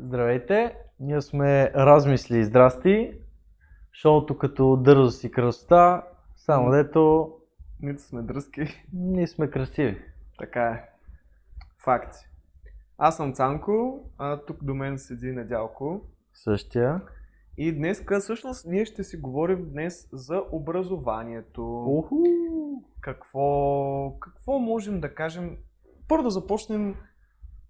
Здравейте, 0.00 0.76
ние 1.00 1.20
сме 1.20 1.72
Размисли 1.74 2.38
и 2.38 2.44
Здрасти. 2.44 3.12
Шоуто 3.92 4.38
като 4.38 4.76
дързост 4.76 5.24
и 5.24 5.30
красота, 5.30 6.02
само 6.36 6.70
дето 6.70 7.32
Нито 7.82 8.02
сме 8.02 8.22
дръзки. 8.22 8.84
ние 8.92 9.26
сме 9.26 9.50
красиви. 9.50 10.02
Така 10.38 10.62
е. 10.62 10.88
Факти. 11.84 12.18
Аз 12.98 13.16
съм 13.16 13.32
Цанко, 13.32 14.04
а 14.18 14.36
тук 14.36 14.64
до 14.64 14.74
мен 14.74 14.98
седи 14.98 15.32
Недялко. 15.32 16.00
Същия. 16.34 17.00
И 17.56 17.72
днес, 17.72 18.04
всъщност, 18.20 18.66
ние 18.66 18.84
ще 18.84 19.04
си 19.04 19.16
говорим 19.16 19.70
днес 19.70 20.08
за 20.12 20.42
образованието. 20.52 21.84
Уху! 21.86 22.16
Какво, 23.00 24.18
какво 24.20 24.58
можем 24.58 25.00
да 25.00 25.14
кажем? 25.14 25.56
Първо 26.08 26.22
да 26.22 26.30
започнем 26.30 26.94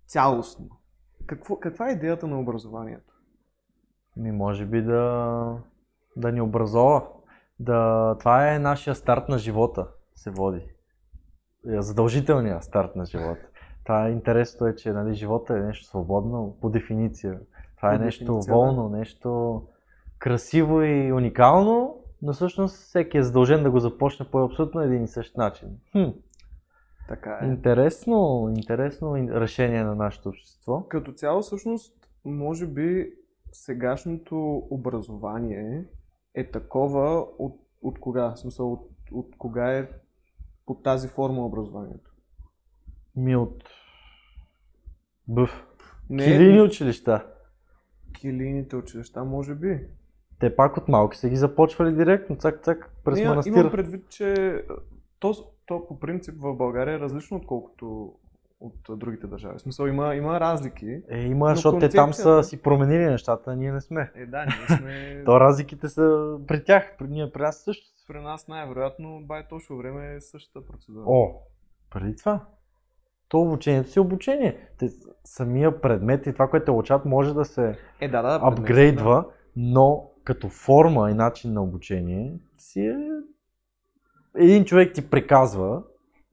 цялостно. 0.07 0.78
Какво, 1.29 1.57
каква 1.57 1.89
е 1.89 1.93
идеята 1.93 2.27
на 2.27 2.41
образованието? 2.41 3.15
Ми 4.17 4.33
може 4.33 4.67
би 4.67 4.83
да, 4.83 5.57
да 6.17 6.33
ни 6.33 6.41
образова. 6.41 7.07
Да, 7.61 8.17
това 8.19 8.55
е 8.55 8.59
нашия 8.59 8.95
старт 8.95 9.29
на 9.29 9.39
живота, 9.39 9.87
се 10.15 10.31
води. 10.31 10.63
Е, 11.69 11.83
Задължителният 11.83 12.65
старт 12.65 12.97
на 12.97 13.05
живота. 13.05 13.47
Това 13.85 14.07
е 14.07 14.11
интересното 14.11 14.67
е, 14.67 14.77
че 14.77 14.93
нали, 14.93 15.15
живота 15.15 15.57
е 15.57 15.61
нещо 15.61 15.87
свободно 15.87 16.57
по 16.61 16.71
дефиниция. 16.71 17.41
Това 17.77 17.95
е 17.95 17.99
По 17.99 18.05
нещо 18.05 18.25
дефиниция, 18.25 18.53
да. 18.53 18.59
волно, 18.59 18.89
нещо 18.89 19.63
красиво 20.19 20.83
и 20.83 21.13
уникално, 21.13 21.97
но 22.23 22.33
всъщност 22.33 22.77
всеки 22.77 23.19
е 23.19 23.23
задължен 23.23 23.63
да 23.63 23.71
го 23.71 23.81
започне 23.81 24.27
по 24.31 24.45
абсолютно 24.45 24.81
един 24.81 25.05
и 25.05 25.09
същ 25.09 25.37
начин. 25.37 25.69
Хм. 25.93 26.11
Така 27.09 27.39
е. 27.43 27.47
Интересно, 27.47 28.17
интересно 28.57 29.09
ин- 29.09 29.33
решение 29.33 29.85
на 29.85 29.95
нашето 29.95 30.29
общество. 30.29 30.83
Като 30.83 31.13
цяло, 31.13 31.43
всъщност, 31.43 31.95
може 32.25 32.67
би 32.67 33.13
сегашното 33.53 34.37
образование 34.71 35.85
е 36.35 36.51
такова 36.51 37.27
от, 37.39 37.61
от 37.83 38.01
кога? 38.01 38.31
В 38.31 38.39
смисъл, 38.39 38.73
от, 38.73 38.81
от 39.13 39.37
кога 39.39 39.73
е 39.73 39.89
под 40.67 40.83
тази 40.83 41.09
форма 41.09 41.47
образованието? 41.47 42.11
Ми 43.17 43.37
от 43.37 43.65
Бъв. 45.29 45.67
Не 46.11 46.25
Килини 46.25 46.61
училища. 46.63 47.27
килийните 48.13 48.77
училища, 48.77 49.25
може 49.25 49.55
би. 49.55 49.81
Те 50.41 50.57
пак 50.57 50.77
от 50.77 50.89
малки 50.89 51.17
са 51.19 51.29
ги 51.29 51.37
започвали 51.37 51.95
директно, 51.95 52.37
цак-цак, 52.37 52.89
през 53.05 53.15
Не, 53.15 53.23
имам 53.23 53.31
манастира. 53.31 53.71
предвид, 53.71 54.09
че 54.09 54.63
то, 55.19 55.35
то 55.69 55.87
по 55.87 56.01
принцип 56.01 56.35
в 56.39 56.55
България 56.55 56.95
е 56.95 57.01
различно 57.01 57.37
отколкото 57.37 58.15
от 58.61 58.99
другите 58.99 59.27
държави. 59.27 59.59
В 59.59 59.61
смисъл 59.61 59.87
има, 59.87 60.15
има 60.15 60.41
разлики. 60.41 61.03
Е, 61.11 61.19
има, 61.19 61.55
защото 61.55 61.79
те 61.79 61.89
там 61.89 62.15
са 62.15 62.45
си 62.45 62.63
променили 62.63 63.05
нещата, 63.05 63.51
а 63.51 63.57
ние 63.57 63.73
не 63.73 63.81
сме. 63.81 64.13
Е, 64.15 64.27
да, 64.27 64.45
ние 64.45 64.79
сме... 64.79 65.23
То 65.27 65.41
разликите 65.41 65.89
са 65.89 66.37
при 66.47 66.65
тях, 66.65 66.97
при 66.99 67.09
ние 67.09 67.33
при 67.33 67.43
нас 67.43 67.65
също. 67.65 67.87
При 68.09 68.21
нас 68.21 68.49
най-вероятно 68.49 69.21
бай 69.25 69.43
точно 69.49 69.77
време 69.77 70.15
е 70.15 70.21
същата 70.21 70.67
процедура. 70.67 71.05
О, 71.07 71.35
преди 71.91 72.17
това. 72.17 72.47
То 73.29 73.41
обучението 73.41 73.91
си 73.91 73.99
е 73.99 74.03
обучение. 74.03 74.69
Те, 74.79 74.89
самия 75.25 75.81
предмет 75.81 76.27
и 76.27 76.33
това, 76.33 76.49
което 76.49 76.65
те 76.65 76.71
учат, 76.71 77.05
може 77.05 77.35
да 77.35 77.45
се 77.45 77.79
Е, 78.01 78.09
да, 78.09 78.23
да. 78.23 78.41
апгрейдва, 78.43 79.25
но 79.57 80.11
като 80.25 80.49
форма 80.49 81.11
и 81.11 81.15
начин 81.15 81.53
на 81.53 81.63
обучение 81.63 82.35
си 82.59 82.81
е... 82.81 82.97
Един 84.39 84.65
човек 84.65 84.95
ти 84.95 85.11
приказва 85.11 85.83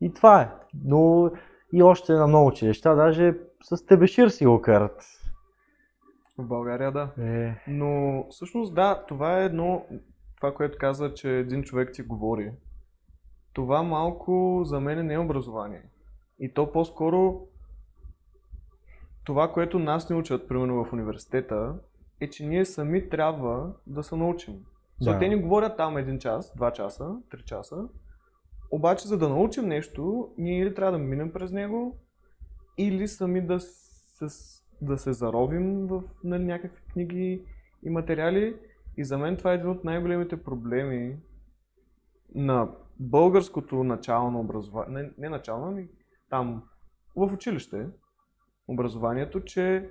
и 0.01 0.13
това 0.13 0.41
е. 0.41 0.49
Но 0.83 1.31
и 1.73 1.83
още 1.83 2.13
на 2.13 2.27
много 2.27 2.47
училища, 2.47 2.95
даже 2.95 3.33
с 3.63 3.85
тебешир 3.85 4.27
си 4.27 4.45
го 4.45 4.61
карат. 4.61 5.03
В 6.37 6.47
България, 6.47 6.91
да. 6.91 7.09
Е, 7.19 7.55
Но 7.67 8.23
всъщност 8.29 8.75
да, 8.75 9.05
това 9.07 9.41
е 9.41 9.45
едно, 9.45 9.85
това, 10.37 10.53
което 10.53 10.77
каза, 10.77 11.13
че 11.13 11.37
един 11.37 11.63
човек 11.63 11.93
ти 11.93 12.01
говори. 12.01 12.51
Това 13.53 13.83
малко 13.83 14.61
за 14.65 14.79
мен 14.79 15.05
не 15.07 15.13
е 15.13 15.19
образование. 15.19 15.81
И 16.39 16.53
то 16.53 16.71
по-скоро 16.71 17.41
това, 19.23 19.51
което 19.51 19.79
нас 19.79 20.09
ни 20.09 20.15
учат, 20.15 20.47
примерно 20.47 20.85
в 20.85 20.93
университета, 20.93 21.75
е, 22.19 22.29
че 22.29 22.45
ние 22.45 22.65
сами 22.65 23.09
трябва 23.09 23.73
да 23.87 24.03
се 24.03 24.15
научим. 24.15 24.53
Да. 25.01 25.13
Да. 25.13 25.19
Те 25.19 25.27
ни 25.27 25.35
говорят 25.35 25.77
там 25.77 25.97
един 25.97 26.19
час, 26.19 26.53
два 26.55 26.71
часа, 26.71 27.15
три 27.31 27.43
часа, 27.43 27.87
обаче 28.75 29.07
за 29.07 29.17
да 29.17 29.29
научим 29.29 29.65
нещо, 29.67 30.33
ние 30.37 30.61
или 30.61 30.75
трябва 30.75 30.91
да 30.91 30.97
минем 30.97 31.31
през 31.31 31.51
него, 31.51 31.99
или 32.77 33.07
сами 33.07 33.41
да 33.41 33.59
се, 33.59 34.25
да 34.81 34.97
се 34.97 35.13
заровим 35.13 35.87
в 35.87 36.03
нали, 36.23 36.43
някакви 36.43 36.83
книги 36.93 37.45
и 37.83 37.89
материали. 37.89 38.55
И 38.97 39.03
за 39.03 39.17
мен 39.17 39.37
това 39.37 39.51
е 39.51 39.55
един 39.55 39.69
от 39.69 39.83
най-големите 39.83 40.43
проблеми 40.43 41.17
на 42.35 42.69
българското 42.99 43.83
начално 43.83 44.39
образование, 44.39 45.03
не, 45.03 45.11
не 45.17 45.29
начално, 45.29 45.67
ами 45.67 45.87
там 46.29 46.63
в 47.15 47.33
училище, 47.33 47.87
образованието, 48.67 49.43
че 49.43 49.89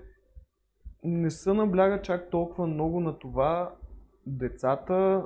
не 1.05 1.31
се 1.31 1.53
набляга 1.53 2.03
чак 2.03 2.31
толкова 2.31 2.67
много 2.67 3.00
на 3.00 3.19
това 3.19 3.75
децата 4.27 5.25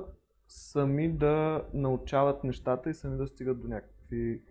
сами 0.49 1.09
да 1.09 1.63
научават 1.73 2.43
нещата 2.43 2.89
и 2.89 2.93
сами 2.93 3.17
да 3.17 3.27
стигат 3.27 3.61
до 3.61 3.67
някакви 3.67 4.41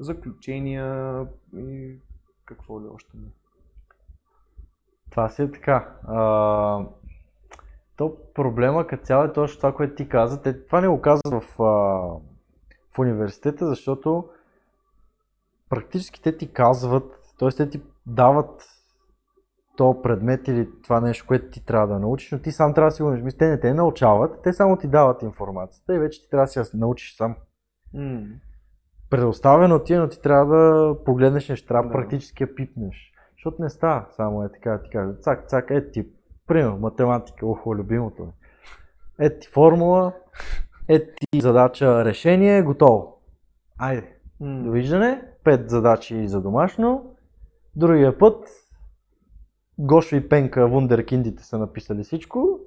заключения 0.00 1.26
и 1.56 1.98
какво 2.44 2.80
ли 2.82 2.86
още 2.94 3.16
не. 3.16 3.28
това 5.10 5.28
си 5.28 5.42
е 5.42 5.50
така. 5.50 5.96
А, 6.06 6.86
то 7.96 8.16
проблема 8.34 8.86
като 8.86 9.04
цяло 9.04 9.24
е 9.24 9.32
точно 9.32 9.56
това, 9.56 9.74
което 9.74 9.94
ти 9.94 10.08
каза. 10.08 10.42
Те, 10.42 10.66
това 10.66 10.80
не 10.80 10.88
го 10.88 11.00
казват 11.00 11.42
в, 11.42 11.62
а, 11.62 11.64
в 12.90 12.98
университета, 12.98 13.66
защото 13.66 14.28
практически 15.68 16.22
те 16.22 16.36
ти 16.36 16.52
казват, 16.52 17.34
т.е. 17.38 17.48
те 17.48 17.70
ти 17.70 17.82
дават 18.06 18.77
то 19.78 20.02
предмет 20.02 20.48
или 20.48 20.68
това 20.82 21.00
нещо, 21.00 21.24
което 21.28 21.50
ти 21.50 21.64
трябва 21.66 21.86
да 21.86 21.98
научиш, 21.98 22.32
но 22.32 22.38
ти 22.38 22.52
сам 22.52 22.74
трябва 22.74 22.90
да 22.90 22.94
си 22.96 23.02
го 23.02 23.10
научиш. 23.10 23.34
Те 23.38 23.48
не 23.48 23.60
те 23.60 23.74
научават, 23.74 24.42
те 24.42 24.52
само 24.52 24.76
ти 24.76 24.88
дават 24.88 25.22
информацията 25.22 25.94
и 25.94 25.98
вече 25.98 26.22
ти 26.22 26.30
трябва 26.30 26.44
да 26.44 26.48
си 26.48 26.58
я 26.58 26.64
научиш 26.74 27.16
сам. 27.16 27.36
М. 27.94 28.20
Предоставено 29.10 29.78
ти 29.78 29.94
е, 29.94 29.98
но 29.98 30.08
ти 30.08 30.22
трябва 30.22 30.56
да 30.56 30.96
погледнеш 31.04 31.48
нещо, 31.48 31.68
трябва 31.68 31.88
Да. 31.88 31.92
практически 31.92 32.42
я 32.42 32.54
пипнеш. 32.54 33.12
Защото 33.36 33.62
не 33.62 33.70
става 33.70 34.06
само 34.10 34.42
е 34.42 34.52
така 34.52 34.70
да 34.70 34.82
ти 34.82 34.90
кажа. 34.90 35.14
Цак, 35.20 35.48
цак, 35.48 35.70
е 35.70 35.90
ти, 35.90 36.06
примерно, 36.46 36.78
математика, 36.78 37.46
охо, 37.46 37.76
любимото 37.76 38.22
ми. 38.22 38.32
Е 39.18 39.38
ти 39.38 39.48
формула, 39.48 40.12
е 40.88 41.06
ти 41.06 41.40
задача, 41.40 42.04
решение, 42.04 42.62
готово. 42.62 43.20
Айде, 43.78 44.14
М. 44.40 44.62
довиждане, 44.64 45.22
пет 45.44 45.70
задачи 45.70 46.28
за 46.28 46.40
домашно. 46.40 47.14
Другия 47.76 48.18
път, 48.18 48.48
Гошо 49.78 50.16
и 50.16 50.28
Пенка, 50.28 50.68
вундеркиндите 50.68 51.44
са 51.44 51.58
написали 51.58 52.02
всичко. 52.02 52.58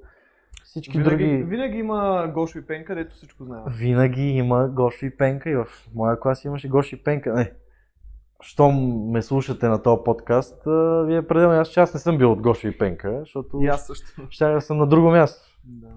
Всички 0.64 0.98
Винаги, 0.98 1.10
други... 1.10 1.42
винаги 1.44 1.78
има 1.78 2.30
Гошо 2.34 2.58
и 2.58 2.66
Пенка, 2.66 2.94
дето 2.94 3.14
всичко 3.14 3.44
знаят. 3.44 3.64
Винаги 3.70 4.22
има 4.22 4.68
Гошо 4.68 5.06
и 5.06 5.16
Пенка 5.16 5.50
и 5.50 5.56
в 5.56 5.66
моя 5.94 6.20
клас 6.20 6.44
имаше 6.44 6.68
Гошо 6.68 6.94
и 6.94 7.02
Пенка. 7.02 7.32
Не. 7.32 7.52
Щом 8.42 8.74
ме 9.10 9.22
слушате 9.22 9.68
на 9.68 9.82
този 9.82 10.02
подкаст, 10.04 10.62
вие 11.04 11.26
пределно 11.26 11.54
аз, 11.54 11.68
че 11.68 11.80
аз 11.80 11.94
не 11.94 12.00
съм 12.00 12.18
бил 12.18 12.32
от 12.32 12.40
Гошо 12.40 12.66
и 12.68 12.78
Пенка, 12.78 13.16
защото 13.20 13.58
И 13.62 13.66
аз 13.66 13.86
също. 13.86 14.06
ще 14.30 14.46
да 14.46 14.60
съм 14.60 14.78
на 14.78 14.86
друго 14.86 15.10
място. 15.10 15.48
Да. 15.64 15.88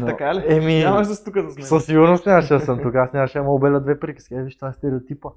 Но- 0.00 0.06
така 0.06 0.34
ли? 0.34 0.42
Еми, 0.48 0.78
Нямаш 0.78 1.06
да 1.06 1.24
тук 1.24 1.34
с 1.38 1.56
мен. 1.56 1.64
със 1.66 1.84
сигурност 1.86 2.26
нямаше 2.26 2.54
да 2.54 2.60
съм 2.60 2.82
тук, 2.82 2.94
аз 2.94 3.12
нямаше 3.12 3.38
да 3.38 3.44
обеля 3.44 3.80
две 3.80 4.00
приказки. 4.00 4.34
Е, 4.34 4.42
виж, 4.42 4.56
това 4.56 4.68
е 4.68 4.72
стереотипа, 4.72 5.28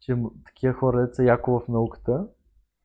че 0.00 0.16
такива 0.46 0.74
хора 0.74 1.00
деца 1.00 1.22
яко 1.22 1.60
в 1.60 1.68
науката 1.68 2.26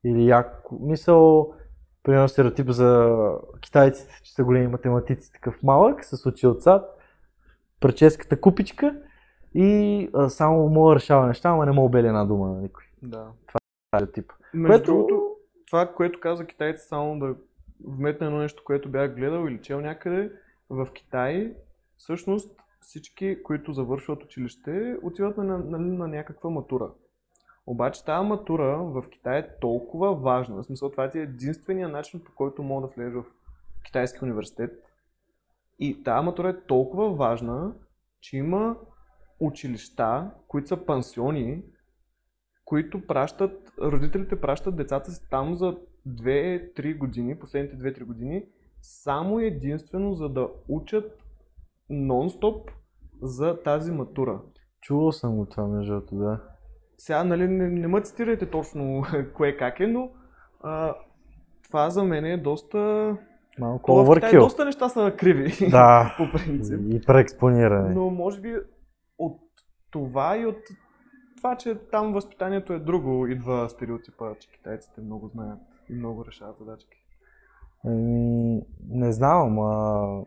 или 0.06 0.28
яко, 0.28 0.78
мисъл, 0.82 1.54
примерно 2.04 2.30
стереотип 2.30 2.70
за 2.70 3.18
китайците, 3.62 4.20
че 4.24 4.34
са 4.34 4.44
големи 4.44 4.68
математици, 4.68 5.32
такъв 5.32 5.64
малък, 5.64 6.06
с 6.06 6.26
очи 6.26 6.48
отзад, 6.48 7.00
прическата 7.80 8.42
купичка 8.42 8.96
и 9.56 10.10
а, 10.14 10.30
само 10.30 10.70
мога 10.70 10.90
да 10.90 10.96
решава 10.96 11.28
неща, 11.28 11.50
ама 11.50 11.66
не 11.66 11.72
мога 11.72 11.86
обели 11.86 12.08
една 12.08 12.26
дума 12.26 12.48
на 12.48 12.62
никой. 12.62 12.84
Да. 13.04 13.28
Стереотип. 13.96 14.32
Между 14.54 14.72
Което- 14.74 14.92
другото, 14.92 15.36
това, 15.68 15.94
което 15.94 16.20
каза 16.20 16.46
китайците, 16.46 16.88
само 16.88 17.20
да 17.20 17.36
вметна 17.88 18.28
едно 18.28 18.40
нещо, 18.40 18.64
което 18.66 18.90
бях 18.90 19.16
гледал 19.16 19.48
или 19.48 19.62
чел 19.62 19.82
някъде, 19.82 20.32
в 20.70 20.88
Китай, 20.94 21.54
всъщност 21.98 22.56
всички, 22.82 23.44
които 23.44 23.74
завършват 23.74 24.24
училище, 24.24 24.96
отиват 25.04 25.38
на, 25.38 25.44
на, 25.44 25.78
на 25.78 26.08
някаква 26.08 26.50
матура. 26.50 26.90
Обаче 27.66 28.06
тази 28.06 28.28
матура 28.28 28.78
в 28.78 29.10
Китай 29.10 29.40
е 29.40 29.60
толкова 29.62 30.16
важна, 30.16 30.56
в 30.56 30.64
смисъл 30.64 30.92
това 30.92 31.10
ти 31.10 31.20
е 31.20 31.22
единствения 31.22 31.90
начин 31.90 32.24
по 32.24 32.32
който 32.36 32.64
мога 32.64 32.88
да 32.88 32.94
влезеш 32.94 33.14
в 33.14 33.26
китайски 33.86 34.24
университет. 34.24 34.84
И 35.80 36.04
тази 36.04 36.26
матура 36.26 36.50
е 36.50 36.66
толкова 36.68 37.14
важна, 37.14 37.76
че 38.22 38.38
има 38.38 38.78
училища, 39.40 40.32
които 40.48 40.68
са 40.68 40.86
пансиони, 40.86 41.64
които 42.66 43.08
пращат, 43.08 43.72
родителите 43.82 44.42
пращат 44.42 44.76
децата 44.76 45.12
си 45.12 45.30
там 45.30 45.56
за 45.56 45.78
2-3 46.08 46.98
години, 46.98 47.40
последните 47.40 47.78
2-3 47.78 48.04
години, 48.04 48.46
само 48.82 49.40
единствено 49.40 50.14
за 50.14 50.30
да 50.30 50.50
учат 50.68 51.24
нон-стоп 51.90 52.72
за 53.22 53.64
тази 53.64 53.92
матура. 53.92 54.42
Чувал 54.82 55.12
съм 55.12 55.36
го 55.36 55.46
това, 55.46 55.68
между 55.68 56.02
да. 56.12 56.53
Сега, 57.04 57.24
нали, 57.24 57.48
не, 57.48 57.70
не 57.70 57.88
ме 57.88 58.02
цитирайте 58.02 58.46
точно 58.46 59.04
кое 59.36 59.58
как 59.58 59.80
е, 59.80 59.88
но 59.88 60.10
а, 60.62 60.96
това 61.64 61.90
за 61.90 62.04
мен 62.04 62.26
е 62.26 62.38
доста... 62.38 62.78
Малко 63.60 63.92
Това 63.92 64.04
в 64.04 64.16
Китай 64.16 64.40
доста 64.40 64.66
неща 64.66 64.90
са 64.90 65.14
криви, 65.18 65.70
Да. 65.70 66.16
по 66.18 66.38
принцип. 66.38 66.80
И 66.90 67.02
преекспониране. 67.02 67.94
Но 67.94 68.10
може 68.10 68.42
би 68.42 68.56
от 69.18 69.40
това 69.92 70.38
и 70.38 70.46
от 70.46 70.58
това, 71.38 71.56
че 71.56 71.76
там 71.76 72.14
възпитанието 72.14 72.74
е 72.74 72.80
друго, 72.80 73.28
идва 73.28 73.70
стереотипа, 73.70 74.36
че 74.40 74.52
китайците 74.52 75.02
много 75.02 75.28
знаят 75.28 75.60
и 75.90 75.94
много 75.94 76.26
решават 76.26 76.58
задачки. 76.60 76.98
Ами, 77.86 78.62
не 78.90 79.12
знам, 79.12 79.60
а... 79.60 80.24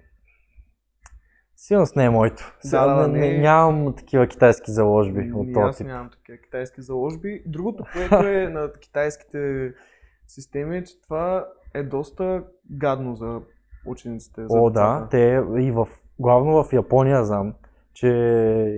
Сигурно 1.67 1.87
не 1.97 2.05
е 2.05 2.11
моето. 2.11 2.57
Да, 2.71 2.95
да, 2.95 3.09
не, 3.09 3.19
не 3.19 3.35
е. 3.35 3.39
нямам 3.39 3.95
такива 3.97 4.27
китайски 4.27 4.71
заложби 4.71 5.33
от 5.35 5.47
Ни 5.47 5.53
този 5.53 5.65
аз 5.65 5.77
тип. 5.77 5.87
нямам 5.87 6.11
такива 6.11 6.39
китайски 6.39 6.83
заложби. 6.83 7.43
Другото, 7.47 7.85
което 7.93 8.29
е 8.29 8.49
на 8.49 8.73
китайските 8.81 9.73
системи, 10.27 10.77
е, 10.77 10.85
че 10.85 11.01
това 11.03 11.47
е 11.75 11.83
доста 11.83 12.45
гадно 12.71 13.15
за 13.15 13.41
учениците. 13.87 14.41
За 14.47 14.59
О, 14.59 14.71
да, 14.71 14.95
децата. 14.95 15.09
те 15.09 15.63
и 15.63 15.71
в, 15.71 15.89
главно 16.19 16.65
в 16.65 16.73
Япония 16.73 17.25
знам, 17.25 17.55
че 17.93 18.09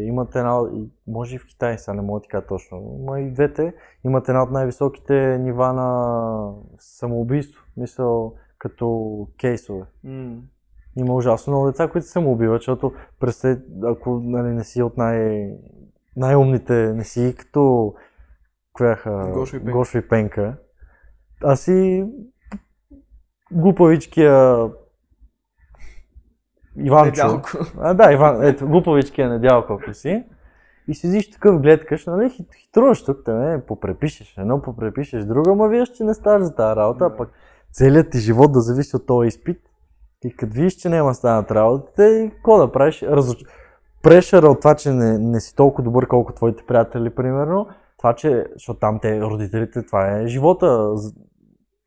имат 0.01 0.37
една, 0.37 0.61
може 1.07 1.35
и 1.37 1.39
в 1.39 1.47
Китай, 1.47 1.79
сега 1.79 1.95
не 1.95 2.03
мога 2.03 2.21
да 2.21 2.29
кажа 2.29 2.47
точно, 2.47 2.97
но 3.01 3.17
и 3.17 3.31
двете 3.31 3.75
имат 4.05 4.29
една 4.29 4.43
от 4.43 4.51
най-високите 4.51 5.39
нива 5.39 5.73
на 5.73 6.53
самоубийство, 6.79 7.65
мисъл 7.77 8.35
като 8.59 9.29
кейсове. 9.41 9.85
М. 10.05 10.37
Има 10.97 11.15
ужасно 11.15 11.53
много 11.53 11.67
деца, 11.67 11.89
които 11.89 12.07
се 12.07 12.13
самоубиват, 12.13 12.61
защото 12.61 12.93
представи, 13.21 13.61
ако 13.85 14.21
нали, 14.25 14.49
не 14.49 14.65
си 14.65 14.83
от 14.83 14.97
най- 14.97 15.51
най-умните, 16.17 16.93
не 16.93 17.05
си 17.05 17.35
като 17.39 17.95
кояха 18.73 19.31
Гошо 19.35 19.57
и 19.57 19.61
Пенка. 19.61 19.73
Гошо 19.73 19.99
и 19.99 20.09
Пенка, 20.09 20.57
а 21.45 21.57
си 21.57 22.07
глупавичкия 23.53 24.69
Иванчо. 26.77 27.27
Недялко. 27.27 27.51
А, 27.79 27.95
да, 27.95 28.13
Иван, 28.13 28.45
ето, 28.45 28.69
глупавичкия 28.69 29.29
недялко, 29.29 29.73
ако 29.73 29.95
си. 29.95 30.25
И 30.89 30.95
седиш 30.95 31.31
такъв 31.31 31.61
гледкаш, 31.61 32.07
нали, 32.07 32.31
хит, 32.31 32.55
хитруваш 32.55 33.05
тук, 33.05 33.25
те 33.25 33.33
не, 33.33 33.67
попрепишеш 33.67 34.39
едно, 34.39 34.63
попрепишеш 34.63 35.25
друго, 35.25 35.51
ама 35.51 35.69
вие 35.69 35.85
ще 35.85 36.05
не 36.05 36.15
ставаш 36.15 36.43
за 36.43 36.55
тази 36.55 36.77
работа, 36.77 37.05
а 37.05 37.17
пък 37.17 37.31
целият 37.73 38.11
ти 38.11 38.19
живот 38.19 38.53
да 38.53 38.61
зависи 38.61 38.97
от 38.97 39.07
този 39.07 39.29
изпит. 39.29 39.61
И 40.25 40.37
като 40.37 40.55
видиш, 40.55 40.75
че 40.75 40.89
няма 40.89 41.15
станат 41.15 41.51
работите, 41.51 42.31
какво 42.35 42.59
да 42.59 42.73
правиш? 42.73 43.03
Разуч... 43.03 43.39
Прешъра 44.03 44.47
от 44.47 44.61
това, 44.61 44.75
че 44.75 44.93
не, 44.93 45.19
не 45.19 45.41
си 45.41 45.57
толкова 45.57 45.85
добър, 45.85 46.07
колко 46.07 46.33
твоите 46.33 46.65
приятели, 46.67 47.15
примерно, 47.15 47.69
това, 47.99 48.15
че, 48.15 48.47
защото 48.53 48.81
там 48.81 48.99
те, 49.03 49.21
родителите, 49.21 49.87
това 49.87 50.19
е 50.19 50.27
живота 50.27 50.95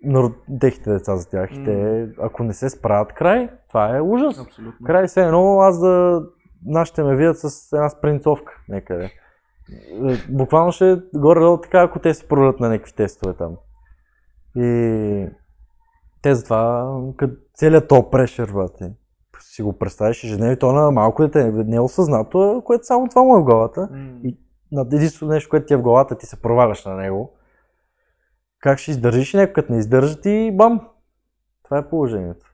на 0.03 0.31
техните 0.59 0.89
деца 0.91 1.15
за 1.15 1.29
тях. 1.29 1.51
М. 1.51 1.65
те, 1.65 2.07
ако 2.21 2.43
не 2.43 2.53
се 2.53 2.69
справят 2.69 3.13
край, 3.13 3.49
това 3.67 3.97
е 3.97 4.01
ужас. 4.01 4.39
Абсолютно. 4.39 4.85
Край 4.85 5.07
се 5.07 5.21
едно 5.21 5.59
аз 5.59 5.79
да 5.79 6.21
нашите 6.65 7.03
ме 7.03 7.15
видят 7.15 7.39
с 7.39 7.73
една 7.73 7.89
спринцовка 7.89 8.53
някъде. 8.69 9.03
Е, 9.03 9.11
Буквално 10.29 10.71
ще 10.71 10.91
е 10.91 10.97
горе-долу 11.15 11.57
така, 11.57 11.81
ако 11.81 11.99
те 11.99 12.13
се 12.13 12.27
провалят 12.27 12.59
на 12.59 12.69
някакви 12.69 12.93
тестове 12.93 13.33
там. 13.33 13.55
И 14.55 15.27
те 16.21 16.35
затова, 16.35 16.94
като 17.18 17.35
целият 17.53 17.88
то 17.88 18.09
прешер, 18.09 18.51
бате, 18.51 18.94
си 19.39 19.62
го 19.62 19.77
представиш 19.77 20.23
ежедневието 20.23 20.71
на 20.71 20.91
малко 20.91 21.21
дете, 21.21 21.51
не 21.51 21.75
е 21.75 21.79
осъзнато, 21.79 22.62
което 22.65 22.85
само 22.85 23.07
това 23.07 23.23
му 23.23 23.38
е 23.38 23.39
в 23.39 23.44
главата. 23.44 23.89
М. 23.91 24.19
И 24.23 24.38
на 24.71 24.81
единственото 24.81 25.33
нещо, 25.33 25.50
което 25.50 25.65
ти 25.65 25.73
е 25.73 25.77
в 25.77 25.81
главата, 25.81 26.18
ти 26.18 26.25
се 26.25 26.41
проваляш 26.41 26.85
на 26.85 26.95
него. 26.95 27.33
Как 28.59 28.79
ще 28.79 28.91
издържиш 28.91 29.33
някой 29.33 29.53
като 29.53 29.71
не 29.71 29.79
издържа 29.79 30.21
ти, 30.21 30.51
бам! 30.53 30.89
Това 31.63 31.77
е 31.77 31.89
положението. 31.89 32.45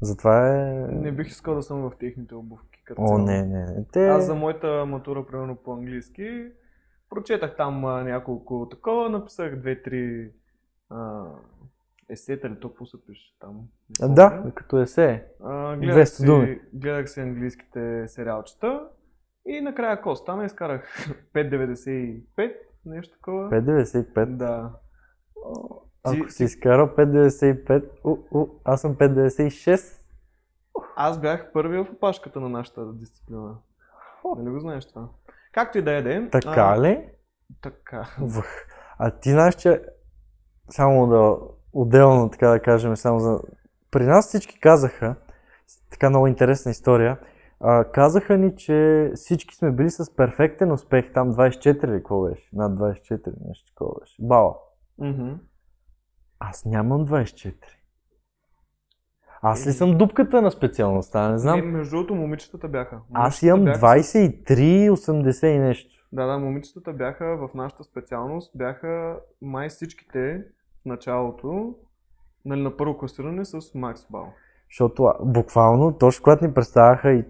Затова 0.00 0.48
е... 0.48 0.72
Не 0.92 1.12
бих 1.12 1.28
искал 1.28 1.54
да 1.54 1.62
съм 1.62 1.80
в 1.80 1.92
техните 2.00 2.34
обувки. 2.34 2.82
Като 2.84 3.02
О, 3.02 3.06
цяло. 3.06 3.18
не, 3.18 3.46
не. 3.46 3.84
Те... 3.92 4.08
Аз 4.08 4.24
за 4.24 4.34
моята 4.34 4.86
матура, 4.86 5.26
примерно 5.26 5.56
по 5.56 5.72
английски, 5.72 6.46
прочетах 7.10 7.56
там 7.56 7.84
а, 7.84 8.04
няколко 8.04 8.68
такова, 8.70 9.08
написах 9.10 9.56
две-три 9.56 10.30
есета 12.10 12.46
или 12.46 12.60
то 12.60 12.68
какво 12.68 12.86
се 12.86 12.96
пише 13.06 13.36
там. 13.40 13.60
А. 14.02 14.08
Да, 14.08 14.52
като 14.54 14.78
есе. 14.78 15.26
А, 15.44 15.76
гледах, 15.76 15.96
200 15.96 16.04
си, 16.04 16.26
думи. 16.26 16.60
гледах 16.74 17.10
си 17.10 17.20
английските 17.20 18.08
сериалчета 18.08 18.88
и 19.46 19.60
накрая 19.60 19.96
какво 19.96 20.16
стана? 20.16 20.44
Изкарах 20.44 21.06
5.95, 21.34 22.56
нещо 22.86 23.14
такова. 23.16 23.50
5,95. 23.50 24.26
Да. 24.26 24.72
Ако 26.04 26.26
Ти- 26.26 26.30
си 26.32 26.44
изкарал 26.44 26.86
5,95, 26.86 27.90
у, 28.04 28.38
у, 28.38 28.48
аз 28.64 28.80
съм 28.80 28.96
5,96. 28.96 30.00
Аз 30.96 31.20
бях 31.20 31.52
първи 31.52 31.78
в 31.78 31.88
опашката 31.92 32.40
на 32.40 32.48
нашата 32.48 32.92
дисциплина. 32.92 33.56
Нали 34.36 34.50
го 34.50 34.60
знаеш 34.60 34.86
това? 34.86 35.08
Както 35.52 35.78
и 35.78 35.82
да 35.82 35.92
е, 35.92 36.02
да 36.02 36.14
е. 36.14 36.30
Така 36.30 36.50
а, 36.60 36.82
ли? 36.82 37.08
Така. 37.62 38.08
А 38.98 39.10
ти 39.10 39.30
знаеш, 39.30 39.54
че 39.54 39.82
само 40.70 41.06
да 41.06 41.36
отделно, 41.74 42.30
така 42.30 42.48
да 42.48 42.60
кажем, 42.60 42.96
само 42.96 43.18
за... 43.18 43.40
При 43.90 44.04
нас 44.04 44.28
всички 44.28 44.60
казаха, 44.60 45.14
така 45.90 46.10
много 46.10 46.26
интересна 46.26 46.70
история, 46.70 47.18
а, 47.60 47.84
казаха 47.84 48.38
ни, 48.38 48.56
че 48.56 49.10
всички 49.14 49.54
сме 49.54 49.70
били 49.72 49.90
с 49.90 50.16
перфектен 50.16 50.72
успех, 50.72 51.12
там 51.12 51.32
24 51.32 51.66
ли 51.86 51.92
какво 51.92 52.22
беше? 52.22 52.48
Над 52.52 52.72
24, 52.72 53.10
нещо 53.46 53.66
такова 53.68 53.94
беше. 54.00 54.16
Бала. 54.20 54.54
Мгм. 54.98 55.32
Аз 56.38 56.64
нямам 56.64 57.06
24. 57.06 57.54
Аз 59.42 59.66
ли 59.66 59.70
Е. 59.70 59.72
съм 59.72 59.98
дупката 59.98 60.42
на 60.42 60.50
специалността? 60.50 61.28
Не 61.28 61.38
знам. 61.38 61.56
Не, 61.56 61.66
между 61.66 61.90
другото, 61.90 62.14
момичетата 62.14 62.68
бяха. 62.68 62.96
Аз 62.96 63.02
Момичетата 63.12 63.46
имам 63.46 63.64
бяха 63.64 63.78
с- 63.78 63.80
23, 63.80 64.90
80 64.90 65.46
и 65.46 65.58
нещо. 65.58 65.94
Да, 66.12 66.26
да, 66.26 66.38
момичетата 66.38 66.92
бяха 66.92 67.36
в 67.38 67.54
нашата 67.54 67.84
специалност, 67.84 68.58
бяха 68.58 69.16
май 69.42 69.68
всичките 69.68 70.44
началото, 70.86 71.74
нали, 72.44 72.62
на 72.62 72.76
първо 72.76 72.98
класиране 72.98 73.44
с 73.44 73.74
Макс 73.74 74.06
Бал. 74.10 74.32
Защото 74.70 75.12
буквално, 75.20 75.98
точно 75.98 76.22
когато 76.22 76.46
ни 76.46 76.54
представяха 76.54 77.12
и 77.12 77.24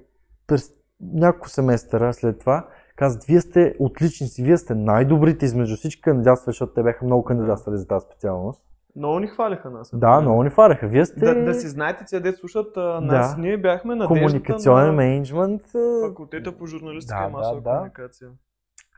през 0.46 0.70
няколко 1.00 1.48
семестъра 1.48 2.12
след 2.12 2.38
това, 2.38 2.68
казват, 2.96 3.24
вие 3.24 3.40
сте 3.40 3.74
отличници, 3.78 4.42
вие 4.42 4.56
сте 4.56 4.74
най-добрите 4.74 5.44
измежду 5.44 5.76
всички 5.76 6.02
кандидатства, 6.02 6.50
защото 6.50 6.74
те 6.74 6.82
бяха 6.82 7.04
много 7.04 7.24
кандидатствали 7.24 7.76
за 7.78 7.86
тази 7.86 8.04
специалност. 8.06 8.62
Много 8.96 9.18
ни 9.18 9.26
хвалиха 9.26 9.70
нас. 9.70 9.90
Да, 9.94 10.20
много 10.20 10.42
ни 10.42 10.50
фараха. 10.50 10.88
Вие 10.88 11.06
сте 11.06 11.20
Да, 11.20 11.44
да 11.44 11.54
си 11.54 11.68
знаете, 11.68 12.04
че 12.08 12.20
дете 12.20 12.36
слушат 12.38 12.76
а, 12.76 13.00
нас, 13.00 13.36
Да. 13.36 13.42
ние 13.42 13.58
бяхме 13.58 13.94
надеждата 13.94 14.20
комуникационен 14.26 14.86
на 14.86 14.92
менеджмент. 14.92 15.62
факултета 16.08 16.58
по 16.58 16.66
журналистика 16.66 17.18
Да, 17.22 17.28
и 17.28 17.32
масова 17.32 17.60
да, 17.60 17.70
да. 17.70 17.76
комуникация. 17.76 18.28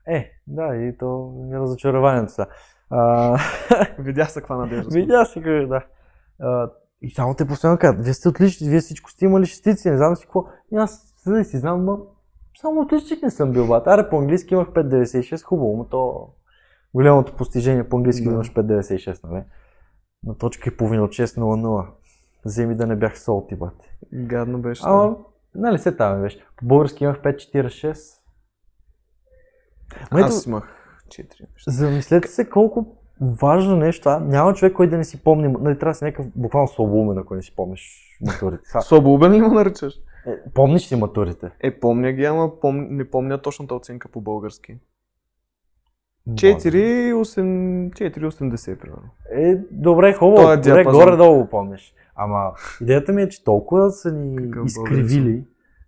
Е, 0.08 0.30
да, 0.46 0.76
и 0.76 0.98
то 0.98 1.32
не 1.36 1.58
разочарованието 1.58 2.32
са. 2.32 2.46
А, 2.90 3.38
Видя 3.98 4.24
се 4.26 4.40
каква 4.40 4.56
надежда. 4.56 4.90
Видя 4.94 5.24
си 5.24 5.42
как, 5.42 5.68
да. 5.68 5.84
А, 6.40 6.70
и 7.02 7.10
само 7.10 7.34
те 7.34 7.46
постоянно 7.46 7.78
казват, 7.78 8.04
вие 8.04 8.14
сте 8.14 8.28
отлични, 8.28 8.68
вие 8.68 8.80
всичко 8.80 9.10
сте 9.10 9.24
имали 9.24 9.46
шестици, 9.46 9.90
не 9.90 9.96
знам 9.96 10.16
си 10.16 10.24
какво. 10.24 10.44
И 10.72 10.76
аз 10.76 11.14
седа 11.16 11.40
и 11.40 11.44
си 11.44 11.58
знам, 11.58 11.84
ма, 11.84 11.98
само 12.60 12.80
отличник 12.80 13.22
не 13.22 13.30
съм 13.30 13.52
бил, 13.52 13.66
бат. 13.66 13.86
Аре, 13.86 14.08
по-английски 14.08 14.54
имах 14.54 14.68
5,96, 14.68 15.42
хубаво, 15.42 15.76
но 15.76 15.84
то 15.84 16.28
голямото 16.94 17.36
постижение 17.36 17.88
по-английски 17.88 18.24
Да. 18.24 18.30
имаш 18.30 18.52
5,96, 18.52 19.24
нали? 19.24 19.44
На 20.24 20.38
точка 20.38 20.68
и 20.68 20.76
половина 20.76 21.04
от 21.04 21.10
6,00. 21.10 21.86
Вземи 22.44 22.74
да 22.74 22.86
не 22.86 22.96
бях 22.96 23.20
солти, 23.20 23.56
бат. 23.56 23.74
Гадно 24.12 24.58
беше. 24.58 24.82
Ама, 24.86 25.16
нали 25.54 25.78
се 25.78 25.96
там 25.96 26.20
беше. 26.20 26.44
По 26.56 26.66
български 26.66 27.04
имах 27.04 27.16
5,46. 27.22 28.18
Ма 30.12 30.20
ето, 30.20 30.28
Аз 30.28 30.46
имах 31.06 31.28
4. 31.28 31.44
Замислете 31.68 32.28
се 32.28 32.48
колко 32.48 32.86
важно 33.20 33.76
нещо 33.76 34.00
това. 34.00 34.18
Няма 34.20 34.54
човек, 34.54 34.72
който 34.72 34.90
да 34.90 34.96
не 34.96 35.04
си 35.04 35.22
помни. 35.22 35.48
Нали, 35.48 35.78
трябва 35.78 35.90
да 35.90 35.94
си 35.94 36.04
някакъв 36.04 36.26
буквално 36.36 36.68
слабоумен, 36.68 37.18
ако 37.18 37.34
не 37.34 37.42
си 37.42 37.56
помниш 37.56 38.16
матурите. 38.26 38.68
Са, 38.68 38.80
Слабоубен 38.80 39.32
ли 39.32 39.42
му 39.42 39.54
наричаш? 39.54 39.94
е, 40.26 40.50
помниш 40.54 40.92
ли 40.92 40.96
матурите? 40.96 41.50
Е, 41.60 41.80
помня 41.80 42.12
ги, 42.12 42.24
ама 42.24 42.60
пом... 42.60 42.86
не 42.90 43.10
помня 43.10 43.42
точната 43.42 43.74
оценка 43.74 44.08
по 44.08 44.20
български. 44.20 44.76
4,8 46.28 47.90
4,80 47.90 48.78
примерно. 48.78 49.08
Е, 49.32 49.56
добре, 49.70 50.12
хубаво. 50.12 50.42
Този 50.42 50.70
Добре, 50.70 50.84
горе-долу 50.84 51.38
го 51.38 51.46
помниш. 51.48 51.94
Ама 52.16 52.52
идеята 52.80 53.12
ми 53.12 53.22
е, 53.22 53.28
че 53.28 53.44
толкова 53.44 53.90
са 53.90 54.12
ни 54.12 54.36
Какъв 54.36 54.66
изкривили, 54.66 55.44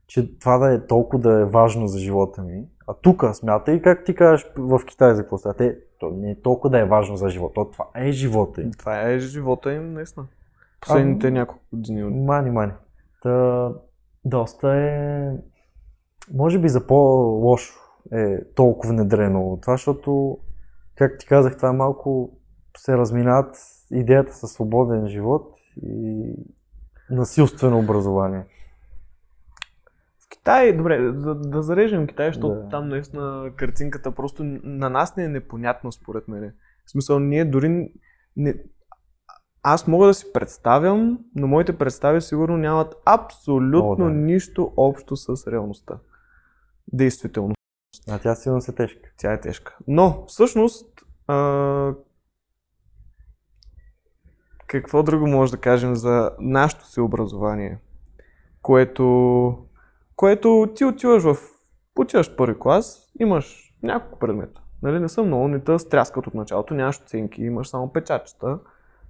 че 0.06 0.38
това 0.38 0.58
да 0.58 0.74
е 0.74 0.86
толкова 0.86 1.22
да 1.22 1.40
е 1.40 1.44
важно 1.44 1.86
за 1.86 1.98
живота 1.98 2.42
ми. 2.42 2.64
А 2.88 2.94
тук 2.94 3.24
смятай, 3.32 3.82
как 3.82 4.04
ти 4.04 4.14
кажеш 4.14 4.50
в 4.56 4.80
Китай 4.86 5.14
за 5.14 5.22
какво 5.22 5.38
става. 5.38 5.54
Те 5.54 5.78
То 5.98 6.10
не 6.10 6.30
е 6.30 6.40
толкова 6.40 6.70
да 6.70 6.78
е 6.80 6.84
важно 6.84 7.16
за 7.16 7.28
живота, 7.28 7.54
то 7.54 7.64
това 7.64 7.86
е 7.94 8.12
живота 8.12 8.62
им. 8.62 8.70
Това 8.78 9.02
е 9.02 9.18
живота 9.18 9.72
им, 9.72 9.92
наистина. 9.92 10.26
Последните 10.80 11.30
няколко 11.30 11.64
години. 11.72 12.04
от- 12.04 12.14
Мани, 12.14 12.50
мани. 12.50 12.72
Та, 13.22 13.68
доста 14.24 14.74
е... 14.74 15.30
Може 16.34 16.58
би 16.58 16.68
за 16.68 16.86
по-лошо 16.86 17.74
е 18.12 18.44
толкова 18.44 18.92
внедрено 18.92 19.58
това, 19.62 19.74
защото, 19.74 20.38
как 20.94 21.18
ти 21.18 21.26
казах, 21.26 21.56
това 21.56 21.68
е 21.68 21.72
малко 21.72 22.30
се 22.76 22.96
разминават 22.96 23.56
идеята 23.90 24.32
със 24.32 24.52
свободен 24.52 25.08
живот 25.08 25.54
и 25.82 26.32
насилствено 27.10 27.78
образование. 27.78 28.44
Китай, 30.48 30.76
добре, 30.76 30.98
да, 31.12 31.34
да 31.34 31.62
зарежем 31.62 32.06
Китай, 32.06 32.28
защото 32.28 32.48
Да. 32.48 32.68
там 32.68 32.88
наистина 32.88 33.50
картинката 33.56 34.12
просто 34.12 34.44
на 34.64 34.90
нас 34.90 35.16
не 35.16 35.24
е 35.24 35.28
непонятна 35.28 35.92
според 35.92 36.28
мен. 36.28 36.52
В 36.86 36.90
смисъл, 36.90 37.18
ние 37.18 37.44
дори 37.44 37.92
не... 38.36 38.54
Аз 39.62 39.86
мога 39.86 40.06
да 40.06 40.14
си 40.14 40.32
представям, 40.32 41.18
но 41.34 41.46
моите 41.46 41.78
представи 41.78 42.20
сигурно 42.20 42.56
нямат 42.56 42.94
абсолютно 43.04 44.04
О, 44.04 44.08
да. 44.08 44.10
нищо 44.10 44.72
общо 44.76 45.16
с 45.16 45.46
реалността. 45.52 45.98
Действително. 46.92 47.54
А 48.10 48.18
тя 48.18 48.34
силно 48.34 48.60
се 48.60 48.74
тежка. 48.74 49.10
Тя 49.16 49.32
е 49.32 49.40
тежка. 49.40 49.76
Но, 49.88 50.24
всъщност, 50.26 51.00
а... 51.26 51.94
какво 54.66 55.02
друго 55.02 55.26
може 55.26 55.52
да 55.52 55.58
кажем 55.58 55.94
за 55.94 56.30
нашето 56.40 56.86
си 56.86 57.00
образование, 57.00 57.78
което, 58.62 59.67
което 60.18 60.72
ти 60.74 60.84
отиваш 60.84 61.22
в, 61.22 61.36
отиваш 61.98 62.36
първи 62.36 62.58
клас, 62.58 63.12
имаш 63.20 63.74
няколко 63.82 64.18
предмета. 64.18 64.62
Нали, 64.82 65.00
не 65.00 65.08
са 65.08 65.22
много, 65.22 65.48
не 65.48 65.60
те 65.60 65.78
стряскат 65.78 66.26
от 66.26 66.34
началото, 66.34 66.74
нямаш 66.74 67.00
оценки, 67.00 67.42
имаш 67.42 67.68
само 67.68 67.92
печатчета. 67.92 68.58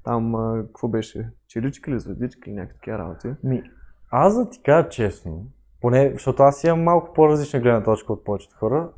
Там, 0.04 0.34
а, 0.34 0.62
какво 0.66 0.88
беше? 0.88 1.30
Чилички 1.46 1.90
или 1.90 2.00
звездички 2.00 2.50
или 2.50 2.56
някакви 2.56 2.74
такива 2.74 2.98
работи. 2.98 3.28
Ми, 3.42 3.62
аз 4.10 4.36
да 4.36 4.50
ти 4.50 4.62
кажа 4.62 4.88
честно, 4.88 5.46
поне, 5.80 6.10
защото 6.12 6.42
аз 6.42 6.64
имам 6.64 6.82
малко 6.82 7.12
по-различна 7.14 7.60
гледна 7.60 7.82
точка 7.82 8.12
от 8.12 8.24
повечето 8.24 8.56
хора, 8.56 8.90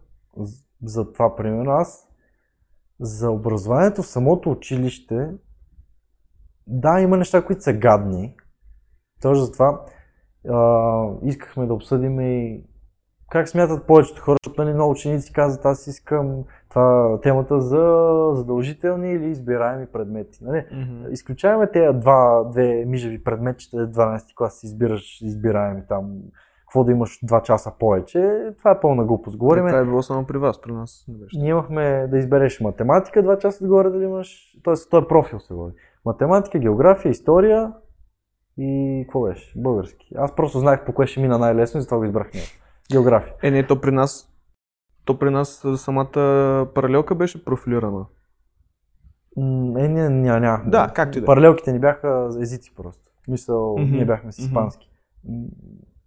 за 0.83 1.13
това 1.13 1.37
примерно 1.37 1.71
аз, 1.71 2.09
за 3.01 3.31
образованието 3.31 4.03
в 4.03 4.07
самото 4.07 4.51
училище, 4.51 5.31
да, 6.67 7.01
има 7.01 7.17
неща, 7.17 7.45
които 7.45 7.63
са 7.63 7.73
гадни. 7.73 8.37
Точно 9.23 9.45
затова 9.45 9.85
а, 10.49 11.07
искахме 11.23 11.67
да 11.67 11.75
обсъдим 11.75 12.21
и 12.21 12.65
как 13.31 13.49
смятат 13.49 13.87
повечето 13.87 14.23
хора, 14.23 14.37
защото 14.45 14.65
нали, 14.65 14.75
много 14.75 14.93
ученици 14.93 15.33
казват, 15.33 15.65
аз 15.65 15.87
искам 15.87 16.45
това 16.69 17.19
темата 17.23 17.61
за 17.61 18.07
задължителни 18.35 19.13
или 19.13 19.27
избираеми 19.27 19.87
предмети. 19.87 20.45
Нали? 20.45 20.65
Изключаваме 21.11 21.71
тези 21.71 21.99
два, 21.99 22.45
две 22.45 22.85
мижеви 22.87 23.25
предметчета, 23.25 23.77
12 23.77 24.35
клас 24.35 24.61
си 24.61 24.67
избираш 24.67 25.21
избираеми 25.21 25.83
там, 25.89 26.17
какво 26.61 26.85
да 26.85 26.93
имаш 26.93 27.21
2 27.25 27.43
часа 27.43 27.73
повече, 27.79 28.53
това 28.59 28.71
е 28.71 28.81
пълна 28.81 29.05
глупост. 29.05 29.37
Говорим, 29.37 29.67
Това 29.67 29.79
е 29.79 29.85
било 29.85 30.03
само 30.03 30.27
при 30.27 30.39
вас, 30.39 30.61
при 30.61 30.73
нас 30.73 31.07
ние 31.35 31.51
имахме 31.51 32.07
да 32.11 32.19
избереш 32.19 32.61
математика 32.61 33.23
2 33.23 33.39
часа 33.39 33.65
отгоре 33.65 33.91
дали 33.91 34.05
имаш, 34.05 34.57
т.е. 34.65 34.75
този 34.91 35.07
профил 35.07 35.41
се 35.41 35.55
води. 35.55 35.75
Математика, 36.05 36.59
география, 36.59 37.11
история 37.11 37.73
и 38.61 39.03
какво 39.05 39.23
беше? 39.23 39.53
Български. 39.57 40.15
Аз 40.17 40.35
просто 40.35 40.59
знаех 40.59 40.85
по 40.85 40.93
кое 40.93 41.07
ще 41.07 41.21
мина 41.21 41.39
най-лесно 41.39 41.79
и 41.79 41.83
затова 41.83 41.99
го 41.99 42.05
избрах 42.05 42.35
него. 42.35 42.47
География. 42.93 43.35
Е, 43.43 43.51
не, 43.51 43.67
то 43.67 43.81
при 43.81 43.91
нас, 43.91 44.33
то 45.05 45.19
при 45.19 45.31
нас 45.31 45.65
самата 45.77 46.13
паралелка 46.75 47.15
беше 47.15 47.45
профилирана. 47.45 48.07
М, 49.37 49.81
Е, 49.81 49.89
не, 49.89 50.09
няма, 50.09 50.41
няма. 50.41 50.65
Да, 50.67 50.93
както 50.95 51.19
и 51.19 51.21
да 51.21 51.25
е. 51.25 51.27
Паралелките 51.27 51.73
ни 51.73 51.79
бяха 51.79 52.29
езици 52.41 52.75
просто. 52.75 53.03
Мисъл, 53.29 53.79
Мгм, 53.79 53.93
ние 53.93 54.05
бяхме 54.05 54.33
с 54.33 54.39
мгм. 54.39 54.47
испански. 54.47 54.91
М, 55.29 55.45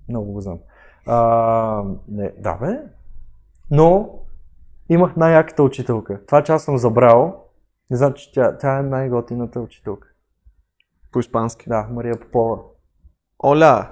Много 0.10 0.31
го 0.31 0.41
знам. 0.41 0.60
А, 1.07 1.83
не, 2.07 2.31
да 2.38 2.53
бе. 2.53 2.79
Но 3.72 4.10
имах 4.89 5.15
най-яката 5.15 5.63
учителка. 5.63 6.25
Това, 6.25 6.43
че 6.43 6.51
аз 6.51 6.63
съм 6.63 6.77
забрал, 6.77 7.43
не 7.89 7.98
знам, 7.98 8.13
че 8.13 8.31
тя, 8.33 8.57
тя 8.57 8.79
е 8.79 8.83
най-готината 8.83 9.60
учителка. 9.60 10.07
По 11.13 11.20
испански. 11.20 11.70
Да, 11.70 11.88
Мария 11.91 12.20
Попова. 12.20 12.58
Оля! 13.43 13.89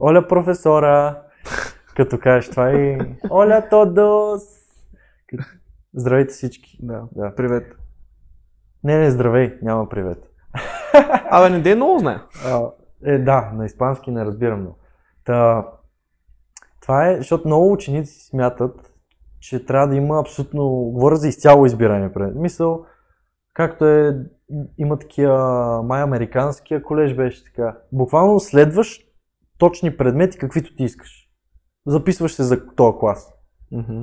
Оля 0.00 0.28
професора, 0.28 1.22
като 1.96 2.18
кажеш 2.18 2.50
това 2.50 2.70
и 2.70 2.98
Оля 3.30 3.68
Тодос. 3.70 4.42
Здравейте 5.94 6.32
всички. 6.32 6.78
Да. 6.82 7.02
Да. 7.12 7.34
Привет. 7.34 7.76
Не, 8.84 8.98
не, 8.98 9.10
здравей, 9.10 9.58
няма 9.62 9.88
привет. 9.88 10.18
Абе, 11.30 11.50
не 11.50 11.60
дей 11.60 11.74
много 11.74 11.98
знае. 11.98 12.18
Е, 13.04 13.18
да, 13.18 13.50
на 13.54 13.66
испански 13.66 14.10
не 14.10 14.24
разбирам 14.24 14.60
много. 14.60 14.78
Та, 15.24 15.66
това 16.80 17.08
е, 17.08 17.16
защото 17.16 17.48
много 17.48 17.72
ученици 17.72 18.26
смятат, 18.26 18.92
че 19.40 19.66
трябва 19.66 19.88
да 19.88 19.96
има 19.96 20.20
абсолютно, 20.20 20.68
говоря 20.68 21.16
за 21.16 21.28
изцяло 21.28 21.66
избиране. 21.66 22.10
Мисъл, 22.34 22.84
както 23.54 23.86
е, 23.86 24.16
има 24.78 24.98
такива, 24.98 25.82
май 25.82 26.02
американския 26.02 26.82
колеж 26.82 27.14
беше 27.14 27.44
така. 27.44 27.78
Буквално 27.92 28.40
следваш 28.40 29.00
точни 29.58 29.96
предмети, 29.96 30.38
каквито 30.38 30.76
ти 30.76 30.84
искаш. 30.84 31.28
Записваш 31.86 32.34
се 32.34 32.42
за 32.42 32.66
този 32.74 32.98
клас 33.00 33.32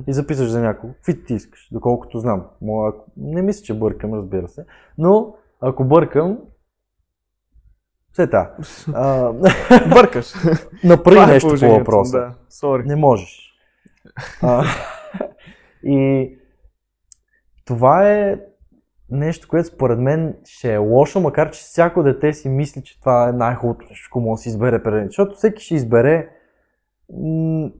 и 0.06 0.12
записваш 0.12 0.48
за 0.48 0.60
някого, 0.62 0.92
каквито 0.92 1.26
ти 1.26 1.34
искаш, 1.34 1.68
доколкото 1.72 2.18
знам. 2.18 2.46
Ако- 2.88 3.04
не 3.16 3.42
мисля, 3.42 3.62
че 3.62 3.78
бъркам, 3.78 4.14
разбира 4.14 4.48
се. 4.48 4.66
Но, 4.98 5.34
ако 5.60 5.84
бъркам, 5.84 6.38
все 8.12 8.30
та. 8.30 8.54
А, 8.94 9.32
Бъркаш. 9.94 10.32
Направи 10.84 11.18
е 11.18 11.26
нещо 11.26 11.48
по 11.60 11.68
въпроса. 11.78 12.34
Да. 12.62 12.78
Не 12.86 12.96
можеш. 12.96 13.52
А, 14.42 14.64
и 15.84 16.30
това 17.64 18.10
е 18.10 18.40
нещо, 19.10 19.48
което 19.48 19.68
според 19.68 19.98
мен 19.98 20.36
ще 20.44 20.74
е 20.74 20.78
лошо, 20.78 21.20
макар 21.20 21.50
че 21.50 21.60
всяко 21.60 22.02
дете 22.02 22.32
си 22.32 22.48
мисли, 22.48 22.82
че 22.82 23.00
това 23.00 23.28
е 23.28 23.32
най-хубавото 23.32 23.86
нещо, 23.90 24.08
което 24.12 24.26
може 24.26 24.38
да 24.38 24.42
си 24.42 24.48
избере 24.48 24.82
преди. 24.82 25.06
Защото 25.06 25.34
всеки 25.34 25.64
ще 25.64 25.74
избере 25.74 26.28
м, 27.12 27.70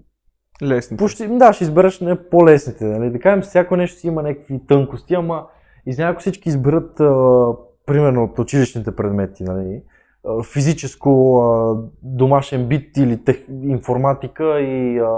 Лесни. 0.63 0.97
почти, 0.97 1.29
да, 1.29 1.53
ще 1.53 1.65
избереш 1.65 2.01
не 2.01 2.29
по-лесните. 2.29 2.85
Нали? 2.85 3.11
Да 3.11 3.19
кажем, 3.19 3.43
всяко 3.43 3.77
нещо 3.77 4.01
си 4.01 4.07
има 4.07 4.23
някакви 4.23 4.67
тънкости, 4.67 5.15
ама 5.15 5.47
извиня, 5.87 6.09
ако 6.09 6.21
всички 6.21 6.49
изберат 6.49 7.01
а, 7.01 7.53
примерно 7.87 8.25
от 8.25 8.39
училищните 8.39 8.97
предмети, 8.97 9.45
нали? 9.45 9.83
а, 10.27 10.43
физическо, 10.43 11.41
а, 11.43 11.77
домашен 12.03 12.69
бит 12.69 12.97
или 12.97 13.25
тех, 13.25 13.49
информатика 13.49 14.61
и 14.61 14.99
а, 14.99 15.09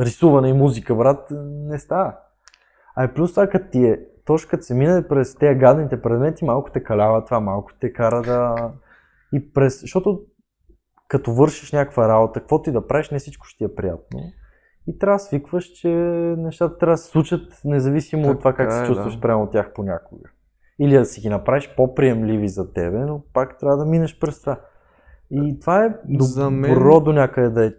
рисуване 0.00 0.48
и 0.48 0.52
музика, 0.52 0.94
брат, 0.94 1.28
не 1.68 1.78
става. 1.78 2.12
А 2.96 3.04
и 3.04 3.08
плюс 3.08 3.30
това, 3.30 3.46
като 3.46 3.70
ти 3.70 3.84
е, 3.84 4.00
точно 4.28 4.50
като 4.50 4.62
се 4.62 4.74
мине 4.74 5.08
през 5.08 5.34
тези 5.34 5.58
гадните 5.58 6.02
предмети, 6.02 6.44
малко 6.44 6.70
те 6.70 6.82
калява 6.82 7.24
това, 7.24 7.40
малко 7.40 7.72
те 7.80 7.92
кара 7.92 8.22
да... 8.22 8.70
И 9.32 9.52
през... 9.52 9.80
Защото 9.80 10.20
като 11.08 11.32
вършиш 11.32 11.72
някаква 11.72 12.08
работа, 12.08 12.40
каквото 12.40 12.70
и 12.70 12.72
да 12.72 12.86
правиш, 12.86 13.10
не 13.10 13.18
всичко 13.18 13.46
ще 13.46 13.58
ти 13.58 13.64
е 13.64 13.74
приятно. 13.74 14.20
И 14.86 14.98
трябва 14.98 15.14
да 15.14 15.18
свикваш, 15.18 15.64
че 15.64 15.88
нещата 16.38 16.78
трябва 16.78 16.94
да 16.94 16.98
се 16.98 17.10
случат 17.10 17.60
независимо 17.64 18.30
от 18.30 18.38
това 18.38 18.52
как 18.52 18.68
Така 18.68 18.76
се 18.76 18.82
е, 18.82 18.86
чувстваш 18.86 19.14
да. 19.14 19.20
прямо 19.20 19.42
от 19.42 19.50
тях 19.52 19.72
понякога. 19.74 20.30
Или 20.80 20.98
да 20.98 21.04
си 21.04 21.20
ги 21.20 21.28
направиш 21.28 21.74
по-приемливи 21.76 22.48
за 22.48 22.72
тебе, 22.72 22.98
но 22.98 23.22
пак 23.32 23.58
трябва 23.58 23.76
да 23.76 23.84
минеш 23.84 24.18
през 24.18 24.40
това. 24.40 24.60
И 25.30 25.60
това 25.60 25.84
е 25.84 25.94
За 26.20 26.50
мен- 26.50 26.74
добро 26.74 27.00
до 27.00 27.12
някъде 27.12 27.48
да 27.48 27.66
е 27.66 27.70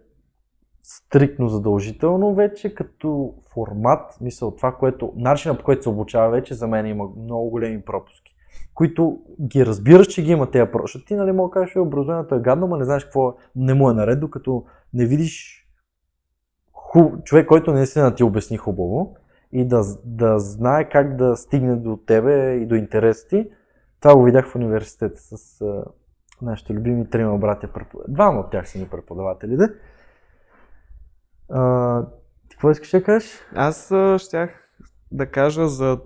стриктно 0.90 1.48
задължително 1.48 2.36
вече 2.36 2.76
като 2.76 3.34
формат, 3.54 4.22
мисъл 4.22 4.52
това, 4.52 4.72
което, 4.72 5.14
начинът 5.16 5.58
по 5.58 5.64
който 5.64 5.84
се 5.84 5.90
обучава 5.90 6.30
вече 6.30 6.54
за 6.54 6.68
мен 6.68 6.86
има 6.86 7.10
много 7.18 7.50
големи 7.50 7.82
пропуски, 7.82 8.36
които 8.74 9.20
ги 9.42 9.66
разбираш, 9.66 10.08
че 10.08 10.24
ги 10.24 10.32
има 10.32 10.52
тези 10.52 10.72
пропуски. 10.72 11.06
Ти 11.06 11.16
нали 11.16 11.32
мога 11.32 11.50
да 11.50 11.54
кажеш, 11.54 11.76
«Е, 11.76 11.80
образованието 11.80 12.36
е 12.36 12.40
гадно, 12.40 12.68
но 12.68 12.78
не 12.78 12.86
знаеш 12.86 13.04
какво 13.04 13.36
не 13.56 13.74
му 13.74 13.90
е 13.90 13.94
наред, 13.94 14.20
докато 14.20 14.66
не 14.94 15.06
видиш 15.06 15.66
хуб... 16.74 17.24
човек, 17.24 17.48
който 17.48 17.74
наистина 17.74 18.16
ти 18.16 18.24
обясни 18.24 18.58
хубаво 18.58 19.16
и 19.52 19.68
да, 19.68 19.82
да 20.04 20.40
знае 20.40 20.90
как 20.90 21.16
да 21.16 21.38
стигне 21.38 21.76
до 21.76 21.98
тебе 21.98 22.54
и 22.54 22.66
до 22.66 22.76
интереса 22.76 23.28
ти. 23.28 23.50
Това 24.00 24.16
го 24.16 24.24
видях 24.24 24.48
в 24.48 24.56
университета 24.56 25.22
с 25.22 25.64
нашите 26.42 26.74
любими 26.74 27.10
трима 27.10 27.38
братя. 27.38 27.70
Двама 28.08 28.40
от 28.40 28.52
тях 28.52 28.70
са 28.70 28.80
ни 28.80 28.88
преподаватели. 28.88 29.58
Да? 29.58 29.70
А, 31.50 32.04
какво 32.52 32.72
искаш 32.72 32.92
да 32.92 33.04
кажеш? 33.04 33.40
Аз 33.56 33.92
а, 33.92 34.20
щях 34.20 34.70
да 35.12 35.26
кажа 35.26 35.68
за 35.68 36.00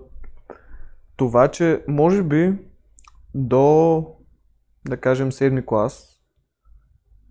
това, 1.16 1.48
че 1.48 1.84
може 1.88 2.22
би 2.22 2.58
до, 3.34 4.06
да 4.88 4.96
кажем, 4.96 5.32
седми 5.32 5.66
клас, 5.66 6.20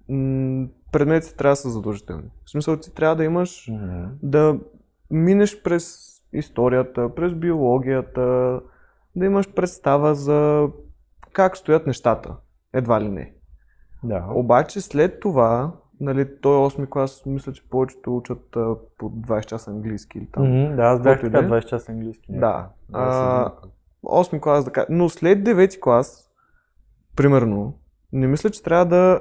м- 0.10 0.67
предметите 0.91 1.36
трябва 1.36 1.51
да 1.51 1.55
са 1.55 1.70
задължителни. 1.70 2.29
В 2.46 2.51
смисъл, 2.51 2.77
ти 2.77 2.93
трябва 2.93 3.15
да 3.15 3.24
имаш, 3.24 3.72
да 4.24 4.60
минеш 5.12 5.62
през 5.63 6.10
историята, 6.34 7.15
през 7.15 7.34
биологията, 7.34 8.60
да 9.15 9.25
имаш 9.25 9.53
представа 9.53 10.15
за 10.15 10.67
как 11.34 11.58
стоят 11.58 11.88
нещата. 11.88 12.36
Едва 12.74 13.01
ли 13.01 13.10
не. 13.10 13.34
Да. 14.03 14.25
Обаче 14.34 14.82
след 14.82 15.20
това, 15.20 15.72
нали, 16.03 16.27
той 16.41 16.57
8 16.57 16.89
клас, 16.89 17.24
мисля, 17.25 17.53
че 17.53 17.69
повечето 17.69 18.17
учат 18.17 18.55
а, 18.55 18.75
по 18.98 19.12
20 19.12 19.45
часа 19.45 19.72
английски 19.72 20.17
или 20.17 20.27
там. 20.31 20.43
Мгм, 20.43 20.75
да, 20.75 20.81
аз 20.83 21.01
бях 21.01 21.22
така 21.22 21.41
да 21.41 21.45
е. 21.48 21.50
20 21.51 21.65
часа 21.65 21.91
английски. 21.91 22.25
Да. 22.29 22.67
А, 22.93 23.43
съм- 23.43 23.69
8 24.05 24.39
клас, 24.39 24.65
да 24.65 24.72
кажа. 24.72 24.88
Но 24.89 25.10
след 25.10 25.39
9 25.39 25.79
клас, 25.79 26.31
примерно, 27.15 27.74
не 28.13 28.27
мисля, 28.27 28.50
че 28.50 28.63
трябва 28.63 28.86
да 28.86 29.19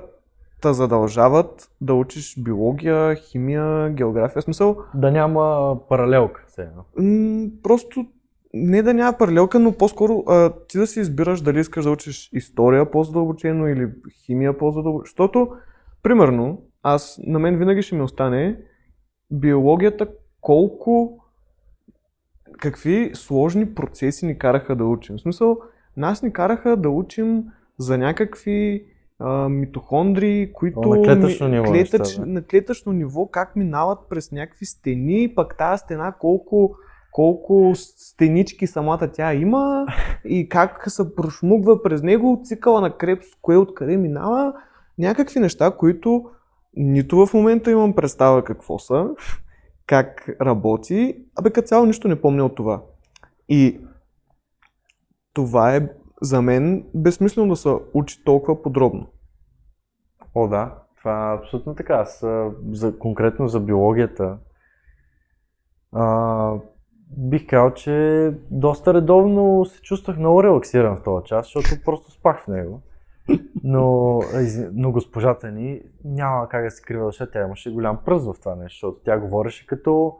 те 0.62 0.72
задължават 0.72 1.70
да 1.80 1.94
учиш 1.94 2.38
биология, 2.38 3.14
химия, 3.14 3.90
география. 3.90 4.40
В 4.40 4.44
смисъл, 4.44 4.76
Да 4.94 5.10
няма 5.10 5.76
паралелка. 5.88 6.44
Едно. 6.58 6.84
м- 6.98 7.48
просто 7.62 8.06
не 8.54 8.82
да 8.82 8.94
няма 8.94 9.12
паралелка, 9.12 9.58
но 9.58 9.72
по-скоро 9.72 10.24
а, 10.28 10.52
ти 10.68 10.78
да 10.78 10.86
си 10.86 11.00
избираш 11.00 11.40
дали 11.40 11.60
искаш 11.60 11.84
да 11.84 11.90
учиш 11.90 12.30
история 12.32 12.90
по-задълбочено 12.90 13.68
или 13.68 13.88
химия 14.16 14.58
по-задълбочено. 14.58 15.04
Защото, 15.04 15.48
примерно, 16.02 16.62
аз, 16.82 17.20
на 17.26 17.38
мен 17.38 17.58
винаги 17.58 17.82
ще 17.82 17.94
ми 17.94 18.02
остане 18.02 18.56
биологията 19.30 20.08
колко 20.40 21.18
какви 22.58 23.10
сложни 23.14 23.74
процеси 23.74 24.26
ни 24.26 24.38
караха 24.38 24.76
да 24.76 24.84
учим. 24.84 25.16
В 25.16 25.20
смисъл, 25.20 25.58
нас 25.96 26.22
ни 26.22 26.32
караха 26.32 26.76
да 26.76 26.90
учим 26.90 27.44
за 27.78 27.98
някакви 27.98 28.86
а, 29.18 29.48
митохондрии, 29.48 30.52
които 30.52 30.80
О, 30.80 30.94
на 30.94 31.02
клетъчно 31.02 31.48
ниво 31.48 31.64
клетъч, 31.64 31.98
неща, 31.98 32.26
на 32.26 32.42
клетъчно 32.42 32.92
ниво, 32.92 33.26
как 33.26 33.56
минават 33.56 33.98
през 34.10 34.32
някакви 34.32 34.66
стени, 34.66 35.32
пък 35.34 35.56
тази 35.58 35.80
стена 35.80 36.12
колко 36.12 36.76
колко 37.12 37.72
стенички 37.74 38.66
самата 38.66 39.10
тя 39.12 39.34
има 39.34 39.86
и 40.24 40.48
как 40.48 40.90
се 40.90 41.14
прошмугва 41.14 41.82
през 41.82 42.02
него, 42.02 42.40
цикъла 42.44 42.80
на 42.80 42.96
Крепс, 42.96 43.26
кое 43.42 43.56
откъде 43.56 43.96
минава, 43.96 44.54
някакви 44.98 45.40
неща, 45.40 45.70
които 45.70 46.30
нито 46.76 47.26
в 47.26 47.34
момента 47.34 47.70
имам 47.70 47.94
представа 47.94 48.44
какво 48.44 48.78
са, 48.78 49.08
как 49.86 50.28
работи, 50.40 51.16
абе 51.36 51.50
като 51.50 51.68
цяло 51.68 51.86
нищо 51.86 52.08
не 52.08 52.20
помня 52.20 52.44
от 52.44 52.54
това. 52.54 52.82
И 53.48 53.80
това 55.32 55.76
е 55.76 55.88
за 56.22 56.42
мен 56.42 56.84
безсмислено 56.94 57.48
да 57.48 57.56
се 57.56 57.68
учи 57.94 58.24
толкова 58.24 58.62
подробно. 58.62 59.06
О, 60.34 60.48
да. 60.48 60.78
Това 60.98 61.32
е 61.32 61.36
абсолютно 61.36 61.74
така. 61.74 61.94
Аз 61.94 62.24
за, 62.70 62.98
конкретно 62.98 63.48
за 63.48 63.60
биологията 63.60 64.38
а, 65.92 66.54
бих 67.16 67.46
казал, 67.46 67.74
че 67.74 68.30
доста 68.50 68.94
редовно 68.94 69.64
се 69.64 69.80
чувствах 69.80 70.18
много 70.18 70.42
релаксиран 70.42 70.96
в 70.96 71.02
този 71.02 71.24
час, 71.24 71.46
защото 71.46 71.84
просто 71.84 72.10
спах 72.10 72.44
в 72.44 72.48
него. 72.48 72.82
Но, 73.64 74.20
но 74.72 74.92
госпожата 74.92 75.50
ни 75.50 75.80
няма 76.04 76.48
как 76.48 76.64
да 76.64 76.70
се 76.70 76.82
крива, 76.82 77.06
защото 77.06 77.32
тя 77.32 77.40
имаше 77.40 77.72
голям 77.72 77.98
пръст 78.04 78.26
в 78.26 78.40
това 78.40 78.54
нещо, 78.54 78.86
защото 78.86 79.04
тя 79.04 79.18
говореше 79.18 79.66
като, 79.66 80.16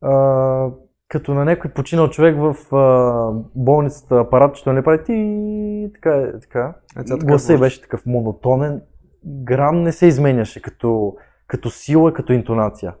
а, 0.00 0.70
като 1.08 1.34
на 1.34 1.44
някой 1.44 1.70
починал 1.70 2.10
човек 2.10 2.36
в 2.38 2.76
а, 2.76 3.32
болницата 3.54 4.20
апарат, 4.20 4.56
че 4.56 4.72
не 4.72 4.82
прави 4.82 5.04
ти 5.04 5.90
така, 5.94 6.16
е, 6.16 6.40
така. 6.40 6.74
А 6.96 7.04
тя 7.04 7.14
така 7.14 7.26
Гласа 7.26 7.58
беше 7.58 7.82
такъв 7.82 8.06
монотонен, 8.06 8.82
грам 9.24 9.82
не 9.82 9.92
се 9.92 10.06
изменяше 10.06 10.62
като, 10.62 11.16
като 11.46 11.70
сила, 11.70 12.12
като 12.12 12.32
интонация. 12.32 12.94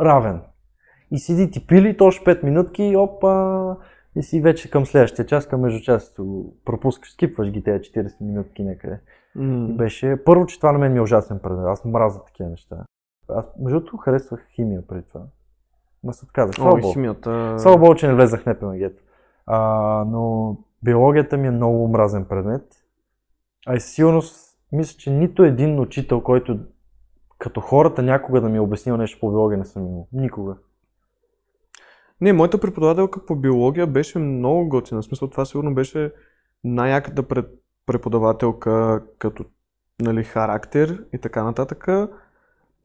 Равен. 0.00 0.40
И 1.10 1.18
седи 1.18 1.50
ти 1.50 1.66
пили 1.66 1.96
точно 1.96 2.26
5 2.26 2.44
минутки 2.44 2.96
опа, 2.96 3.76
и 4.16 4.22
си 4.22 4.40
вече 4.40 4.70
към 4.70 4.86
следващия 4.86 5.26
час, 5.26 5.46
към 5.46 5.60
междучасието 5.60 6.52
пропускаш, 6.64 7.12
скипваш 7.12 7.50
ги 7.50 7.62
тези 7.62 7.78
40 7.78 8.20
минутки 8.20 8.64
някъде. 8.64 9.00
М. 9.34 9.68
И 9.70 9.76
беше, 9.76 10.24
първо, 10.24 10.46
че 10.46 10.58
това 10.58 10.72
на 10.72 10.78
мен 10.78 10.92
ми 10.92 10.98
е 10.98 11.02
ужасен 11.02 11.38
предмет, 11.38 11.66
аз 11.66 11.84
мразя 11.84 12.24
такива 12.24 12.50
неща. 12.50 12.76
Аз, 13.28 13.44
между 13.58 13.78
другото, 13.78 13.96
харесвах 13.96 14.46
химия 14.54 14.86
преди 14.86 15.02
това. 15.02 15.20
Ма 16.04 16.12
се 16.12 16.24
отказах. 16.24 16.54
Слава 16.54 16.80
Богу. 16.80 16.92
химията. 16.92 17.54
Слава 17.58 17.78
Богу, 17.78 17.94
че 17.94 18.06
не 18.06 18.14
влезах 18.14 18.42
в 18.42 18.46
НПМГ. 18.46 18.92
А, 19.46 19.58
но 20.04 20.56
биологията 20.82 21.36
ми 21.36 21.46
е 21.46 21.50
много 21.50 21.84
омразен 21.84 22.24
предмет. 22.24 22.62
А 23.66 23.74
и 23.74 23.80
със 23.80 23.90
сигурност 23.90 24.58
мисля, 24.72 24.98
че 24.98 25.10
нито 25.10 25.44
един 25.44 25.80
учител, 25.80 26.20
който 26.20 26.58
като 27.38 27.60
хората 27.60 28.02
някога 28.02 28.40
да 28.40 28.48
ми 28.48 28.56
е 28.56 28.60
обяснил 28.60 28.96
нещо 28.96 29.20
по 29.20 29.30
биология, 29.30 29.58
не 29.58 29.64
съм 29.64 29.86
имал. 29.86 30.08
Никога. 30.12 30.56
Не, 32.20 32.32
моята 32.32 32.60
преподавателка 32.60 33.26
по 33.26 33.36
биология 33.36 33.86
беше 33.86 34.18
много 34.18 34.68
готина. 34.68 35.02
В 35.02 35.04
смисъл, 35.04 35.28
това 35.28 35.44
сигурно 35.44 35.74
беше 35.74 36.12
най-яката 36.64 37.22
пред, 37.22 37.46
преподавателка 37.86 39.02
като 39.18 39.44
нали, 40.00 40.24
характер 40.24 41.04
и 41.12 41.18
така 41.18 41.44
нататък. 41.44 41.88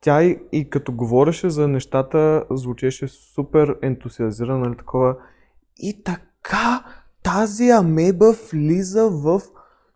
Тя 0.02 0.24
и, 0.24 0.40
и 0.52 0.70
като 0.70 0.92
говореше 0.92 1.50
за 1.50 1.68
нещата, 1.68 2.44
звучеше 2.52 3.08
супер 3.08 3.78
ентусиазирана, 3.82 4.60
нали, 4.60 4.78
такова. 4.78 5.16
И 5.78 6.04
така 6.04 6.84
тази 7.24 7.70
амеба 7.70 8.34
влиза 8.52 9.10
в 9.10 9.42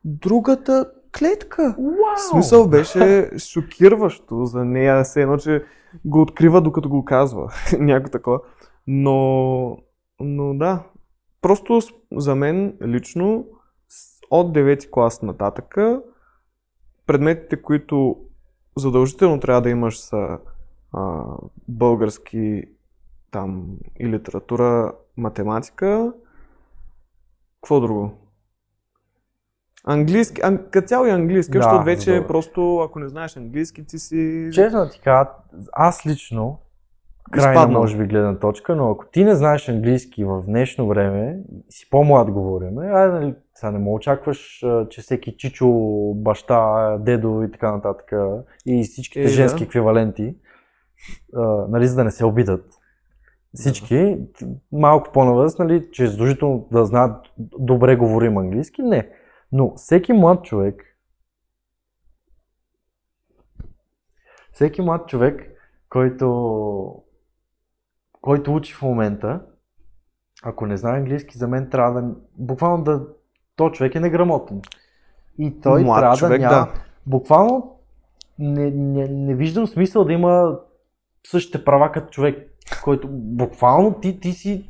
другата 0.06 0.86
клетка. 1.20 1.76
В 1.78 2.20
смисъл 2.32 2.68
беше 2.68 3.30
шокирващо 3.38 4.46
за 4.46 4.66
нея, 4.66 5.04
все 5.04 5.22
едно, 5.22 5.38
че 5.38 5.64
го 6.06 6.22
открива 6.22 6.62
докато 6.62 6.90
го 6.90 7.06
казва. 7.06 7.54
Някакво 7.80 8.12
такова. 8.12 8.40
Но, 8.88 9.78
но 10.20 10.54
да, 10.54 10.84
просто 11.42 11.80
за 12.12 12.36
мен 12.36 12.78
лично 12.82 13.46
от 14.32 14.56
9 14.56 14.90
клас 14.90 15.22
нататъка 15.22 16.02
предметите, 17.06 17.62
които 17.62 18.18
задължително 18.78 19.40
трябва 19.40 19.62
да 19.62 19.70
имаш 19.70 20.00
са 20.00 20.40
а, 20.94 21.24
български 21.68 22.64
там 23.32 23.68
и 24.00 24.08
литература, 24.08 24.94
математика. 25.18 26.14
Какво 27.62 27.80
друго? 27.80 28.12
Английски, 29.84 30.42
ан, 30.44 30.66
като 30.72 30.88
цяло 30.88 31.06
и 31.06 31.10
английски, 31.10 31.52
Да, 31.52 31.62
защото 31.62 31.84
вече 31.86 32.16
добре. 32.16 32.28
просто, 32.28 32.80
ако 32.80 33.00
не 33.00 33.08
знаеш 33.08 33.38
английски, 33.38 33.86
ти 33.86 34.00
си... 34.00 34.50
Честно 34.54 34.90
ти 34.90 35.00
кажа, 35.00 35.30
аз 35.74 36.06
лично, 36.06 36.60
крайна 37.32 37.54
Изпаднал. 37.54 37.82
може 37.82 37.98
би 37.98 38.06
гледна 38.06 38.40
точка, 38.40 38.76
но 38.76 38.92
ако 38.92 39.06
ти 39.06 39.24
не 39.24 39.36
знаеш 39.36 39.70
английски 39.70 40.26
в 40.26 40.44
днешно 40.46 40.88
време, 40.88 41.40
си 41.70 41.90
по-млад 41.90 42.32
говорим, 42.32 42.78
айде, 42.78 43.14
нали, 43.14 43.36
сега 43.56 43.72
не 43.72 43.80
му 43.80 43.96
очакваш, 43.96 44.64
а, 44.64 44.90
че 44.90 45.02
всеки 45.02 45.38
чичо, 45.38 45.68
баща, 46.16 46.98
дедо 46.98 47.44
и 47.44 47.52
така 47.52 47.72
нататък 47.72 48.12
и 48.66 48.84
всичките 48.84 49.20
Е, 49.20 49.24
да. 49.24 49.30
женски 49.30 49.64
еквиваленти, 49.64 50.36
а, 51.36 51.42
нали, 51.70 51.88
за 51.88 51.96
да 51.96 52.04
не 52.04 52.12
се 52.12 52.26
обидат. 52.26 52.66
Всички, 53.54 54.18
малко 54.72 55.12
по-навъз, 55.14 55.58
нали, 55.58 55.92
че 55.92 56.04
е 56.04 56.08
задължително 56.08 56.68
да 56.72 56.86
знаят 56.86 57.26
добре 57.60 57.96
говорим 57.96 58.38
английски, 58.38 58.82
не. 58.82 59.10
Но 59.52 59.74
всеки 59.76 60.14
млад 60.14 60.44
човек, 60.44 60.84
всеки 64.52 64.82
млад 64.82 65.08
човек, 65.08 65.50
който, 65.90 67.04
който 68.24 68.56
учи 68.56 68.74
в 68.74 68.82
момента, 68.82 69.42
ако 70.44 70.66
не 70.66 70.78
знае 70.78 70.98
английски, 70.98 71.38
за 71.38 71.48
мен 71.48 71.70
трябва 71.70 72.02
да, 72.02 72.08
буквално 72.38 72.84
да, 72.84 73.02
то 73.56 73.70
човек 73.70 73.96
е 73.96 74.00
неграмотен. 74.00 74.62
И 75.38 75.62
той 75.62 75.84
Млад 75.84 76.02
трябва 76.02 76.18
човек, 76.18 76.42
да 76.42 76.48
няма, 76.48 76.66
да. 76.66 76.72
буквално 77.06 77.80
не, 78.40 78.72
не, 78.72 79.08
не 79.08 79.36
виждам 79.36 79.68
смисъл 79.68 80.06
да 80.06 80.14
има 80.14 80.60
същите 81.28 81.66
права 81.66 81.92
като 81.92 82.10
човек, 82.10 82.52
който 82.84 83.08
буквално 83.12 84.00
ти, 84.00 84.20
ти 84.20 84.32
си 84.32 84.70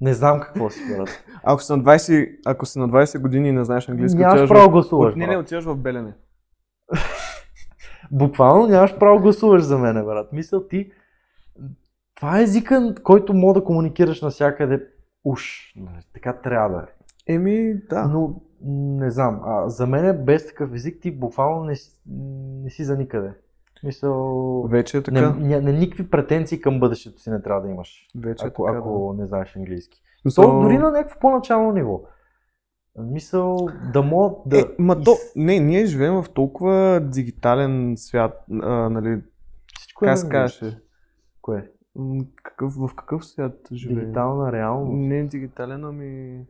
не 0.00 0.14
знам 0.14 0.40
какво 0.40 0.70
си, 0.70 0.80
брат. 0.96 1.24
Ако 1.42 1.62
си 1.62 1.72
на 1.72 1.78
20, 1.78 2.36
ако 2.46 2.66
си 2.66 2.78
на 2.78 2.88
20 2.88 3.20
години 3.20 3.48
и 3.48 3.52
не 3.52 3.64
знаеш 3.64 3.88
английски, 3.88 4.18
Нямаш 4.18 4.48
право 4.48 4.68
в... 4.68 4.72
гласуваш, 4.72 5.12
От... 5.12 5.16
Не, 5.16 5.26
не, 5.26 5.36
отиваш 5.36 5.64
в 5.64 5.76
Белене. 5.76 6.14
Буквално 8.10 8.66
нямаш 8.66 8.98
право 8.98 9.20
гласуваш 9.20 9.62
за 9.62 9.78
мене, 9.78 10.02
брат. 10.02 10.32
Мисъл 10.32 10.68
ти, 10.68 10.90
това 12.14 12.38
е 12.38 12.42
езика, 12.42 12.94
който 13.02 13.34
мога 13.34 13.60
да 13.60 13.64
комуникираш 13.64 14.22
навсякъде. 14.22 14.86
Уж, 15.24 15.72
нали, 15.76 16.02
така 16.14 16.32
трябва 16.32 16.76
да 16.78 16.82
е. 16.82 17.34
Еми, 17.34 17.74
да. 17.90 18.08
Но 18.08 18.40
не 18.98 19.10
знам, 19.10 19.40
а, 19.44 19.68
за 19.68 19.86
мен 19.86 20.24
без 20.24 20.46
такъв 20.46 20.74
език 20.74 21.02
ти 21.02 21.10
буквално 21.10 21.64
не, 21.64 21.76
си- 21.76 21.98
не 22.64 22.70
си 22.70 22.84
за 22.84 22.96
никъде. 22.96 23.32
Мисъл, 23.84 24.62
Вече 24.62 24.96
е 24.96 25.00
не, 25.00 25.04
така. 25.04 25.34
не, 25.38 25.60
не, 25.60 25.72
никакви 25.72 26.10
претенции 26.10 26.60
към 26.60 26.80
бъдещето 26.80 27.20
си 27.20 27.30
не 27.30 27.42
трябва 27.42 27.62
да 27.62 27.68
имаш, 27.68 28.06
Вече 28.16 28.44
е 28.44 28.48
ако, 28.48 28.64
така, 28.66 28.78
ако 28.78 29.14
не 29.18 29.26
знаеш 29.26 29.56
английски. 29.56 30.02
да. 30.26 30.34
То, 30.34 30.60
дори 30.60 30.78
на 30.78 30.90
някакво 30.90 31.20
по-начално 31.20 31.72
ниво. 31.72 32.00
Мисъл 32.98 33.68
да 33.92 34.02
мога 34.02 34.36
да... 34.46 34.60
Е, 34.60 34.64
ма 34.78 35.00
то, 35.02 35.16
не, 35.36 35.58
ние 35.60 35.86
живеем 35.86 36.14
в 36.22 36.26
толкова 36.34 37.00
дигитален 37.00 37.94
свят, 37.96 38.44
а, 38.62 38.88
нали, 38.88 39.22
Всичко 39.78 40.04
е 40.04 40.08
как 40.08 40.32
на 40.32 40.48
се? 40.48 40.78
Кое? 41.42 41.70
Какъв, 42.42 42.74
в 42.74 42.90
какъв 42.96 43.26
свят 43.26 43.68
живеем? 43.72 44.00
Дигитална 44.00 44.52
реалност. 44.52 45.08
Не 45.08 45.24
дигитален, 45.24 45.84
ами 45.84 46.40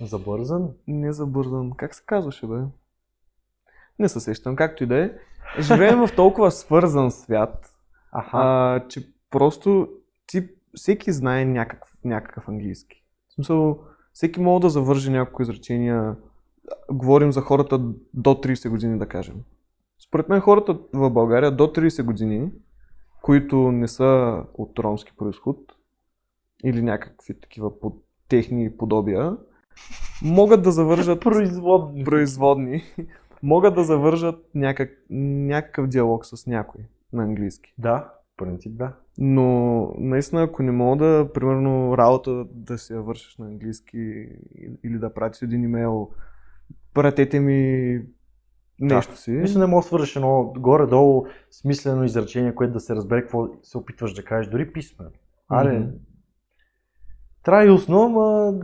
Забързан? 0.00 0.68
не 0.86 1.12
забързан. 1.12 1.70
Как 1.70 1.94
се 1.94 2.02
казваше, 2.06 2.46
бе? 2.46 2.56
Не 3.98 4.08
се 4.08 4.20
сещам, 4.20 4.56
както 4.56 4.84
и 4.84 4.86
да 4.86 5.04
е. 5.04 5.12
Живеем 5.60 6.06
в 6.06 6.14
толкова 6.16 6.50
свързан 6.50 7.10
свят, 7.10 7.66
Аха. 8.12 8.38
а, 8.38 8.84
че 8.88 9.12
просто 9.30 9.88
ти, 10.26 10.48
всеки 10.74 11.12
знае 11.12 11.44
някакъв, 11.44 11.94
някакъв 12.04 12.48
английски. 12.48 13.04
В 13.28 13.32
смисъл, 13.32 13.80
всеки 14.12 14.40
може 14.40 14.62
да 14.62 14.70
завърже 14.70 15.10
няколко 15.10 15.42
изречения. 15.42 16.16
Говорим 16.92 17.32
за 17.32 17.40
хората 17.40 17.78
до 18.14 18.30
30 18.30 18.68
години, 18.68 18.98
да 18.98 19.06
кажем. 19.06 19.36
Според 19.98 20.28
мен 20.28 20.40
хората 20.40 20.78
в 20.92 21.10
България 21.10 21.56
до 21.56 21.64
30 21.66 22.02
години, 22.04 22.50
които 23.22 23.72
не 23.72 23.88
са 23.88 24.42
от 24.54 24.78
ромски 24.78 25.12
происход 25.16 25.56
или 26.64 26.82
някакви 26.82 27.40
такива 27.40 27.80
под 27.80 28.04
техни 28.28 28.76
подобия, 28.76 29.36
могат 30.22 30.62
да 30.62 30.72
завържат 30.72 31.20
Производни. 31.22 32.04
производни, 32.04 32.82
могат 33.42 33.74
да 33.74 33.84
завържат 33.84 34.44
някак, 34.54 34.90
някакъв 35.10 35.86
диалог 35.86 36.26
с 36.26 36.46
някой 36.46 36.80
на 37.12 37.22
английски. 37.22 37.74
Да, 37.78 38.12
принцип 38.36 38.76
да. 38.76 38.92
Но 39.18 39.80
наистина, 39.98 40.42
ако 40.42 40.62
не 40.62 40.72
мога 40.72 41.04
да, 41.04 41.32
примерно, 41.32 41.98
работа 41.98 42.44
да 42.44 42.78
си 42.78 42.92
я 42.92 43.02
вършиш 43.02 43.36
на 43.38 43.46
английски 43.46 43.98
или 44.84 44.98
да 44.98 45.14
пратиш 45.14 45.42
един 45.42 45.64
имейл, 45.64 46.10
пратете 46.94 47.40
ми 47.40 48.00
нещо 48.80 49.16
си. 49.16 49.30
Мисля, 49.30 49.60
не 49.60 49.66
мога 49.66 49.82
да 49.82 49.86
свършиш 49.86 50.16
едно 50.16 50.52
горе-долу 50.58 51.26
смислено 51.50 52.04
изречение, 52.04 52.54
което 52.54 52.72
да 52.72 52.80
се 52.80 52.94
разбере 52.94 53.22
какво 53.22 53.48
се 53.62 53.78
опитваш 53.78 54.14
да 54.14 54.24
кажеш, 54.24 54.50
дори 54.50 54.72
писмено. 54.72 55.10
Аре, 55.48 55.78
Мгм. 55.78 55.90
трябва 57.42 57.66
и 57.66 57.70
устно, 57.70 58.02
ама 58.02 58.54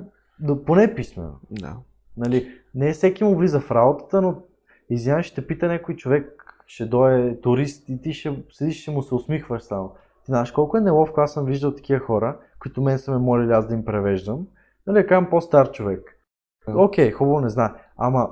да, 0.40 0.64
поне 0.64 0.94
писмено. 0.94 1.34
Да. 1.50 1.76
Нали, 2.16 2.48
не 2.74 2.92
всеки 2.92 3.24
му 3.24 3.36
влиза 3.36 3.60
в 3.60 3.70
работата, 3.70 4.22
но 4.22 4.42
извинявай, 4.90 5.22
ще 5.22 5.34
те 5.34 5.46
пита 5.46 5.68
някой 5.68 5.96
човек, 5.96 6.44
ще 6.66 6.86
дойде 6.86 7.40
турист 7.40 7.88
и 7.88 8.00
ти 8.00 8.12
ще 8.12 8.42
седиш, 8.50 8.82
ще 8.82 8.90
му 8.90 9.02
се 9.02 9.14
усмихваш 9.14 9.62
само. 9.62 9.88
Ти 10.24 10.26
знаеш 10.26 10.52
колко 10.52 10.76
е 10.76 10.80
неловко, 10.80 11.20
аз 11.20 11.32
съм 11.32 11.44
виждал 11.44 11.74
такива 11.74 12.00
хора, 12.00 12.38
които 12.58 12.82
мен 12.82 12.98
са 12.98 13.12
ме 13.12 13.18
молили 13.18 13.52
аз 13.52 13.68
да 13.68 13.74
им 13.74 13.84
превеждам. 13.84 14.46
Нали, 14.86 15.06
кажем 15.06 15.30
по-стар 15.30 15.70
човек. 15.70 16.18
Окей, 16.68 17.10
хубаво 17.10 17.40
не 17.40 17.48
знае. 17.48 17.70
Ама 17.96 18.28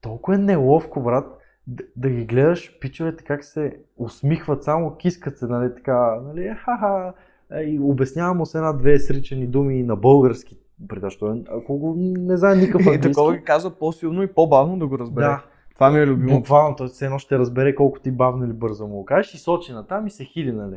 толкова 0.00 0.34
е 0.34 0.38
неловко, 0.38 1.00
брат, 1.00 1.26
да, 1.66 1.84
да 1.96 2.10
ги 2.10 2.24
гледаш 2.24 2.78
пичовете 2.80 3.24
как 3.24 3.44
се 3.44 3.76
усмихват, 3.96 4.64
само 4.64 4.96
кискат 4.96 5.38
се, 5.38 5.46
нали, 5.46 5.74
така, 5.74 6.20
нали, 6.20 6.54
ха-ха, 6.56 7.12
е, 7.52 7.62
и 7.62 7.78
обяснявам 7.80 8.36
му 8.36 8.46
с 8.46 8.54
една-две 8.54 8.98
сричани 8.98 9.46
думи 9.46 9.82
на 9.82 9.96
български, 9.96 10.58
при 10.88 10.96
това, 10.96 11.10
що 11.10 11.26
е- 11.28 11.42
ако 11.50 11.78
го 11.78 11.94
не 11.98 12.36
знае 12.36 12.56
никакъв 12.56 12.80
И 12.86 12.88
английски. 12.88 13.12
такова 13.12 13.36
ги 13.36 13.44
казва 13.44 13.70
по-силно 13.70 14.22
и 14.22 14.34
по-бавно 14.34 14.78
да 14.78 14.86
го 14.86 14.98
разбере. 14.98 15.24
Да, 15.24 15.44
Това 15.74 15.90
ми 15.90 15.98
е 15.98 16.06
любимо. 16.06 16.38
буквално, 16.38 16.76
той 16.76 16.88
все 16.88 17.04
едно 17.04 17.18
ще 17.18 17.38
разбере 17.38 17.74
колко 17.74 18.00
ти 18.00 18.10
бавно 18.10 18.44
или 18.44 18.52
бързо 18.52 18.86
му 18.86 18.94
го 18.94 19.04
кажеш 19.04 19.34
и 19.34 19.38
сочи 19.38 19.72
на 19.72 19.86
там 19.86 20.06
и 20.06 20.10
се 20.10 20.24
хили, 20.24 20.52
нали. 20.52 20.76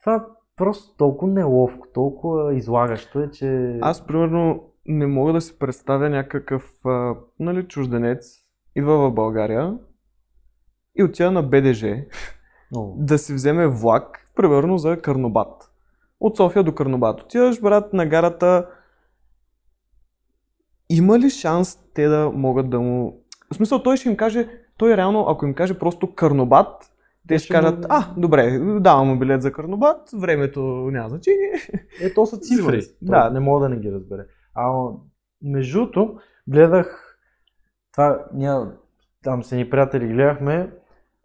Това 0.00 0.26
просто 0.56 0.96
толкова 0.96 1.32
неловко, 1.32 1.86
толкова 1.94 2.54
излагащо 2.54 3.20
е, 3.20 3.30
че... 3.30 3.78
Аз, 3.80 4.06
примерно, 4.06 4.62
не 4.86 5.06
мога 5.06 5.32
да 5.32 5.40
си 5.40 5.58
представя 5.58 6.10
някакъв 6.10 6.72
а, 6.84 7.14
нали, 7.38 7.68
чужденец, 7.68 8.36
идва 8.76 8.98
в 8.98 9.14
България 9.14 9.78
и 10.98 11.02
отива 11.02 11.30
на 11.30 11.42
БДЖ 11.42 12.04
да 12.96 13.18
си 13.18 13.34
вземе 13.34 13.66
влак, 13.68 14.26
примерно 14.36 14.78
за 14.78 15.00
Карнобат. 15.00 15.70
От 16.20 16.36
София 16.36 16.62
до 16.62 16.74
Карнобат. 16.74 17.20
Отиваш, 17.20 17.60
брат, 17.60 17.92
на 17.92 18.06
гарата. 18.06 18.68
Има 20.88 21.18
ли 21.18 21.30
шанс 21.30 21.78
те 21.94 22.08
да 22.08 22.30
могат 22.34 22.70
да 22.70 22.80
му... 22.80 23.22
В 23.52 23.56
смисъл, 23.56 23.82
той 23.82 23.96
ще 23.96 24.08
им 24.08 24.16
каже, 24.16 24.48
той 24.76 24.96
реално, 24.96 25.26
ако 25.28 25.46
им 25.46 25.54
каже 25.54 25.78
просто 25.78 26.14
Карнобат, 26.14 26.92
те 27.28 27.38
ще 27.38 27.44
ще 27.44 27.56
му- 27.56 27.62
кажат, 27.62 27.86
а, 27.88 28.14
добре, 28.16 28.58
давам 28.80 29.08
му 29.08 29.18
билет 29.18 29.42
за 29.42 29.52
Карнобат, 29.52 30.10
времето 30.14 30.60
няма 30.92 31.08
значение. 31.08 31.52
Е, 32.00 32.14
то 32.14 32.26
са 32.26 32.38
цифри. 32.38 32.82
Да. 33.02 33.30
Не 33.30 33.40
мога 33.40 33.60
да 33.60 33.68
не 33.68 33.76
ги 33.76 33.92
разбере. 33.92 34.26
А 34.54 34.88
между 35.42 35.78
другото, 35.78 36.18
гледах 36.48 37.18
това, 37.92 38.24
ние 38.34 38.54
там 39.22 39.42
с 39.42 39.52
едни 39.52 39.70
приятели 39.70 40.08
гледахме 40.08 40.72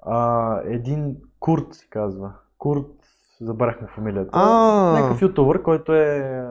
а, 0.02 0.62
един 0.66 1.18
Курт 1.40 1.74
се 1.74 1.88
казва. 1.90 2.34
Курт, 2.58 2.92
забрахме 3.42 3.88
фамилията. 3.88 4.30
А. 4.34 5.00
Някакъв 5.00 5.22
ютубър, 5.22 5.62
който 5.62 5.94
е 5.94 6.44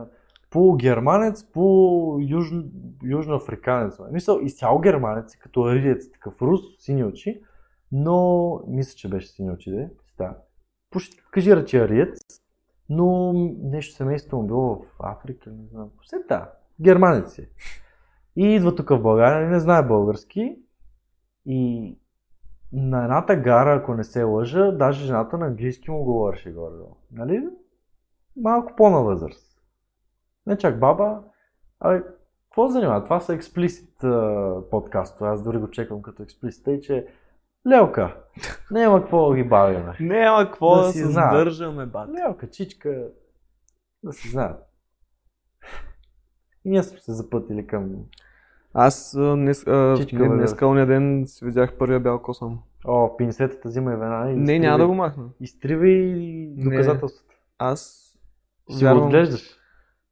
полугерманец, 0.50 1.44
полу 1.44 2.18
южно, 2.20 2.64
южноафриканец. 3.04 3.98
Мисъл, 4.10 4.38
изцяло 4.42 4.80
германец, 4.80 5.36
като 5.36 5.64
ариец, 5.64 6.10
такъв 6.12 6.42
рус, 6.42 6.60
сини 6.78 7.04
очи, 7.04 7.42
но 7.92 8.60
мисля, 8.66 8.96
че 8.96 9.08
беше 9.08 9.28
сини 9.28 9.50
очи, 9.50 9.70
да 9.70 9.88
да. 10.18 10.36
Почти, 10.90 11.22
кажи 11.30 11.56
речи 11.56 11.76
ариец, 11.76 12.18
но 12.88 13.32
нещо 13.62 13.94
семейство 13.94 14.36
му 14.36 14.46
било 14.46 14.74
в 14.74 14.84
Африка, 15.00 15.50
не 15.50 15.66
знам. 15.66 15.90
Все 16.02 16.16
да, 16.28 16.50
германец 16.80 17.38
е. 17.38 17.48
И 18.36 18.54
идва 18.54 18.74
тук 18.74 18.88
в 18.90 19.02
България, 19.02 19.48
не 19.48 19.60
знае 19.60 19.82
български. 19.82 20.58
И 21.46 21.98
на 22.72 23.02
едната 23.02 23.36
гара, 23.36 23.74
ако 23.74 23.94
не 23.94 24.04
се 24.04 24.22
лъжа, 24.22 24.72
даже 24.72 25.04
жената 25.04 25.38
на 25.38 25.46
английски 25.46 25.90
му 25.90 26.04
говореше 26.04 26.52
горе 26.52 26.74
Нали? 27.12 27.48
Малко 28.36 28.72
по-на 28.76 29.02
възраст. 29.02 29.60
Не 30.46 30.58
чак 30.58 30.78
баба. 30.78 31.22
Абе, 31.80 32.02
какво 32.44 32.68
занимава? 32.68 33.04
Това 33.04 33.20
са 33.20 33.34
експлисит 33.34 34.04
подкаст. 34.70 35.22
Аз 35.22 35.42
дори 35.42 35.58
го 35.58 35.70
чекам 35.70 36.02
като 36.02 36.22
експлисит. 36.22 36.64
Тъй, 36.64 36.80
че 36.80 37.06
Лелка, 37.68 38.16
няма 38.70 39.00
какво 39.00 39.30
да 39.30 39.36
ги 39.36 39.44
бавиме. 39.44 39.96
Няма 40.00 40.44
какво 40.44 40.76
Да 40.76 40.82
да, 40.82 40.92
се 40.92 41.04
знаят. 41.04 41.34
сдържаме, 41.34 41.86
бат. 41.86 42.10
Лелка, 42.10 42.50
чичка, 42.50 43.08
да 44.02 44.12
се 44.12 44.28
знаят. 44.28 44.66
И 46.64 46.70
ние 46.70 46.82
сме 46.82 46.98
се 46.98 47.12
запътили 47.12 47.66
към... 47.66 47.90
Аз 48.74 49.14
а, 49.14 49.34
днес, 49.36 49.66
а, 49.66 49.96
Чичка, 49.96 50.28
днес 50.28 50.62
ония 50.62 50.86
ден 50.86 51.24
си 51.26 51.44
видях 51.44 51.78
първия 51.78 52.00
бял 52.00 52.22
косъм. 52.22 52.58
О, 52.86 53.16
пинсетата 53.16 53.68
взима 53.68 53.92
и 53.92 53.96
вена. 53.96 54.30
И 54.30 54.36
Не, 54.36 54.58
няма 54.58 54.78
да 54.78 54.86
го 54.86 54.94
махна. 54.94 55.24
Изтривай 55.40 56.14
доказателствата. 56.56 57.34
Аз 57.58 58.10
Си 58.70 58.84
го 58.84 58.96
отглеждаш. 58.96 59.56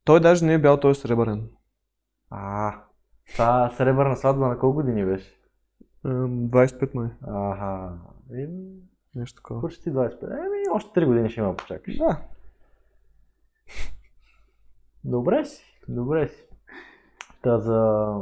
Той 0.05 0.21
даже 0.21 0.47
не 0.47 0.55
е 0.55 0.59
бял, 0.59 0.81
той 0.81 0.91
е 0.91 0.95
сребърен. 0.95 1.49
А, 2.31 2.75
това 3.33 3.71
сребърна 3.77 4.17
сватба 4.17 4.49
на 4.49 4.59
колко 4.59 4.75
години 4.75 5.05
беше? 5.05 5.41
Ам, 6.05 6.31
25 6.51 6.95
май. 6.95 7.09
Аха. 7.27 7.99
Еми, 8.35 8.73
Нещо 9.15 9.37
такова. 9.37 9.61
почти 9.61 9.91
25. 9.91 10.23
Еми, 10.23 10.59
още 10.75 11.01
3 11.01 11.07
години 11.07 11.31
ще 11.31 11.41
има 11.41 11.57
почакаш. 11.57 11.97
Да. 11.97 12.21
Добре 15.05 15.45
си, 15.45 15.72
добре 15.89 16.29
си. 16.29 16.45
Та 17.43 17.59
за 17.59 18.13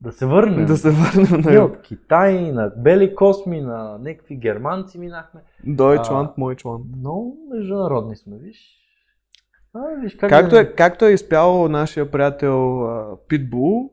да 0.00 0.12
се 0.12 0.26
върнем. 0.26 0.66
Да 0.66 0.76
се 0.76 0.90
върнем 0.90 1.42
Ние 1.46 1.58
на 1.58 1.64
от 1.64 1.80
Китай, 1.82 2.52
на 2.52 2.72
Бели 2.76 3.14
Косми, 3.14 3.60
на 3.60 3.98
някакви 3.98 4.36
германци 4.36 4.98
минахме. 4.98 5.40
Дойчланд, 5.64 6.38
Мойчланд. 6.38 6.84
Много 6.96 7.36
международни 7.50 8.16
сме, 8.16 8.36
виж. 8.38 8.78
А, 9.74 9.80
виж 10.00 10.16
как 10.16 10.30
Както 10.30 10.56
е, 10.56 10.72
както 10.74 11.04
е 11.04 11.12
изпял 11.12 11.68
нашия 11.68 12.10
приятел 12.10 12.88
Питбул, 13.28 13.90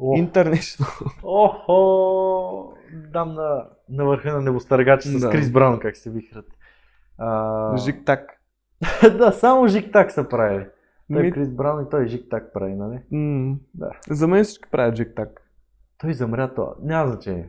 International. 0.00 1.12
Охо! 1.22 2.74
Дам 3.12 3.34
на, 3.34 3.66
на 3.88 4.04
върха 4.04 4.32
на 4.32 4.40
небостъргача 4.40 5.08
с 5.08 5.20
Да. 5.20 5.30
Крис 5.30 5.50
Браун, 5.50 5.78
как 5.78 5.96
се 5.96 6.10
вихрат. 6.10 6.46
А... 7.18 7.76
Жик-так. 7.76 8.30
да, 9.18 9.32
само 9.32 9.68
жик-так 9.68 10.10
са 10.10 10.28
правили. 10.28 10.66
Той 11.12 11.22
Ми- 11.22 11.32
Крис 11.32 11.50
Браун 11.50 11.82
и 11.82 11.88
той 11.88 12.06
жик-так 12.06 12.52
прави, 12.52 12.74
нали? 12.74 12.98
М, 13.12 13.56
Да. 13.74 13.90
За 14.10 14.28
мен 14.28 14.44
всички 14.44 14.70
правят 14.70 14.96
жик-так. 14.96 15.42
Той 15.98 16.14
замря 16.14 16.48
това. 16.48 16.74
Няма 16.82 17.08
значение. 17.08 17.48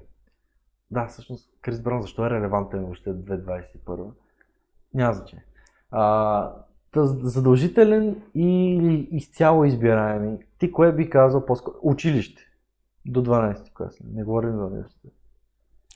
Да, 0.92 1.08
всъщност 1.08 1.50
Крис 1.62 1.82
Браун 1.82 2.02
защо 2.02 2.26
е 2.26 2.30
релевантен 2.30 2.82
въобще 2.82 3.10
2021? 3.12 4.12
Няма 4.94 5.14
значение. 5.14 5.46
А, 5.92 6.52
задължителен 7.24 8.22
или 8.36 9.08
изцяло 9.12 9.66
избираеми? 9.66 10.38
Ти 10.60 10.72
кое 10.72 10.92
би 10.92 11.10
казал 11.10 11.46
по-скоро? 11.46 11.76
Училище. 11.82 12.42
До 13.06 13.24
12 13.24 13.74
клас. 13.74 13.98
Не 14.06 14.24
говорим 14.24 14.52
за 14.52 14.66
университет. 14.66 15.12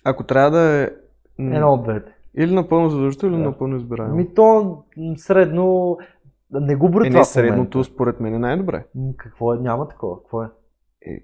Ако 0.03 0.23
трябва 0.23 0.51
да 0.51 0.83
е 0.83 0.91
Едно 1.39 1.73
от 1.73 1.83
двете. 1.83 2.11
или 2.35 2.53
напълно 2.53 2.89
задължително, 2.89 3.35
или 3.35 3.43
Да. 3.43 3.49
напълно 3.49 3.75
избираемо. 3.77 4.15
Ми 4.15 4.33
то 4.33 4.83
средно 5.15 5.97
не 6.51 6.75
го 6.75 6.89
брои 6.89 7.07
е, 7.07 7.09
това 7.09 7.19
не, 7.19 7.25
средното 7.25 7.83
според 7.83 8.19
мен 8.19 8.35
е 8.35 8.39
най-добре. 8.39 8.85
Какво 9.17 9.53
е? 9.53 9.57
Няма 9.57 9.87
такова. 9.87 10.17
Какво 10.23 10.43
е? 10.43 10.47
Е. 11.01 11.19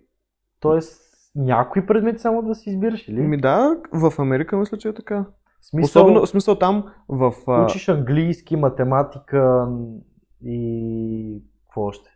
Тоест, 0.60 1.02
някои 1.36 1.86
предмети 1.86 2.20
само 2.20 2.42
да 2.42 2.56
си 2.56 2.70
избираш 2.70 3.08
или? 3.08 3.22
Ми 3.22 3.38
да, 3.38 3.78
в 3.94 4.14
Америка 4.20 4.58
мисля, 4.58 4.78
че 4.78 4.88
е 4.88 4.94
така. 4.94 5.26
Смисъл, 5.62 6.02
Особено, 6.04 6.26
в 6.26 6.30
смисъл 6.30 6.56
там 6.56 6.94
в... 7.10 7.34
а, 7.48 7.64
учиш 7.64 7.90
английски, 7.90 8.56
математика 8.56 9.68
и 10.46 11.44
какво 11.66 11.82
още? 11.82 12.10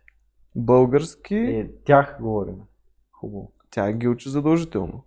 български, 0.56 1.36
Е, 1.36 1.70
тях 1.84 2.18
говорим. 2.20 2.56
Хубаво. 3.12 3.52
тя 3.70 3.92
ги 3.92 4.08
учи 4.08 4.28
задължително. 4.28 5.04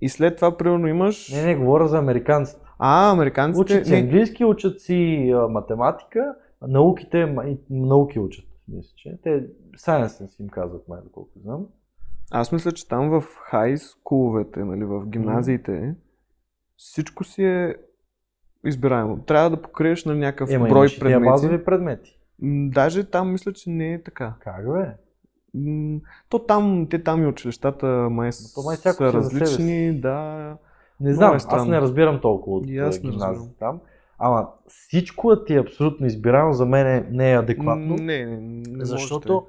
И 0.00 0.08
след 0.08 0.36
това, 0.36 0.56
примерно, 0.56 0.86
имаш... 0.86 1.32
Не, 1.32 1.42
не, 1.42 1.56
говоря 1.56 1.88
за 1.88 1.98
американците. 1.98 2.60
А, 2.78 3.12
американците... 3.12 3.60
Учат 3.60 3.86
си 3.86 3.94
английски, 3.94 4.44
учат 4.44 4.80
си 4.80 5.32
математика, 5.50 6.34
науките, 6.62 7.36
науки 7.70 8.18
учат. 8.18 8.44
Мисля, 8.68 8.92
че. 8.96 9.18
Те 9.22 9.46
Science 9.78 10.26
си 10.26 10.42
им 10.42 10.48
казват, 10.48 10.88
май, 10.88 11.00
доколкото 11.04 11.38
знам. 11.38 11.66
Аз 12.30 12.52
мисля, 12.52 12.72
че 12.72 12.88
там 12.88 13.10
в 13.10 13.24
хай 13.50 13.76
скуловете, 13.76 14.64
нали, 14.64 14.84
в 14.84 15.06
гимназиите, 15.06 15.94
всичко 16.76 17.24
си 17.24 17.44
е 17.44 17.74
избираемо. 18.66 19.22
Трябва 19.22 19.50
да 19.50 19.62
покриеш 19.62 20.04
на 20.04 20.14
някакъв 20.14 20.50
Ема 20.50 20.68
брой 20.68 20.88
предмети. 21.00 21.30
базови 21.30 21.64
предмети. 21.64 22.18
Даже 22.72 23.04
там 23.04 23.32
мисля, 23.32 23.52
че 23.52 23.70
не 23.70 23.94
е 23.94 24.02
така. 24.02 24.34
Как 24.40 24.72
бе? 24.72 24.96
То 26.28 26.38
там, 26.38 26.86
те 26.90 27.02
там 27.02 27.22
и 27.22 27.26
училищата 27.26 27.86
май, 27.86 28.30
то 28.54 28.62
май 28.62 28.76
са 28.76 28.92
себе 28.92 29.12
различни, 29.12 30.00
да. 30.00 30.56
Не 31.00 31.14
знам, 31.14 31.32
е 31.32 31.36
аз 31.48 31.66
не 31.66 31.80
разбирам 31.80 32.20
толкова 32.20 32.56
от 32.56 32.66
не 32.66 32.90
гимназията 33.00 33.58
там. 33.58 33.80
Ама 34.18 34.48
всичко 34.66 35.28
да 35.28 35.44
ти 35.44 35.54
е 35.54 35.60
абсолютно 35.60 36.06
избираемо 36.06 36.52
за 36.52 36.66
мен 36.66 36.86
е- 36.86 37.08
не 37.10 37.32
е 37.32 37.38
адекватно. 37.38 37.94
Не, 37.96 38.26
не, 38.26 38.36
не 38.68 38.84
Защото, 38.84 39.46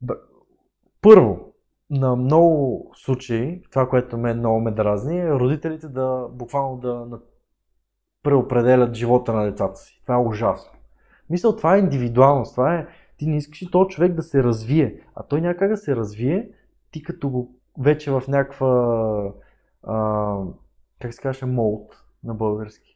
б- 0.00 0.16
първо, 1.02 1.52
на 1.90 2.16
много 2.16 2.90
случаи, 2.96 3.62
това, 3.70 3.88
което 3.88 4.18
мен 4.18 4.38
много 4.38 4.60
ме 4.60 4.70
дразни, 4.70 5.18
е 5.18 5.30
родителите 5.30 5.88
да 5.88 6.28
буквално 6.32 6.76
да 6.76 7.20
преопределят 8.22 8.94
живота 8.94 9.32
на 9.32 9.44
децата 9.44 9.76
си. 9.76 10.00
Това 10.02 10.14
е 10.14 10.18
ужасно. 10.18 10.72
Мисля, 11.30 11.56
това 11.56 11.76
е 11.76 11.78
индивидуалност. 11.78 12.52
Това 12.54 12.74
е, 12.74 12.86
ти 13.16 13.26
не 13.26 13.36
искаш 13.36 13.62
и 13.62 13.70
този 13.70 13.88
човек 13.88 14.12
да 14.12 14.22
се 14.22 14.42
развие, 14.42 15.00
а 15.14 15.22
той 15.22 15.40
някак 15.40 15.70
да 15.70 15.76
се 15.76 15.96
развие, 15.96 16.50
ти 16.90 17.02
като 17.02 17.30
го 17.30 17.54
вече 17.78 18.10
в 18.10 18.22
някаква, 18.28 19.32
а, 19.82 20.36
как 21.00 21.14
се 21.14 21.22
каже, 21.22 21.46
молд 21.46 22.04
на 22.24 22.34
български. 22.34 22.91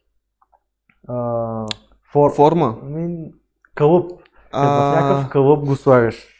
А, 1.07 1.65
фор, 2.11 2.31
Форма. 2.35 2.77
Ами, 2.83 3.31
кълъп. 3.75 4.11
А, 4.51 4.91
В 4.91 4.95
някакъв 4.95 5.31
кълъп 5.31 5.65
го 5.65 5.75
слагаш 5.75 6.33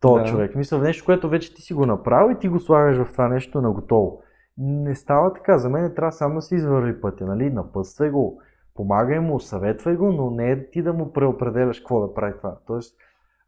този 0.00 0.22
Да. 0.22 0.28
човек. 0.28 0.54
Мисля, 0.54 0.78
в 0.78 0.82
нещо, 0.82 1.04
което 1.04 1.28
вече 1.28 1.54
ти 1.54 1.62
си 1.62 1.74
го 1.74 1.86
направил 1.86 2.34
и 2.34 2.38
ти 2.38 2.48
го 2.48 2.60
слагаш 2.60 2.96
в 2.96 3.12
това 3.12 3.28
нещо 3.28 3.60
на 3.60 3.70
готово. 3.72 4.22
Не 4.58 4.94
става 4.94 5.32
така. 5.32 5.58
За 5.58 5.68
мен 5.68 5.92
трябва 5.96 6.12
само 6.12 6.34
да 6.34 6.42
се 6.42 6.54
извърви 6.54 7.00
пътя. 7.00 7.26
Нали? 7.26 7.50
Напътствай 7.50 8.10
го, 8.10 8.40
помагай 8.74 9.20
му, 9.20 9.40
съветвай 9.40 9.96
го, 9.96 10.12
но 10.12 10.30
не 10.30 10.50
е 10.50 10.70
ти 10.70 10.82
да 10.82 10.92
му 10.92 11.12
преопределяш 11.12 11.78
какво 11.80 12.00
да 12.00 12.14
прави 12.14 12.32
това. 12.36 12.56
Тоест, 12.66 12.96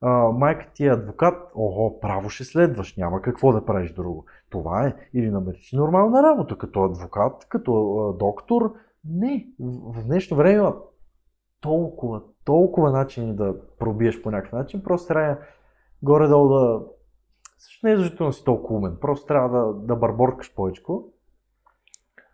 а, 0.00 0.10
майка 0.32 0.66
ти 0.74 0.86
е 0.86 0.90
адвокат, 0.90 1.34
ого, 1.54 2.00
право 2.00 2.28
ще 2.28 2.44
следваш, 2.44 2.96
няма 2.96 3.22
какво 3.22 3.52
да 3.52 3.64
правиш 3.64 3.92
друго. 3.92 4.24
Това 4.50 4.86
е. 4.86 4.94
Или 5.14 5.30
намериш 5.30 5.70
си 5.70 5.76
нормална 5.76 6.22
работа, 6.22 6.58
като 6.58 6.84
адвокат, 6.84 7.46
като 7.48 7.96
а, 7.98 8.18
доктор. 8.18 8.72
Не, 9.08 9.48
в, 9.60 9.92
в 9.92 10.06
днешно 10.06 10.36
време 10.36 10.52
има 10.52 10.76
толкова, 11.60 12.22
толкова 12.44 12.90
начини 12.90 13.36
да 13.36 13.54
пробиеш 13.78 14.22
по 14.22 14.30
някакъв 14.30 14.52
начин, 14.52 14.82
просто 14.82 15.08
трябва 15.08 15.36
горе-долу 16.02 16.48
да... 16.48 16.82
Също 17.58 17.86
не 17.86 17.92
е 17.92 17.96
задължително 17.96 18.32
си 18.32 18.44
толкова 18.44 18.78
умен, 18.78 18.96
просто 19.00 19.26
трябва 19.26 19.58
да, 19.58 19.72
да 19.72 19.96
барборкаш 19.96 20.54
повече, 20.54 20.82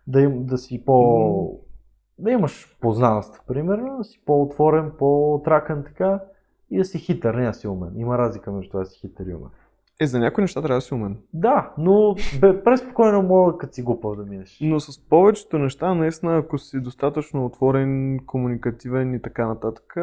да, 0.07 0.21
им, 0.21 0.45
да 0.45 0.57
си 0.57 0.85
по... 0.85 1.59
да 2.17 2.31
имаш 2.31 2.77
познанство, 2.81 3.43
примерно, 3.47 3.97
да 3.97 4.03
си 4.03 4.25
по-отворен, 4.25 4.91
по-тракан 4.99 5.83
така 5.83 6.19
и 6.69 6.77
да 6.77 6.85
си 6.85 6.99
хитър, 6.99 7.33
не 7.33 7.45
да 7.45 7.53
си 7.53 7.67
умен. 7.67 7.91
Има 7.95 8.17
разлика 8.17 8.51
между 8.51 8.71
това 8.71 8.79
да 8.79 8.85
си 8.85 8.99
хитър 8.99 9.25
и 9.25 9.35
умен. 9.35 9.49
Е, 10.01 10.07
за 10.07 10.19
някои 10.19 10.41
неща 10.41 10.61
трябва 10.61 10.77
да 10.77 10.81
си 10.81 10.93
умен. 10.93 11.17
Да, 11.33 11.73
но 11.77 12.15
бе, 12.39 12.63
преспокойно 12.63 13.21
мога 13.21 13.57
като 13.57 13.73
си 13.73 13.83
глупав 13.83 14.15
да 14.15 14.25
минеш. 14.25 14.57
Но 14.61 14.79
с 14.79 15.09
повечето 15.09 15.59
неща, 15.59 15.93
наистина, 15.93 16.37
ако 16.37 16.57
си 16.57 16.81
достатъчно 16.81 17.45
отворен, 17.45 18.19
комуникативен 18.25 19.13
и 19.13 19.21
така 19.21 19.47
нататък, 19.47 19.93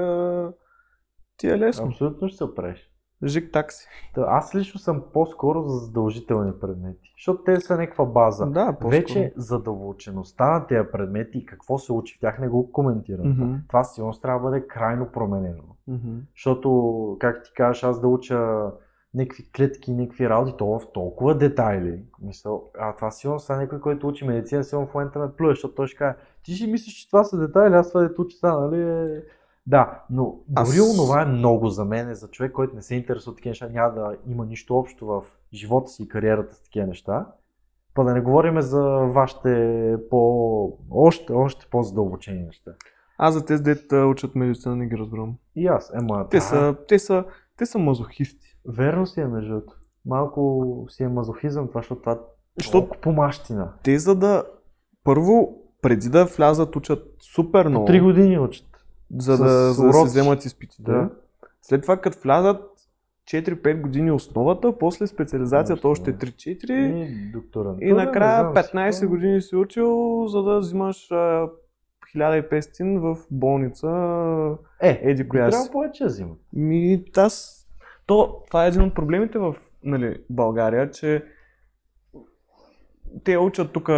ти 1.36 1.46
е 1.46 1.58
лесно. 1.58 1.86
Абсолютно 1.86 2.28
ще 2.28 2.36
се 2.36 2.44
оправиш. 2.44 2.90
Жик 3.24 3.52
такси. 3.52 3.88
Та, 4.14 4.24
аз 4.28 4.54
лично 4.54 4.80
съм 4.80 5.02
по-скоро 5.12 5.62
за 5.62 5.76
задължителни 5.76 6.52
предмети, 6.60 7.12
защото 7.18 7.42
те 7.44 7.60
са 7.60 7.76
някаква 7.76 8.04
база. 8.04 8.46
Да, 8.46 8.72
по-скоро. 8.72 8.90
Вече 8.90 9.32
задълбочеността 9.36 10.50
на 10.50 10.66
тези 10.66 10.88
предмети 10.92 11.38
и 11.38 11.46
какво 11.46 11.78
се 11.78 11.92
учи 11.92 12.16
в 12.16 12.20
тях 12.20 12.38
не 12.38 12.48
го 12.48 12.72
коментирам. 12.72 13.28
Мгм. 13.28 13.54
Това 13.68 13.84
сигурно 13.84 14.20
трябва 14.20 14.40
да 14.40 14.50
бъде 14.50 14.66
крайно 14.66 15.08
променено. 15.12 15.62
Мгм. 15.88 16.18
Защото, 16.34 17.16
как 17.20 17.44
ти 17.44 17.52
кажеш, 17.54 17.84
аз 17.84 18.00
да 18.00 18.08
уча 18.08 18.70
някакви 19.14 19.50
клетки, 19.52 19.92
някакви 19.92 20.28
работи, 20.28 20.54
то 20.58 20.66
в 20.66 20.92
толкова 20.92 21.34
детайли. 21.34 22.02
Мисъл, 22.22 22.70
а 22.78 22.96
това 22.96 23.10
сигурно 23.10 23.40
са 23.40 23.56
някой, 23.56 23.80
който 23.80 24.08
учи 24.08 24.24
медицина, 24.24 24.64
сигурно 24.64 24.86
в 24.86 24.94
момента 24.94 25.18
ме 25.18 25.32
плюе, 25.36 25.50
защото 25.52 25.74
той 25.74 25.86
ще 25.86 25.96
каже, 25.96 26.16
ти 26.42 26.52
си 26.52 26.66
мислиш, 26.66 26.94
че 26.94 27.06
това 27.06 27.24
са 27.24 27.38
детайли, 27.38 27.74
аз 27.74 27.88
това 27.88 28.00
дето 28.00 28.22
учи 28.22 28.36
са, 28.36 28.60
нали? 28.60 28.82
е-» 28.82 29.22
Да, 29.66 30.02
но 30.10 30.38
Аз- 30.54 30.68
дори 30.68 30.80
онова 30.80 31.22
е 31.22 31.26
много 31.26 31.68
за 31.68 31.84
мен, 31.84 32.14
за 32.14 32.28
човек, 32.28 32.52
който 32.52 32.76
не 32.76 32.82
се 32.82 32.94
интересува 32.94 33.30
от 33.30 33.36
такива 33.36 33.50
неща, 33.50 33.68
няма 33.68 33.94
да 33.94 34.16
има 34.26 34.46
нищо 34.46 34.78
общо 34.78 35.06
в 35.06 35.22
живота 35.54 35.88
си 35.90 36.02
и 36.02 36.08
кариерата 36.08 36.54
с 36.54 36.62
такива 36.62 36.86
неща. 36.86 37.26
Па 37.94 38.04
да 38.04 38.14
не 38.14 38.20
говорим 38.20 38.60
за 38.60 38.82
вашите 38.88 39.96
по... 40.10 40.78
още, 40.90 41.32
още 41.32 41.66
по-задълбочени 41.70 42.42
неща. 42.42 42.70
Аз 43.18 43.34
за 43.34 43.44
тези 43.44 43.62
дета 43.62 43.96
учат 43.96 44.34
медицина 44.34 44.76
не 44.76 44.86
ги 44.86 44.98
разбирам. 44.98 45.34
И 45.56 45.66
аз, 45.66 45.92
ема, 45.94 46.28
Те 46.30 46.36
да. 46.36 46.40
са, 46.40 46.76
те 46.88 46.98
са, 46.98 47.24
те 47.56 47.66
са 47.66 47.78
мазохисти. 47.78 48.47
Верно 48.68 49.06
си 49.06 49.20
е, 49.20 49.26
между 49.26 49.50
другото. 49.50 49.72
Малко 50.06 50.64
си 50.88 51.02
е 51.02 51.08
мазохизъм 51.08 51.68
това, 51.68 51.80
защото 51.80 52.00
това 52.00 52.18
Защото 52.58 52.78
толкова 52.78 53.00
помащина. 53.00 53.72
те 53.82 53.98
за 53.98 54.14
да 54.14 54.44
първо, 55.04 55.58
преди 55.82 56.08
да 56.08 56.24
влязат, 56.26 56.76
учат 56.76 57.04
супер 57.34 57.68
много, 57.68 57.86
три 57.86 58.00
години 58.00 58.38
учат. 58.38 58.66
за 59.16 59.36
с 59.36 59.38
да, 59.38 59.48
за 59.48 59.66
да 59.66 59.92
си 59.92 59.98
уроци. 59.98 60.04
вземат 60.04 60.44
изпитите. 60.44 60.82
Да. 60.82 61.10
След 61.62 61.82
това, 61.82 61.96
като 61.96 62.18
влязат 62.20 62.62
4-5 63.24 63.80
години 63.80 64.10
основата, 64.12 64.78
после 64.78 65.06
специализацията 65.06 65.82
Точно, 65.82 65.90
още 65.90 66.12
да. 66.12 66.26
3-4 66.26 66.70
И 66.70 67.32
докторантура. 67.32 67.86
и 67.86 67.92
накрая 67.92 68.44
не 68.44 68.52
знам 68.52 68.62
си 68.62 68.70
15 68.70 68.90
какво. 68.92 69.08
години 69.08 69.42
си 69.42 69.56
учил, 69.56 69.88
за 70.28 70.42
да 70.42 70.58
взимаш 70.58 71.10
а, 71.10 71.48
1500 72.16 72.98
в 72.98 73.26
болница. 73.30 73.88
Е, 74.80 75.00
Еди 75.02 75.28
коя 75.28 75.50
трябва 75.50 75.64
си. 75.64 75.70
повече 75.70 76.02
да 76.04 76.08
взимат. 76.08 76.38
Ми, 76.52 77.04
аз... 77.16 77.57
То, 78.08 78.42
това 78.46 78.64
е 78.64 78.68
един 78.68 78.82
от 78.82 78.94
проблемите 78.94 79.38
в 79.38 79.56
нали, 79.84 80.22
България, 80.30 80.90
че 80.90 81.24
те 83.24 83.38
учат 83.38 83.72
тук, 83.72 83.88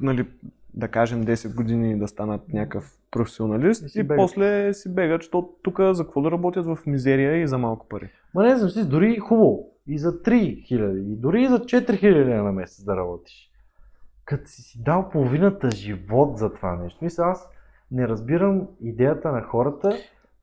нали, 0.00 0.26
да 0.74 0.88
кажем 0.88 1.24
10 1.24 1.54
години 1.54 1.98
да 1.98 2.08
станат 2.08 2.48
някакъв 2.48 2.96
професионалист 3.10 3.82
И 3.82 3.86
и, 3.86 3.88
си 3.88 4.02
бегат. 4.02 4.16
после 4.16 4.74
си 4.74 4.94
бегат, 4.94 5.22
защото 5.22 5.48
тук 5.62 5.80
за 5.90 6.04
какво 6.04 6.22
да 6.22 6.30
работят 6.30 6.66
в 6.66 6.78
мизерия 6.86 7.42
и 7.42 7.48
за 7.48 7.58
малко 7.58 7.88
пари. 7.88 8.10
Ма 8.34 8.42
не 8.42 8.56
знам 8.56 8.70
си, 8.70 8.88
дори 8.88 9.18
хубаво. 9.18 9.66
И 9.86 9.98
за 9.98 10.22
3000, 10.22 11.12
и 11.12 11.16
дори 11.16 11.42
и 11.42 11.48
за 11.48 11.58
4000 11.58 12.42
на 12.42 12.52
месец 12.52 12.84
да 12.84 12.96
работиш. 12.96 13.50
Като 14.24 14.46
си 14.46 14.62
си 14.62 14.82
дал 14.82 15.08
половината 15.08 15.70
живот 15.70 16.38
за 16.38 16.52
това 16.52 16.76
нещо. 16.76 17.04
Мисля, 17.04 17.24
аз 17.24 17.48
не 17.90 18.08
разбирам 18.08 18.68
идеята 18.80 19.32
на 19.32 19.42
хората, 19.42 19.96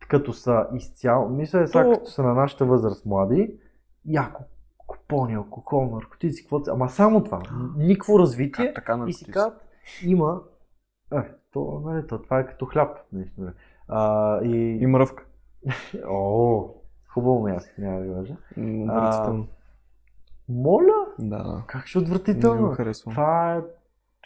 като 0.08 0.34
са 0.34 0.68
изцяло, 0.76 1.30
мисля, 1.30 1.62
е 1.62 1.68
сега 1.68 1.84
То- 1.84 1.92
като 1.92 2.10
са 2.10 2.24
на 2.24 2.34
нашата 2.34 2.66
възраст 2.66 3.06
млади, 3.06 3.56
яко, 4.06 4.44
купони, 4.78 5.34
алкохол, 5.34 5.86
наркотици, 5.96 6.44
какво 6.44 6.62
Ама 6.68 6.90
само 6.90 7.24
това. 7.24 7.42
Никакво 7.78 8.20
развитие. 8.20 8.66
Как 8.66 8.76
така 8.76 9.04
И 9.08 9.14
си 9.14 9.32
казват, 9.32 9.62
има. 10.06 10.42
Е, 11.14 11.18
то, 11.54 11.82
нали, 11.86 12.08
то, 12.08 12.22
това 12.22 12.40
е 12.40 12.48
като 12.48 12.66
хляб. 12.66 12.98
Наистина. 13.14 13.54
А, 13.88 14.40
и... 14.44 14.78
И 14.82 14.88
мръвка. 14.88 15.26
О, 16.10 16.70
хубаво 17.14 17.44
място, 17.44 17.72
няма 17.78 18.00
да 18.00 18.04
ви 18.04 18.10
лъжа. 18.10 18.36
А, 18.58 18.62
Отвратително. 18.62 19.48
Моля? 20.50 21.06
Да. 21.20 21.64
Как 21.68 21.88
ще 21.88 22.00
е 22.00 22.02
Не 22.02 22.06
отвратително? 22.06 22.68
го 22.68 22.74
харесвам. 22.76 23.14
Това 23.14 23.56
е... 23.56 23.62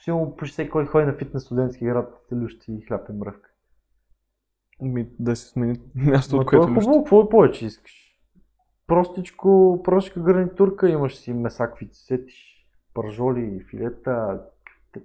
Сигурно 0.04 0.36
почти 0.36 0.54
всеки, 0.54 0.70
който 0.70 0.92
ходи 0.92 1.06
на 1.06 1.14
фитнес 1.14 1.44
студентски 1.44 1.86
град, 1.86 2.22
лющи 2.34 2.82
хляб 2.88 3.10
и 3.10 3.14
мръвка. 3.14 3.51
Ми, 4.82 5.08
да 5.20 5.36
си 5.36 5.48
смени 5.48 5.80
място, 5.96 6.36
от 6.36 6.42
е 6.42 6.46
което 6.46 6.68
лющи. 6.68 6.86
хубаво, 6.86 7.04
какво 7.04 7.30
повече 7.30 7.66
искаш? 7.66 8.18
Простичко, 8.88 9.82
простичка 9.84 10.20
гарнитурка, 10.20 10.90
имаш 10.90 11.16
си 11.16 11.34
меса, 11.34 11.68
каквито 11.68 11.96
се 11.96 12.04
сетиш, 12.06 12.68
пържоли, 12.94 13.66
филета, 13.70 14.42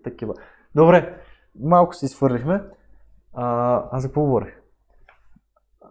такива. 0.04 0.34
Добре, 0.74 1.20
малко 1.60 1.94
се 1.94 2.06
изхвърлихме. 2.06 2.62
А, 3.34 3.82
аз 3.92 4.02
за 4.02 4.08
какво 4.08 4.20
говорех? 4.20 4.62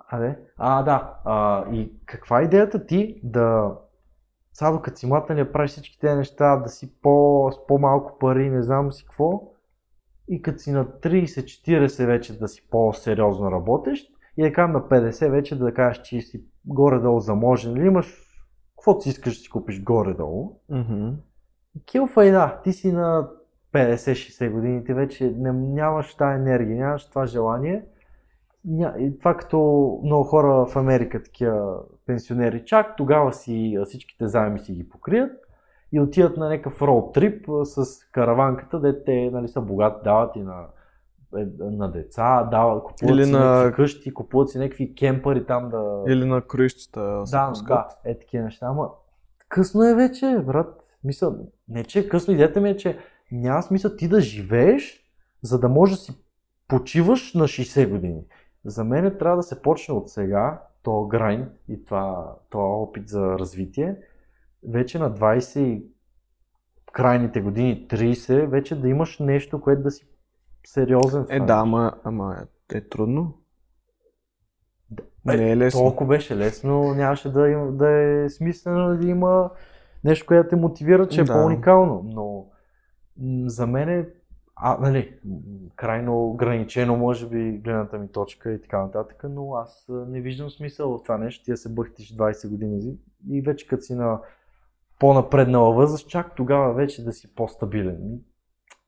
А, 0.07 0.19
не? 0.19 0.39
А, 0.57 0.83
да. 0.83 1.13
А, 1.25 1.65
и 1.71 1.91
каква 2.05 2.41
е 2.41 2.43
идеята 2.43 2.85
ти 2.85 3.19
да 3.23 3.75
сега 4.55 4.71
докато 4.71 4.97
си 4.97 5.07
млад, 5.07 5.29
нали, 5.29 5.51
правиш 5.51 5.71
всички 5.71 5.99
тези 5.99 6.17
неща, 6.17 6.55
да 6.55 6.69
си 6.69 7.01
по, 7.01 7.49
с 7.51 7.67
по-малко 7.67 8.17
пари, 8.19 8.49
не 8.49 8.63
знам 8.63 8.91
си 8.91 9.05
какво, 9.05 9.41
и 10.27 10.41
като 10.41 10.59
си 10.59 10.71
на 10.71 10.85
30-40 10.85 12.05
вече 12.05 12.39
да 12.39 12.47
си 12.47 12.67
по-сериозно 12.69 13.51
работещ 13.51 14.11
и 14.37 14.51
кажем 14.51 14.73
на 14.73 14.81
50 14.81 15.29
вече 15.29 15.59
да 15.59 15.73
кажеш, 15.73 16.01
че 16.01 16.21
си 16.21 16.43
горе-долу 16.65 17.19
заможен 17.19 17.77
или 17.77 17.85
имаш 17.85 18.25
каквото 18.75 19.01
си 19.01 19.09
искаш 19.09 19.37
да 19.37 19.39
си 19.39 19.49
купиш 19.49 19.83
горе-долу. 19.83 20.59
Мгм. 20.69 21.09
Килфа 21.85 22.25
и 22.25 22.31
да, 22.31 22.61
ти 22.63 22.73
си 22.73 22.91
на 22.91 23.29
50-60 23.73 24.51
години, 24.51 24.83
ти 24.83 24.93
вече 24.93 25.33
не, 25.37 25.51
нямаш 25.51 26.15
тази 26.15 26.35
енергия, 26.35 26.77
нямаш 26.77 27.09
това 27.09 27.25
желание. 27.25 27.85
Ня, 28.65 28.95
и 28.99 29.19
това 29.19 29.37
като 29.37 29.59
много 30.03 30.23
хора 30.23 30.65
в 30.65 30.75
Америка, 30.75 31.23
такива 31.23 31.79
пенсионери, 32.05 32.65
чак 32.65 32.95
тогава 32.97 33.33
си 33.33 33.77
всичките 33.85 34.27
заеми 34.27 34.59
си 34.59 34.73
ги 34.73 34.89
покрият 34.89 35.44
и 35.95 35.99
отиват 35.99 36.37
на 36.37 36.49
някакъв 36.49 36.81
роуд 36.81 37.13
трип 37.13 37.47
с 37.63 37.85
караванката, 38.11 38.79
де 38.79 39.03
те 39.03 39.29
нали, 39.33 39.47
са 39.47 39.61
богати, 39.61 40.03
дават 40.03 40.35
и 40.35 40.39
на, 40.39 40.65
е, 41.37 41.45
на 41.59 41.91
деца, 41.91 42.43
дават, 42.43 42.83
купуват 42.83 43.15
Или 43.15 43.25
си 43.25 43.31
на- 43.31 43.71
къщи, 43.75 44.13
купуват 44.13 44.49
си 44.49 44.59
някакви 44.59 44.95
кемпари 44.95 45.45
там 45.45 45.69
да... 45.69 46.03
Или 46.07 46.25
на 46.25 46.41
се 47.25 47.37
Да, 47.37 47.49
пускат. 47.49 47.67
да, 48.03 48.11
е 48.11 48.19
такива 48.19 48.43
неща, 48.43 48.65
ама 48.69 48.89
късно 49.49 49.83
е 49.83 49.95
вече, 49.95 50.43
брат. 50.45 50.81
Мисъл, 51.03 51.35
не 51.67 51.83
че 51.83 51.99
е 51.99 52.07
късно, 52.07 52.33
идеята 52.33 52.61
ми 52.61 52.69
е, 52.69 52.77
че 52.77 52.97
няма 53.31 53.63
смисъл 53.63 53.95
ти 53.95 54.07
да 54.07 54.21
живееш, 54.21 55.03
за 55.41 55.59
да 55.59 55.69
можеш 55.69 55.95
да 55.97 56.01
си 56.03 56.13
почиваш 56.67 57.33
на 57.33 57.43
60 57.43 57.89
години. 57.89 58.21
За 58.65 58.83
мен 58.83 59.15
трябва 59.19 59.37
да 59.37 59.43
се 59.43 59.61
почне 59.61 59.95
от 59.95 60.09
сега, 60.09 60.61
то 60.83 61.03
грайн 61.07 61.49
и 61.69 61.85
това, 61.85 62.35
това 62.49 62.63
опит 62.63 63.09
за 63.09 63.39
развитие, 63.39 63.95
вече 64.69 64.99
на 64.99 65.11
20 65.11 65.59
и 65.59 65.85
крайните 66.93 67.41
години, 67.41 67.87
30, 67.89 68.45
вече 68.45 68.81
да 68.81 68.89
имаш 68.89 69.19
нещо, 69.19 69.61
което 69.61 69.81
да 69.81 69.91
си 69.91 70.07
сериозен 70.67 71.23
в 71.23 71.27
Е, 71.29 71.39
да, 71.39 71.53
ама, 71.53 71.93
ама 72.03 72.45
е, 72.73 72.77
е 72.77 72.81
трудно. 72.81 73.37
Е, 75.29 75.37
Не 75.37 75.51
е 75.51 75.57
лесно. 75.57 75.79
Толкова 75.79 76.07
беше 76.07 76.37
лесно, 76.37 76.93
нямаше 76.93 77.31
да, 77.31 77.49
има, 77.49 77.71
да 77.71 77.89
е 77.89 78.29
смислено 78.29 78.97
да 78.97 79.07
има 79.07 79.51
нещо, 80.03 80.25
което 80.25 80.49
те 80.49 80.55
мотивира, 80.55 81.07
че 81.07 81.21
е 81.21 81.23
Да. 81.23 81.33
по-уникално. 81.33 82.01
Но 82.05 82.45
за 83.49 83.67
мен 83.67 83.89
е, 83.89 84.09
а, 84.55 84.77
нали, 84.77 85.19
крайно 85.75 86.29
ограничено, 86.29 86.97
може 86.97 87.29
би, 87.29 87.51
гледната 87.57 87.97
ми 87.97 88.11
точка 88.11 88.53
и 88.53 88.61
така 88.61 88.81
нататък, 88.81 89.23
но 89.29 89.55
аз 89.55 89.85
не 89.89 90.21
виждам 90.21 90.49
смисъл 90.49 90.97
в 90.97 91.03
това 91.03 91.17
нещо. 91.17 91.45
Ти 91.45 91.51
да 91.51 91.57
се 91.57 91.69
бъхтиш 91.69 92.15
20 92.17 92.49
години 92.49 92.97
и 93.29 93.41
вече 93.41 93.67
като 93.67 93.83
си 93.83 93.95
на 93.95 94.19
по-напреднала 94.99 95.75
възраст, 95.75 96.09
чак 96.09 96.35
тогава 96.35 96.73
вече 96.73 97.03
да 97.03 97.13
си 97.13 97.35
по-стабилен. 97.35 98.19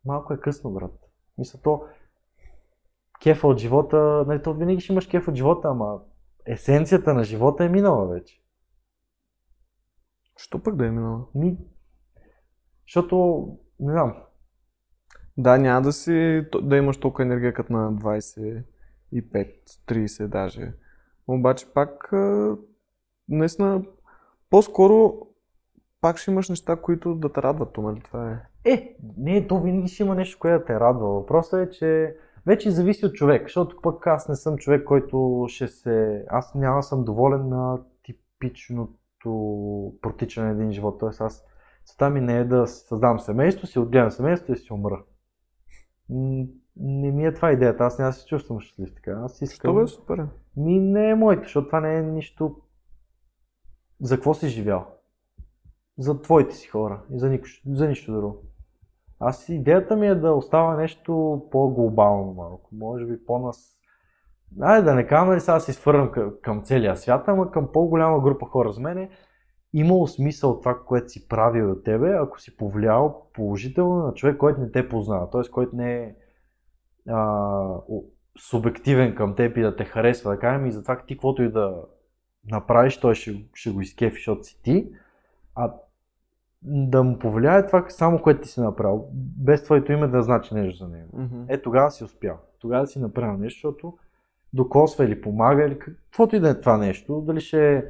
Малко 0.06 0.34
е 0.34 0.39
късно, 0.39 0.72
брат. 0.72 0.93
Мисля, 1.38 1.60
то 1.63 1.84
кефа 3.22 3.48
от 3.48 3.58
живота, 3.58 4.24
нали, 4.28 4.41
то 4.41 4.54
винаги 4.54 4.82
ще 4.82 4.93
имаш 4.93 5.08
кеф 5.08 5.28
от 5.28 5.36
живота, 5.36 5.67
ама 5.67 6.00
есенцията 6.46 7.13
на 7.13 7.24
живота 7.24 7.65
е 7.65 7.70
минала 7.70 8.08
вече. 8.08 8.41
Що 10.38 10.63
пък 10.63 10.76
да 10.76 10.88
е 10.88 10.91
минала? 10.91 11.26
Ми... 11.36 11.58
Защото, 12.88 13.48
не 13.80 13.91
знам, 13.91 14.15
Да, 15.38 15.58
няма 15.58 15.82
да 15.82 15.91
си, 15.91 16.46
да 16.62 16.78
имаш 16.78 16.98
толкова 16.98 17.24
енергия 17.24 17.54
като 17.54 17.74
на 17.74 17.93
25, 17.93 18.63
30 19.13 20.28
даже. 20.28 20.74
Обаче 21.28 21.74
пак, 21.74 22.12
наистина, 23.30 23.84
по-скоро 24.50 25.28
пак 26.01 26.17
ще 26.17 26.31
имаш 26.31 26.49
неща, 26.49 26.75
които 26.75 27.15
да 27.15 27.33
те 27.33 27.41
радват, 27.41 27.73
то, 27.73 27.81
нали? 27.81 28.01
Това 28.01 28.31
е. 28.31 28.71
Е, 28.73 28.95
не, 29.17 29.47
то 29.47 29.60
винаги 29.60 29.88
ще 29.88 30.03
има 30.03 30.15
нещо, 30.15 30.39
което 30.39 30.60
да 30.60 30.65
те 30.65 30.79
радва. 30.79 31.07
Въпросът 31.07 31.67
е, 31.67 31.71
че 31.71 32.15
вече 32.45 32.71
зависи 32.71 33.05
от 33.05 33.13
човек, 33.13 33.43
защото 33.43 33.81
пък 33.81 34.07
аз 34.07 34.29
не 34.29 34.36
съм 34.36 34.57
човек, 34.57 34.83
който 34.83 35.45
ще 35.47 35.67
се... 35.67 36.25
Аз 36.29 36.55
няма 36.55 36.83
съм 36.83 37.05
доволен 37.05 37.49
на 37.49 37.79
типичното 38.03 39.93
протичане 40.01 40.47
на 40.47 40.53
един 40.53 40.71
живот. 40.71 40.99
Тоест 40.99 41.21
аз 41.21 41.45
целта 41.86 42.10
ми 42.10 42.21
не 42.21 42.38
е 42.38 42.43
да 42.43 42.67
създам 42.67 43.19
семейство, 43.19 43.67
си 43.67 43.79
отгледам 43.79 44.12
семейство 44.12 44.53
и 44.53 44.57
си 44.57 44.73
умра. 44.73 45.03
Не 46.79 47.12
ми 47.12 47.25
е 47.25 47.33
това 47.33 47.51
идеята, 47.51 47.83
аз 47.83 47.99
няма 47.99 48.13
се 48.13 48.25
чувствам 48.25 48.60
щастлив 48.60 48.95
така. 48.95 49.12
Аз 49.23 49.41
искам... 49.41 49.71
Що 49.71 49.81
бе, 49.81 49.88
супер. 49.88 50.27
Ми 50.57 50.79
не 50.79 51.10
е 51.10 51.15
моето, 51.15 51.43
защото 51.43 51.67
това 51.67 51.79
не 51.79 51.97
е 51.97 52.01
нищо. 52.01 52.55
За 54.01 54.15
какво 54.15 54.33
си 54.33 54.47
живял? 54.47 54.96
За 55.97 56.21
твоите 56.21 56.55
си 56.55 56.67
хора 56.67 57.01
и 57.12 57.19
за, 57.19 57.29
нико, 57.29 57.47
за 57.71 57.88
нищо 57.88 58.13
друго. 58.13 58.43
Аз 59.19 59.49
идеята 59.49 59.95
ми 59.95 60.07
е 60.07 60.15
да 60.15 60.31
остава 60.31 60.75
нещо 60.75 61.43
по-глобално 61.51 62.33
малко. 62.33 62.69
Може 62.75 63.05
би 63.05 63.25
по-нас... 63.25 63.73
Айде 64.62 64.86
да 64.86 64.95
не 64.95 65.07
казвам, 65.07 65.29
нали 65.29 65.39
сега 65.39 65.60
се 65.60 65.71
изфървам 65.71 66.12
към, 66.41 66.63
целия 66.63 66.97
свят, 66.97 67.23
ама 67.27 67.51
към 67.51 67.71
по-голяма 67.73 68.19
група 68.19 68.45
хора 68.45 68.71
за 68.71 68.81
мен 68.81 68.97
е 68.97 69.10
имало 69.73 70.07
смисъл 70.07 70.60
това, 70.60 70.79
което 70.86 71.10
си 71.10 71.27
правил 71.27 71.71
от 71.71 71.83
тебе, 71.83 72.13
ако 72.13 72.41
си 72.41 72.57
повлиял 72.57 73.27
положително 73.33 73.95
на 73.95 74.13
човек, 74.13 74.38
който 74.38 74.62
не 74.62 74.71
те 74.71 74.89
познава, 74.89 75.29
т.е. 75.29 75.51
който 75.51 75.75
не 75.75 76.03
е 76.03 76.15
а, 77.10 77.67
субективен 78.39 79.15
към 79.15 79.36
теб 79.36 79.57
и 79.57 79.62
да 79.62 79.75
те 79.75 79.86
харесва, 79.86 80.31
да 80.31 80.39
кажем, 80.39 80.65
и 80.65 80.71
затова 80.71 81.01
ти 81.07 81.15
каквото 81.15 81.43
и 81.43 81.51
да 81.51 81.81
направиш, 82.51 82.99
той 82.99 83.15
ще, 83.15 83.45
ще 83.53 83.69
го 83.69 83.81
изкефи, 83.81 84.15
защото 84.15 84.43
си 84.43 84.62
ти, 84.62 84.91
а 85.55 85.73
да 86.62 87.04
му 87.04 87.20
повлияе 87.20 87.65
това 87.65 87.86
само, 87.89 88.22
което 88.22 88.41
ти 88.41 88.50
си 88.50 88.62
направил, 88.62 89.08
без 89.13 89.63
твоето 89.63 89.91
име 89.91 90.08
да 90.08 90.22
значи 90.22 90.54
нещо 90.54 90.78
за 90.86 90.89
него. 90.89 91.10
Мгм. 91.13 91.43
Е, 91.48 91.62
тогава 91.62 91.91
си 91.91 92.04
успял. 92.04 92.38
Тогава 92.60 92.88
си 92.88 93.00
направил 93.00 93.38
нещо, 93.38 93.58
защото 93.58 93.98
докосва 94.54 95.06
или 95.06 95.22
помага, 95.22 95.65
или 95.65 95.80
каквото 95.80 96.36
и 96.36 96.39
да 96.39 96.50
е 96.50 96.60
това 96.60 96.78
нещо, 96.78 97.22
дали 97.22 97.41
ще 97.41 97.76
е 97.76 97.84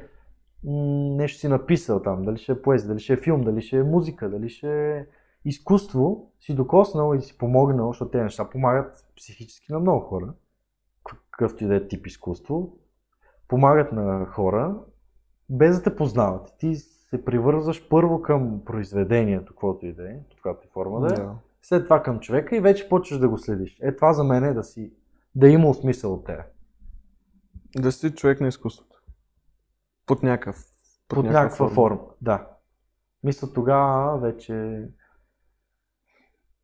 нещо 0.64 1.38
си 1.38 1.48
написал 1.48 2.02
там, 2.02 2.24
дали 2.24 2.38
ще 2.38 2.52
е 2.52 2.62
поезия, 2.62 2.88
дали 2.88 3.00
ще 3.00 3.12
е 3.12 3.16
филм, 3.16 3.40
дали 3.40 3.62
ще 3.62 3.78
е 3.78 3.82
музика, 3.82 4.30
дали 4.30 4.48
ще 4.48 4.96
е 4.96 5.06
изкуство, 5.44 6.30
си 6.40 6.54
докоснал 6.54 7.14
и 7.14 7.20
си 7.20 7.38
помогнал, 7.38 7.92
защото 7.92 8.10
тези 8.10 8.22
неща 8.22 8.50
помагат 8.50 9.06
психически 9.16 9.72
на 9.72 9.80
много 9.80 10.00
хора, 10.00 10.32
какъвто 11.30 11.64
и 11.64 11.66
да 11.66 11.76
е 11.76 11.88
тип 11.88 12.06
изкуство, 12.06 12.78
помагат 13.48 13.92
на 13.92 14.26
хора, 14.26 14.76
без 15.50 15.76
да 15.76 15.82
те 15.82 15.96
познават. 15.96 16.54
Ти 16.58 16.74
се 17.10 17.24
привързваш 17.24 17.88
първо 17.88 18.22
към 18.22 18.64
произведението, 18.64 19.52
каквото 19.52 19.86
и 19.86 19.92
да 19.92 20.10
е, 20.10 20.14
под 20.28 20.34
каквато 20.34 20.66
и 20.66 20.70
форма 20.70 21.00
да 21.00 21.14
е, 21.14 21.16
Да. 21.16 21.34
след 21.62 21.84
това 21.84 22.02
към 22.02 22.20
човека 22.20 22.56
и 22.56 22.60
вече 22.60 22.88
почваш 22.88 23.18
да 23.18 23.28
го 23.28 23.38
следиш. 23.38 23.78
Е, 23.82 23.96
това 23.96 24.12
за 24.12 24.24
мен 24.24 24.44
е 24.44 24.54
да 24.54 24.64
си, 24.64 24.92
да 25.34 25.48
има 25.48 25.74
смисъл 25.74 26.14
от 26.14 26.24
тебе. 26.24 26.44
Да 27.76 27.92
си 27.92 28.14
човек 28.14 28.40
на 28.40 28.48
изкуството. 28.48 29.02
Под 30.06 30.22
някакъв. 30.22 30.64
Под 31.08 31.24
някаква 31.24 31.68
форма. 31.68 32.00
Да. 32.20 32.46
Мисля 33.24 33.52
тогава 33.52 34.18
вече... 34.18 34.84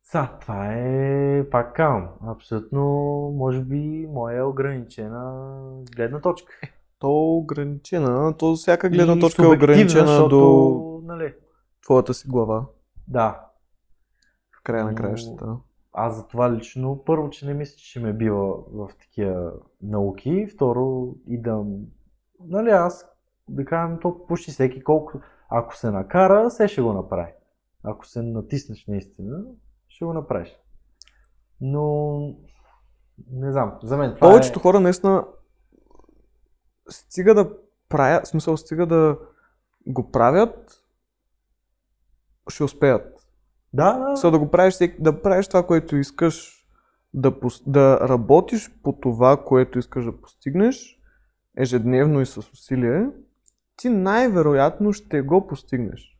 Са, 0.03 0.29
това 0.41 0.73
е, 0.73 1.49
пак 1.49 1.75
казвам, 1.75 2.09
абсолютно, 2.27 2.81
може 3.37 3.61
би, 3.61 4.07
моя 4.09 4.47
ограничена 4.47 5.51
гледна 5.95 6.21
точка. 6.21 6.53
То 6.99 7.07
е 7.07 7.37
ограничена, 7.37 8.37
то 8.37 8.55
всяка 8.55 8.89
гледна 8.89 9.13
И 9.13 9.19
точка 9.19 9.43
е 9.43 9.47
ограничена 9.47 10.07
защото, 10.07 10.29
до 10.29 11.01
Нали, 11.03 11.33
твоята 11.83 12.13
си 12.13 12.27
глава. 12.27 12.65
да, 13.07 13.41
В 14.51 14.63
края 14.63 14.83
на 14.83 14.89
Но- 14.91 14.95
краищата. 14.97 15.57
аз 15.93 16.15
за 16.15 16.27
това 16.27 16.53
лично, 16.53 17.03
първо, 17.05 17.29
че 17.29 17.45
не 17.45 17.53
мисля, 17.53 17.75
че 17.77 17.99
ме 17.99 18.13
бива 18.13 18.45
в 18.71 18.89
такива 18.99 19.51
науки, 19.81 20.47
второ, 20.47 21.07
и 21.27 21.41
да, 21.41 21.63
нали, 22.39 22.69
аз, 22.69 23.05
да 23.49 23.65
кажем, 23.65 23.97
то 24.01 24.25
почти 24.27 24.51
всеки 24.51 24.83
колко, 24.83 25.19
ако 25.49 25.75
се 25.75 25.91
накара, 25.91 26.51
се 26.51 26.67
ще 26.67 26.81
го 26.81 26.93
направи. 26.93 27.31
Ако 27.83 28.05
се 28.07 28.21
натиснеш 28.21 28.85
наистина, 28.87 29.37
ще 29.87 30.05
го 30.05 30.13
направиш. 30.13 30.55
Но, 31.61 32.17
не 33.31 33.51
знам, 33.51 33.73
за 33.83 33.97
мен 33.97 34.15
това 34.15 34.29
Повечето 34.29 34.59
е... 34.59 34.61
хора 34.61 34.79
наистина 34.79 35.25
стига 36.89 37.35
да 37.35 37.49
правят, 37.89 38.27
смисъл 38.27 38.57
стига 38.57 38.85
да 38.85 39.17
го 39.87 40.11
правят, 40.11 40.83
ще 42.49 42.63
успеят. 42.63 43.27
Да, 43.73 43.97
да, 43.97 44.17
Са 44.17 44.31
да 44.31 44.39
го 44.39 44.51
правиш, 44.51 44.77
да 44.99 45.21
правиш 45.21 45.47
това, 45.47 45.67
което 45.67 45.95
искаш, 45.95 46.65
да, 47.13 47.33
да 47.65 47.99
работиш 48.09 48.71
по 48.83 48.93
това, 48.93 49.43
което 49.43 49.79
искаш 49.79 50.05
да 50.05 50.21
постигнеш, 50.21 50.99
ежедневно 51.57 52.21
и 52.21 52.25
с 52.25 52.37
усилие, 52.37 53.07
ти 53.77 53.89
най-вероятно 53.89 54.93
ще 54.93 55.21
го 55.21 55.47
постигнеш. 55.47 56.17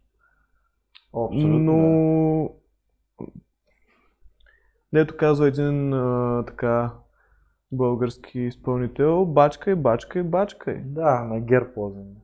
абсолютно. 1.14 1.60
Но, 1.60 2.50
дето 4.94 5.18
казва 5.18 5.48
един 5.48 5.94
а, 5.94 6.44
така 6.48 6.94
български 7.72 8.40
изпълнител, 8.40 9.26
бачкай, 9.26 9.76
бачкай, 9.76 10.24
бачкай. 10.24 10.76
Да, 10.86 11.24
на 11.24 11.40
герб 11.40 11.78
лозен. 11.78 12.16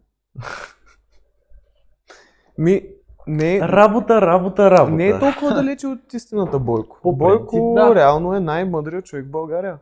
Ми, 2.57 2.81
Не, 3.27 3.59
Работа, 3.61 4.21
работа, 4.21 4.71
работа. 4.71 4.91
не 4.95 5.07
е 5.07 5.19
толкова 5.19 5.53
далече 5.53 5.87
от 5.87 6.13
истината, 6.13 6.59
Бойко. 6.59 6.99
По 7.03 7.13
Бойко 7.15 7.73
да. 7.75 7.95
реално 7.95 8.35
е 8.35 8.39
най-мъдрият 8.39 9.05
човек 9.05 9.25
в 9.25 9.31
България. 9.31 9.77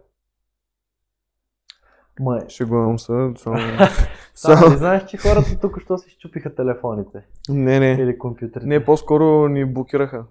Ма, 2.19 2.49
Шегувам 2.49 2.99
се. 2.99 3.31
Само... 3.37 3.57
само... 4.33 4.69
не 4.69 4.77
знаеш, 4.77 5.05
че 5.05 5.17
хората 5.17 5.59
тук 5.61 5.81
що 5.81 5.97
си 5.97 6.09
щупиха 6.09 6.55
телефоните 6.55 7.25
Не, 7.49 7.79
не. 7.79 7.91
или 7.91 8.17
компютрите. 8.17 8.65
Не, 8.65 8.85
по-скоро 8.85 9.47
ни 9.47 9.65
блокираха. 9.65 10.25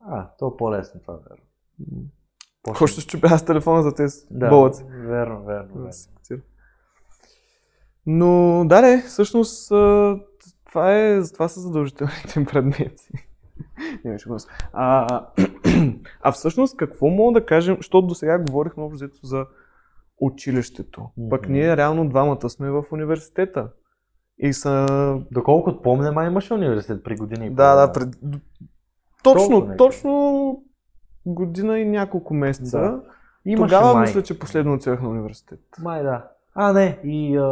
А, 0.00 0.28
то 0.38 0.48
е 0.48 0.56
по-лесно 0.56 1.00
това, 1.00 1.14
верно. 1.14 1.44
Какво 2.66 2.86
ще 2.86 3.00
щупя 3.00 3.28
аз 3.30 3.44
телефона 3.44 3.82
за 3.82 3.94
тези 3.94 4.16
Да, 4.30 4.48
болъци? 4.48 4.84
верно, 4.84 5.44
верно, 5.44 5.74
верно. 5.74 5.90
Но 8.06 8.62
да, 8.66 8.80
не, 8.82 9.02
всъщност 9.02 9.68
това, 10.66 10.96
е, 10.96 11.22
това 11.34 11.48
са 11.48 11.60
задължителните 11.60 12.44
предмети. 12.52 13.08
Го 14.26 14.32
нас- 14.32 14.46
а, 14.72 15.26
а 16.22 16.32
всъщност 16.32 16.76
какво 16.76 17.08
мога 17.08 17.40
да 17.40 17.46
кажем, 17.46 17.76
защото 17.76 18.06
до 18.06 18.14
сега 18.14 18.38
говорихме 18.38 18.82
общо 18.82 19.08
за 19.22 19.46
училището. 20.20 21.10
Пък 21.30 21.42
Мгм. 21.42 21.52
ние 21.52 21.76
реално 21.76 22.08
двамата 22.08 22.50
сме 22.50 22.70
в 22.70 22.84
университета. 22.92 23.68
И 24.38 24.52
са... 24.52 24.86
Доколкото 25.30 25.82
помня, 25.82 26.12
май 26.12 26.26
имаше 26.26 26.54
университет 26.54 27.04
при 27.04 27.16
години. 27.16 27.50
Да, 27.50 27.74
да, 27.86 27.92
пред... 27.92 28.08
Точно, 29.22 29.76
точно 29.78 30.62
година 31.34 31.78
и 31.78 31.84
няколко 31.84 32.34
месеца. 32.34 32.80
Да. 32.80 33.02
Имаше 33.44 33.74
Тогава 33.74 33.94
май. 33.94 34.00
мисля, 34.00 34.22
че 34.22 34.38
последно 34.38 34.74
отивах 34.74 35.02
на 35.02 35.08
университет. 35.08 35.60
Май 35.82 36.02
да. 36.02 36.28
А, 36.54 36.72
не, 36.72 36.98
и 37.04 37.36
а, 37.36 37.46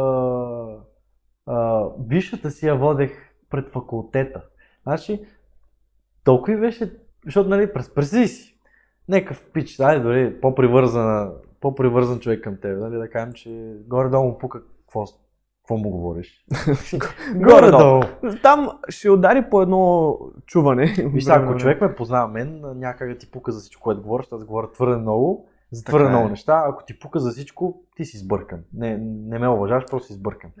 а, 1.45 1.85
бившата 1.99 2.51
си 2.51 2.67
я 2.67 2.75
водех 2.75 3.11
пред 3.49 3.69
факултета. 3.69 4.41
Значи, 4.83 5.25
толкова 6.23 6.53
и 6.53 6.59
беше, 6.59 6.97
защото, 7.25 7.49
нали, 7.49 7.73
през 7.73 7.93
представи 7.93 8.27
си, 8.27 8.57
някакъв 9.09 9.45
пич, 9.53 9.79
ай, 9.79 10.01
дори 10.01 10.41
по-привързан, 10.41 11.31
по-привързан 11.59 12.19
човек 12.19 12.43
към 12.43 12.57
теб, 12.57 12.79
нали, 12.79 12.97
да 12.97 13.09
кажем, 13.09 13.33
че 13.33 13.77
горе-долу 13.87 14.37
пука 14.37 14.61
какво, 14.61 15.05
какво 15.69 15.77
му 15.77 15.89
говориш. 15.89 16.45
Горе-долу. 17.35 18.03
Там 18.43 18.69
ще 18.89 19.09
удари 19.09 19.45
по 19.49 19.61
едно 19.61 20.17
чуване. 20.45 20.95
Виж, 21.13 21.27
ако 21.27 21.55
човек 21.55 21.81
ме 21.81 21.95
познава 21.95 22.27
мен, 22.27 22.61
някак 22.75 23.09
да 23.09 23.17
ти 23.17 23.31
пука 23.31 23.51
за 23.51 23.59
всичко, 23.59 23.81
което 23.81 24.01
говориш, 24.01 24.27
аз 24.31 24.45
говоря 24.45 24.71
твърде 24.71 24.95
много, 24.95 25.49
за 25.71 25.83
твърде 25.83 26.05
Така 26.05 26.13
е. 26.13 26.17
много 26.17 26.29
неща. 26.29 26.63
Ако 26.65 26.83
ти 26.85 26.99
пука 26.99 27.19
за 27.19 27.31
всичко, 27.31 27.81
ти 27.95 28.05
си 28.05 28.17
сбъркан. 28.17 28.59
Не, 28.73 28.97
не 29.01 29.39
ме 29.39 29.49
уважаваш, 29.49 29.83
просто 29.89 30.07
си 30.07 30.13
сбъркан. 30.13 30.51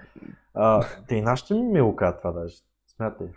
А, 0.53 0.85
те 1.07 1.15
и 1.15 1.21
нашите 1.21 1.53
ми 1.53 1.61
ми 1.61 1.81
го 1.81 1.95
казват 1.95 2.21
това 2.21 2.31
даже. 2.31 2.55
Смятай. 2.95 3.27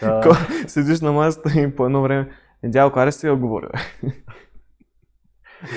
Та, 0.00 0.22
Седиш 0.66 1.00
на 1.00 1.12
масата 1.12 1.60
и 1.60 1.76
по 1.76 1.86
едно 1.86 2.02
време. 2.02 2.30
Недялко, 2.62 2.98
аре 2.98 3.12
си 3.12 3.28
говоря. 3.28 3.70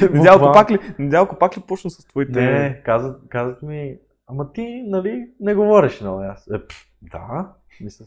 Недялко 0.12 0.52
пак 0.54 0.72
ли, 0.72 0.80
недялко 1.00 1.36
пак 1.40 1.58
ли 1.58 1.62
почна 1.62 1.90
с 1.90 2.08
твоите... 2.08 2.42
Не, 2.42 2.82
казват, 2.84 3.22
казват 3.30 3.62
ми, 3.62 3.98
ама 4.32 4.52
ти, 4.52 4.84
нали, 4.88 5.32
не 5.40 5.56
говориш 5.56 6.02
много. 6.02 6.22
Аз, 6.22 6.48
е, 6.48 6.68
пф, 6.68 6.86
да, 7.02 7.54
мисля, 7.82 8.06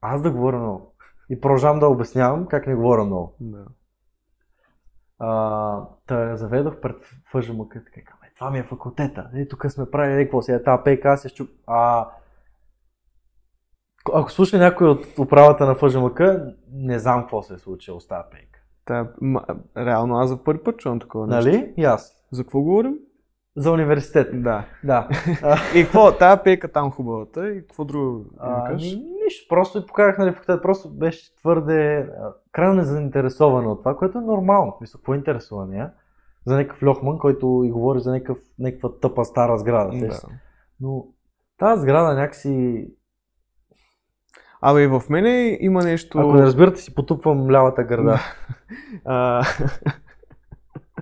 аз 0.00 0.22
да 0.22 0.30
говоря 0.30 0.58
много. 0.58 0.94
И 1.30 1.40
продължавам 1.40 1.78
да 1.78 1.86
обяснявам 1.86 2.46
как 2.46 2.66
не 2.66 2.74
говоря 2.74 3.04
много. 3.04 3.36
Да. 3.40 3.64
А, 5.18 5.84
та 6.06 6.36
заведох 6.36 6.80
пред 6.80 6.96
ФЖМК, 7.32 7.72
така 7.72 8.00
казвам, 8.04 8.24
е, 8.24 8.34
това 8.34 8.50
ми 8.50 8.58
е 8.58 8.62
факултета. 8.62 9.30
Е, 9.34 9.48
тук 9.48 9.66
сме 9.68 9.90
правили 9.90 10.20
е, 10.20 10.24
какво 10.24 10.42
сега, 10.42 10.62
тази 10.62 10.82
ПК 10.82 11.18
се 11.18 11.28
щуп. 11.28 11.50
А, 11.66 12.08
ако 14.14 14.30
слуша 14.30 14.58
някой 14.58 14.88
от 14.88 15.18
управата 15.18 15.66
на 15.66 15.74
ФЖМК, 15.74 16.20
не 16.72 16.98
знам 16.98 17.20
какво 17.20 17.42
се 17.42 17.54
е 17.54 17.58
случило 17.58 18.00
с 18.00 18.08
тази 18.08 18.28
ПК. 18.30 18.58
Та, 18.84 19.12
ма, 19.20 19.44
реално 19.76 20.16
аз 20.16 20.28
за 20.28 20.44
първи 20.44 20.62
път 20.62 20.78
чувам 20.78 21.00
такова 21.00 21.26
нещо. 21.26 21.50
Нали? 21.50 21.74
И 21.76 21.84
аз. 21.84 22.16
За 22.32 22.42
какво 22.42 22.60
говорим? 22.60 22.98
За 23.56 23.72
университет. 23.72 24.42
Да. 24.42 24.64
Да. 24.84 25.08
И 25.74 25.82
какво? 25.82 26.12
Тая 26.12 26.42
пейка 26.42 26.72
там 26.72 26.90
хубавата 26.90 27.50
и 27.50 27.60
какво 27.60 27.84
друго 27.84 28.24
А, 28.38 28.72
ни, 28.72 29.04
нищо, 29.24 29.46
просто 29.48 29.78
и 29.78 29.86
покарах 29.86 30.18
нали, 30.18 30.32
факултет, 30.32 30.62
просто 30.62 30.90
беше 30.90 31.36
твърде 31.36 32.08
крайно 32.52 32.74
незаинтересована 32.74 33.72
от 33.72 33.80
това, 33.80 33.96
което 33.96 34.18
е 34.18 34.20
нормално. 34.20 34.76
Мисля, 34.80 34.98
какво 34.98 35.14
интересува 35.14 35.66
нея? 35.66 35.90
За 36.46 36.56
някакъв 36.56 36.82
лохман, 36.82 37.18
който 37.18 37.62
и 37.66 37.70
говори 37.70 38.00
за 38.00 38.12
някакъв, 38.12 38.38
някаква 38.58 38.98
тъпа 39.00 39.24
стара 39.24 39.58
сграда. 39.58 40.06
Да. 40.06 40.20
Но 40.80 41.06
тази 41.58 41.82
сграда 41.82 42.14
някакси, 42.14 42.86
Абе 44.62 44.82
и 44.82 44.86
в 44.86 45.02
мене 45.10 45.58
има 45.60 45.82
нещо... 45.82 46.18
ако 46.18 46.32
не 46.32 46.42
разбирате, 46.42 46.80
си 46.80 46.94
потупвам 46.94 47.50
лявата 47.50 47.84
гърда. 47.84 48.20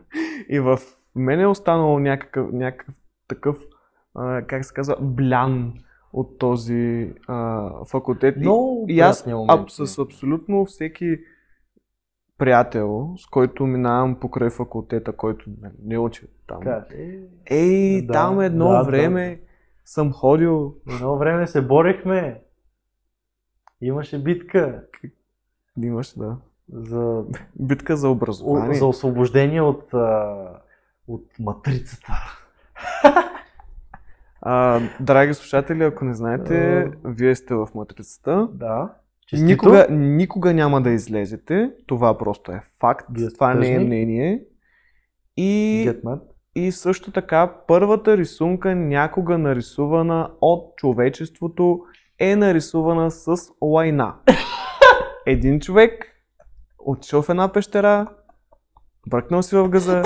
И 0.49 0.61
в 0.61 0.79
мене 1.19 1.43
е 1.43 1.47
останало 1.47 1.99
някакъв, 1.99 2.53
някакъв 2.53 2.95
такъв, 3.29 3.57
а, 4.15 4.43
как 4.43 4.65
се 4.65 4.75
казва, 4.75 4.97
блян 5.01 5.75
от 6.13 6.39
този 6.39 7.13
а, 7.29 7.71
факултет. 7.85 8.37
И- 8.37 8.41
Много 8.41 8.87
и 8.89 9.01
аз 9.01 9.25
приятни 9.25 9.47
аб, 9.49 9.71
с 9.71 9.99
абсолютно 9.99 10.65
всеки 10.65 11.19
приятел, 12.39 13.15
с 13.17 13.27
който 13.27 13.67
минавам 13.67 14.17
покрай 14.17 14.51
факултета, 14.51 15.13
който 15.13 15.51
нали, 15.61 15.73
не 15.83 15.99
учи 15.99 16.27
там. 16.47 16.59
Така, 16.59 16.85
е, 16.95 17.19
Ей, 17.51 18.03
Да, 18.03 18.13
там 18.13 18.41
едно 18.41 18.69
да, 18.69 18.83
време 18.83 19.41
съм 19.85 20.13
ходил. 20.13 20.75
Едно 20.91 21.19
време 21.19 21.47
се 21.47 21.63
борихме. 21.63 22.41
Имаше 23.81 24.23
битка 24.23 24.83
Имаш, 25.83 26.19
да. 26.19 26.37
за, 26.73 27.25
Битка 27.61 27.97
за 27.97 28.09
образование. 28.09 28.75
за 28.75 28.87
освобождение 28.87 29.63
от, 29.63 29.95
а, 29.95 30.37
от 31.09 31.25
матрицата. 31.39 32.13
А, 34.43 34.81
драги 35.01 35.35
слушатели, 35.35 35.85
ако 35.85 36.05
не 36.05 36.15
знаете, 36.15 36.87
вие 37.05 37.35
сте 37.35 37.55
в 37.55 37.69
матрицата. 37.75 38.49
Да. 38.53 38.95
Честито. 39.27 39.47
Никога, 39.47 39.87
никога 39.91 40.55
няма 40.55 40.83
да 40.83 40.91
излезете. 40.91 41.71
Това 41.87 42.19
просто 42.19 42.53
е 42.53 42.63
факт. 42.81 43.07
Вие 43.11 43.29
Това 43.31 43.55
не 43.55 43.73
е 43.73 43.79
мнение. 43.79 44.43
И, 45.37 45.93
и 46.55 46.73
също 46.73 47.13
така, 47.13 47.53
първата 47.67 48.17
рисунка, 48.17 48.75
някога 48.75 49.39
нарисувана 49.39 50.31
от 50.41 50.77
човечеството, 50.77 51.81
е 52.19 52.37
нарисувана 52.37 53.11
с 53.11 53.37
лайна. 53.63 54.15
Един 55.27 55.61
човек 55.61 56.07
отишъл 56.79 57.23
в 57.23 57.29
една 57.29 57.53
пещера, 57.53 58.07
бръкнал 59.07 59.43
си 59.43 59.57
в 59.57 59.69
газа 59.69 60.03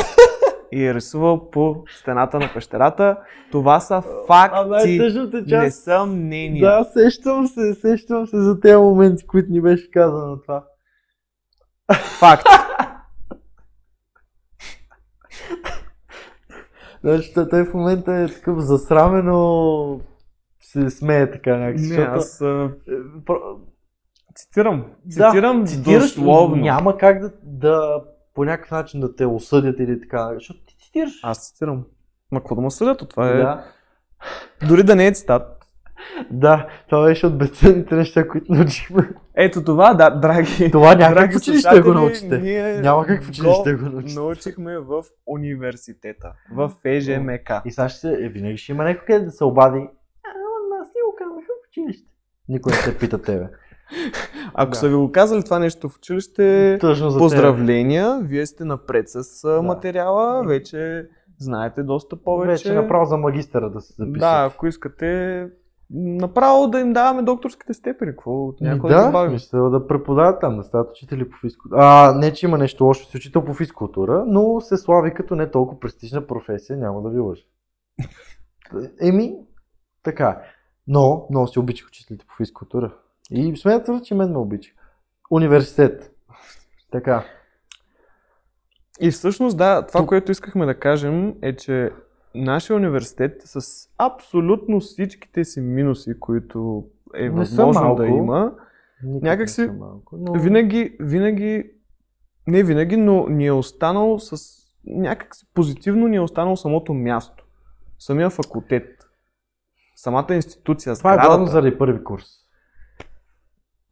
и 0.72 0.86
е 0.86 0.94
рисувал 0.94 1.50
по 1.50 1.84
стената 1.98 2.38
на 2.38 2.50
пещерата. 2.54 3.16
Това 3.50 3.80
са 3.80 3.94
А 3.96 4.02
факти, 4.26 4.98
не 5.34 5.46
част. 5.46 5.82
са 5.84 6.06
мнения. 6.06 6.60
Да, 6.66 6.84
сещам 6.84 7.46
се, 7.46 7.74
сещам 7.74 8.26
се 8.26 8.40
за 8.40 8.60
тези 8.60 8.76
моменти, 8.76 9.26
които 9.26 9.52
ни 9.52 9.60
беше 9.60 9.90
казано 9.90 10.40
това. 10.40 10.64
Факт. 12.18 12.46
Значи, 17.04 17.34
той- 17.34 17.64
в 17.64 17.74
момента 17.74 18.12
е 18.14 18.28
такъв 18.28 18.58
засрамено 18.58 20.00
се 20.60 20.90
смее 20.90 21.30
така 21.30 21.56
някакси. 21.56 21.84
Не, 21.84 21.94
защото- 21.94 22.10
аз 22.12 22.40
а, 22.40 22.70
е, 22.88 22.94
цитирам. 24.34 24.84
Да, 25.04 25.30
Цитирам 25.30 25.64
дословно. 25.84 26.56
Няма 26.56 26.96
как 26.98 27.20
да, 27.20 27.32
да 27.42 28.02
по 28.34 28.44
някакъв 28.44 28.70
начин 28.70 29.00
да 29.00 29.16
те 29.16 29.26
осъдят 29.26 29.80
или 29.80 30.00
така, 30.00 30.30
защото 30.34 30.60
ти 30.66 30.76
цитираш. 30.78 31.20
Аз 31.22 31.48
цитирам. 31.48 31.84
Ма 32.32 32.40
какво 32.40 32.54
да 32.54 32.60
ме 32.60 32.70
съдят? 32.70 33.08
Това 33.08 33.28
е... 33.28 33.36
Да, 33.36 33.64
Дори 34.68 34.82
да 34.82 34.96
не 34.96 35.06
е 35.06 35.12
цитат. 35.12 35.64
да, 36.30 36.68
това 36.88 37.04
беше 37.04 37.26
от 37.26 37.38
безценните 37.38 37.94
неща, 37.94 38.28
които 38.28 38.52
научихме. 38.52 39.10
Ето 39.34 39.64
това, 39.64 39.94
да, 39.94 40.10
драги. 40.10 40.70
Това 40.70 40.94
няма 40.94 41.14
драги 41.14 41.32
как 41.32 41.32
в 41.32 41.36
училище 41.36 41.80
го 41.80 41.94
научите. 41.94 42.38
Ние 42.38 42.80
Няма 42.80 43.06
как 43.06 43.24
в 43.24 43.28
училище 43.28 43.72
да 43.72 43.78
го 43.78 43.88
научите. 43.88 44.20
Научихме 44.20 44.78
в 44.78 45.04
университета. 45.26 46.32
В 46.52 46.72
ЕЖМК. 46.84 47.50
И 47.64 47.70
сега 47.70 47.88
ще 47.88 48.00
се, 48.00 48.12
е, 48.12 48.28
винаги 48.28 48.56
ще 48.56 48.72
има 48.72 48.84
някой 48.84 49.04
къде 49.06 49.24
да 49.24 49.30
се 49.30 49.44
обади. 49.44 49.78
А, 49.78 50.78
нас 50.78 50.88
ни 50.88 51.00
го 51.06 51.16
казаха 51.18 51.40
в 51.40 51.68
училище. 51.68 52.08
Никой 52.48 52.72
не 52.72 52.78
те 52.92 52.98
пита 52.98 53.22
тебе. 53.22 53.48
Ако 54.54 54.70
Да. 54.70 54.76
са 54.76 54.88
ви 54.88 54.94
го 54.94 55.12
казали 55.12 55.44
това 55.44 55.58
нещо 55.58 55.88
в 55.88 55.96
училище, 55.96 56.78
Тъжно 56.80 57.10
за 57.10 57.18
поздравления. 57.18 58.20
Вие 58.22 58.46
сте 58.46 58.64
напред 58.64 59.08
с 59.08 59.42
Да. 59.48 59.62
материала. 59.62 60.42
Вече 60.46 61.08
знаете 61.38 61.82
доста 61.82 62.16
повече. 62.16 62.50
Вече 62.50 62.74
направо 62.74 63.04
за 63.04 63.16
магистъра 63.16 63.70
да 63.70 63.80
се 63.80 63.92
записва. 63.92 64.18
Да, 64.18 64.50
ако 64.52 64.66
искате 64.66 65.48
направо 65.94 66.68
да 66.68 66.80
им 66.80 66.92
даваме 66.92 67.22
докторските 67.22 67.74
степени. 67.74 68.10
Какво 68.10 68.30
от 68.30 68.60
някой 68.60 68.90
да, 68.90 68.96
да, 68.96 69.06
добавим? 69.06 69.32
мисля 69.32 69.70
да 69.70 69.86
преподават 69.86 70.40
там, 70.40 70.56
да 70.56 70.62
стават 70.62 70.90
учители 70.90 71.30
по 71.30 71.36
физкултура. 71.40 71.80
А, 71.82 72.14
не, 72.14 72.32
че 72.32 72.46
има 72.46 72.58
нещо 72.58 72.84
лошо 72.84 73.10
с 73.10 73.14
учител 73.14 73.44
по 73.44 73.54
физкултура, 73.54 74.24
но 74.26 74.60
се 74.60 74.76
слави 74.76 75.14
като 75.14 75.34
не 75.34 75.50
толкова 75.50 75.80
престижна 75.80 76.26
професия, 76.26 76.78
няма 76.78 77.02
да 77.02 77.08
ви 77.10 77.18
лъжа. 77.18 77.42
Еми, 79.00 79.34
така. 80.02 80.28
е. 80.28 80.36
Но, 80.86 81.26
много 81.30 81.46
си 81.46 81.58
обичах 81.58 81.88
учителите 81.88 82.24
по 82.28 82.34
физкултура. 82.36 82.94
И 83.30 83.54
твърдя, 83.54 84.00
че 84.00 84.14
мен 84.14 84.30
ме 84.30 84.38
обича. 84.38 84.72
Университет. 85.30 86.14
Така. 86.92 87.24
И 89.00 89.10
всъщност, 89.10 89.56
да, 89.56 89.86
това, 89.86 90.00
Тук- 90.00 90.06
което 90.06 90.32
искахме 90.32 90.66
да 90.66 90.74
кажем 90.74 91.34
е, 91.42 91.56
че 91.56 91.90
нашия 92.34 92.76
университет 92.76 93.32
с 93.38 93.60
абсолютно 93.98 94.80
всичките 94.80 95.44
си 95.44 95.60
минуси, 95.60 96.20
които 96.20 96.84
е 97.14 97.22
Не 97.22 97.30
възможно 97.30 97.82
малко. 97.82 97.96
да 97.96 98.06
има, 98.06 98.52
Някак 99.02 99.50
си- 99.50 99.66
малко, 99.68 100.16
но... 100.18 100.32
винаги, 100.32 100.96
винаги, 101.00 101.70
не 102.46 102.62
винаги, 102.62 102.96
но 102.96 103.26
ни 103.26 103.46
е 103.46 103.52
останал 103.52 104.18
с 104.18 104.52
някак 104.86 105.36
си 105.36 105.46
позитивно 105.54 106.08
ни 106.08 106.16
е 106.16 106.20
останало 106.20 106.56
самото 106.56 106.94
място, 106.94 107.44
самия 107.98 108.30
факултет, 108.30 108.88
самата 109.96 110.26
институция, 110.30 110.94
Това 110.94 111.10
е 111.10 111.14
сградата. 111.14 111.28
главно 111.28 111.46
заради 111.46 111.78
първи 111.78 112.04
курс. 112.04 112.24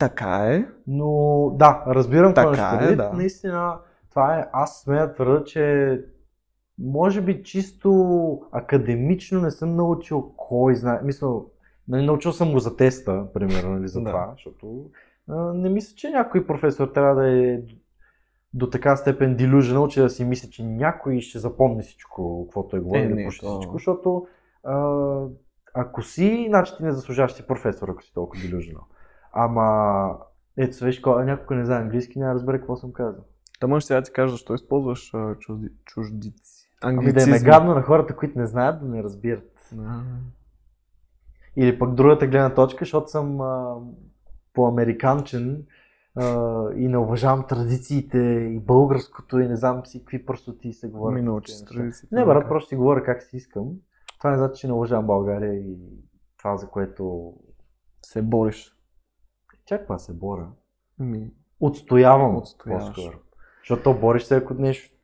Така 0.01 0.55
е. 0.55 0.65
Но 0.87 1.11
да, 1.59 1.85
разбирам 1.87 2.35
какво 2.35 2.51
Така 2.51 2.67
ще 2.69 2.77
е, 2.77 2.79
предвид. 2.79 2.97
да. 2.99 3.13
Наистина, 3.13 3.79
това 4.11 4.39
е, 4.39 4.49
аз 4.53 4.83
смея 4.83 5.07
да 5.07 5.15
твърда, 5.15 5.45
че 5.45 6.01
може 6.79 7.21
би 7.21 7.43
чисто 7.43 7.91
академично 8.53 9.41
не 9.41 9.51
съм 9.51 9.77
научил 9.77 10.33
кой 10.37 10.75
знае. 10.75 11.01
Мисля, 11.05 11.29
нали, 11.89 12.07
научил 12.07 12.33
съм 12.33 12.53
го 12.53 12.59
за 12.59 12.77
теста, 12.77 13.27
примерно, 13.35 13.71
нали, 13.75 13.89
за 13.89 14.01
Да. 14.01 14.11
това, 14.11 14.31
защото 14.33 14.85
а, 15.29 15.53
не 15.55 15.69
мисля, 15.69 15.95
че 15.97 16.11
някой 16.11 16.47
професор 16.47 16.89
трябва 16.89 17.15
да 17.15 17.39
е 17.39 17.59
до 18.55 18.71
така 18.71 18.97
степен 18.97 19.37
delusional, 19.37 19.89
че 19.89 20.03
да 20.03 20.11
си 20.11 20.25
мисли, 20.25 20.51
че 20.51 20.65
някой 20.65 21.21
ще 21.21 21.39
запомни 21.39 21.83
всичко, 21.83 22.47
каквото 22.47 22.77
е 22.77 22.81
говорил, 22.81 23.01
Е, 23.03 23.07
или 23.07 23.25
почти 23.25 23.47
всичко, 23.47 23.73
защото 23.73 24.27
а, 24.65 24.95
ако 25.75 26.03
си, 26.03 26.47
значи 26.49 26.73
ти 26.77 26.83
не 26.83 26.93
заслужаваш 26.93 27.33
си 27.33 27.47
професор, 27.47 27.89
ако 27.89 28.03
си 28.03 28.15
толкова 28.15 28.43
delusional. 28.43 28.81
Ама, 29.33 30.18
ето 30.57 30.85
виж, 30.85 31.01
кой- 31.01 31.24
някой 31.24 31.57
не 31.57 31.64
знае 31.64 31.81
английски, 31.81 32.18
няма 32.18 32.35
разбере 32.35 32.59
какво 32.59 32.76
съм 32.76 32.93
казал. 32.93 33.24
Тъмън 33.61 33.81
ще 33.81 33.95
я 33.95 34.03
ти 34.03 34.12
кажа 34.12 34.33
защо 34.33 34.55
използваш 34.55 35.14
а, 35.14 35.35
чужди, 35.35 35.68
чуждици. 35.85 36.70
Ами 36.83 36.97
да 36.99 37.05
е 37.05 37.09
Англицизми. 37.09 37.39
гадно 37.51 37.74
на 37.74 37.83
хората, 37.83 38.16
които 38.16 38.39
не 38.39 38.47
знаят, 38.47 38.81
да 38.81 38.89
не 38.89 39.03
разбират. 39.03 39.68
Да. 39.72 40.03
Или 41.57 41.78
пък 41.78 41.95
другата 41.95 42.26
гледна 42.26 42.55
точка, 42.55 42.85
защото 42.85 43.11
съм 43.11 43.41
а, 43.41 43.76
по-американчен 44.55 45.64
а, 46.16 46.64
и 46.76 46.89
не 46.89 46.99
уважавам 46.99 47.47
традициите 47.47 48.18
и 48.53 48.59
българското 48.59 49.39
и 49.39 49.49
не 49.49 49.57
знам 49.57 49.87
си 49.87 49.99
какви 50.01 50.26
простоти 50.26 50.72
се 50.72 50.89
говорят. 50.89 51.14
Ми 51.14 51.22
научи 51.22 51.53
с 51.53 51.64
традициите. 51.64 52.14
Не, 52.14 52.24
брат, 52.24 52.49
просто 52.49 52.68
си 52.68 52.76
говоря 52.76 53.03
как 53.05 53.22
си 53.22 53.37
искам. 53.37 53.68
Това 54.18 54.31
не 54.31 54.37
значи, 54.37 54.61
че 54.61 54.66
не 54.66 54.72
уважавам 54.72 55.07
България 55.07 55.55
и 55.55 55.76
това, 56.39 56.57
за 56.57 56.66
което 56.68 57.35
се 58.03 58.22
бориш. 58.22 58.76
Чак 59.67 59.83
това 59.83 59.99
се 59.99 60.13
боря. 60.13 60.47
Ми, 60.99 61.31
Отстоявам 61.61 62.37
Отстояваш. 62.37 62.95
по-скоро. 62.95 63.19
Защото 63.63 63.83
то 63.83 63.95
бориш 63.95 64.23
се, 64.23 64.37
ако 64.37 64.55
нещо 64.55 64.97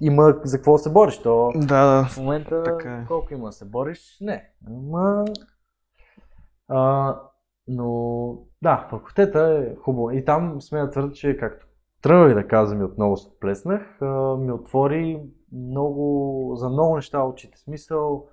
има 0.00 0.34
за 0.44 0.56
какво 0.58 0.78
се 0.78 0.92
бориш. 0.92 1.18
То 1.22 1.52
да, 1.54 1.66
да. 1.66 2.04
в 2.08 2.16
момента 2.16 2.62
Така 2.62 2.94
е. 2.94 3.04
колко 3.06 3.34
има 3.34 3.52
се 3.52 3.64
бориш? 3.64 4.18
Не. 4.20 4.50
Ама... 4.66 5.24
А, 6.68 7.14
но 7.68 8.38
да, 8.62 8.86
факултета 8.90 9.40
е 9.40 9.76
хубаво. 9.76 10.10
И 10.10 10.24
там 10.24 10.60
сме 10.62 10.80
да 10.80 10.90
твърда, 10.90 11.12
че 11.12 11.36
както 11.36 11.66
тръгнах 12.02 12.34
да 12.34 12.48
казвам 12.48 12.80
и 12.80 12.84
отново 12.84 13.16
се 13.16 13.28
отплеснах, 13.28 14.02
а, 14.02 14.36
ми 14.36 14.52
отвори 14.52 15.22
много, 15.52 16.52
за 16.56 16.68
много 16.68 16.96
неща 16.96 17.22
очите. 17.24 17.58
Смисъл, 17.58 18.26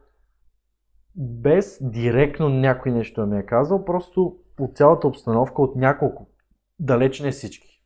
без 1.16 1.80
директно 1.82 2.50
някой 2.50 2.92
нещо 2.92 3.22
да 3.22 3.28
ми 3.28 3.40
е 3.40 3.46
казал, 3.46 3.86
просто 3.86 4.38
от 4.60 4.78
цялата 4.78 5.08
обстановка, 5.08 5.62
от 5.62 5.76
няколко, 5.76 6.28
далеч 6.80 7.20
не 7.20 7.32
всички. 7.32 7.82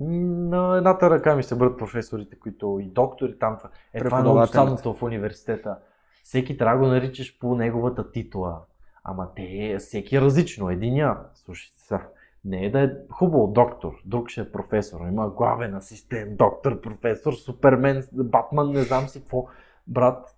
На 0.00 0.76
едната 0.76 1.10
ръка 1.10 1.36
ми 1.36 1.42
се 1.42 1.54
бърят 1.54 1.78
професорите, 1.78 2.38
които 2.38 2.78
и 2.82 2.90
доктори 2.90 3.38
там. 3.38 3.58
Е, 3.94 4.04
това 4.04 4.18
е 4.18 4.22
много 4.22 4.46
странното 4.46 4.94
в 4.94 5.02
университета. 5.02 5.78
Всеки 6.24 6.56
трябва 6.56 6.78
да 6.78 6.84
го 6.84 6.94
наричаш 6.94 7.38
по 7.38 7.54
неговата 7.54 8.10
титла. 8.10 8.60
Ама 9.04 9.28
те, 9.36 9.76
всеки 9.78 10.16
е 10.16 10.20
различно. 10.20 10.70
Единия, 10.70 11.16
слушайте 11.34 11.80
сега, 11.80 12.08
не 12.44 12.64
е 12.64 12.70
да 12.70 12.80
е 12.80 12.90
хубаво 13.10 13.46
доктор, 13.46 13.92
друг 14.04 14.28
ще 14.28 14.40
е 14.40 14.52
професор, 14.52 15.00
има 15.00 15.30
главен 15.30 15.74
асистент, 15.74 16.36
доктор, 16.36 16.80
професор, 16.80 17.32
супермен, 17.32 18.06
батман, 18.12 18.72
не 18.72 18.82
знам 18.82 19.08
си 19.08 19.20
какво. 19.20 19.46
Брат, 19.86 20.36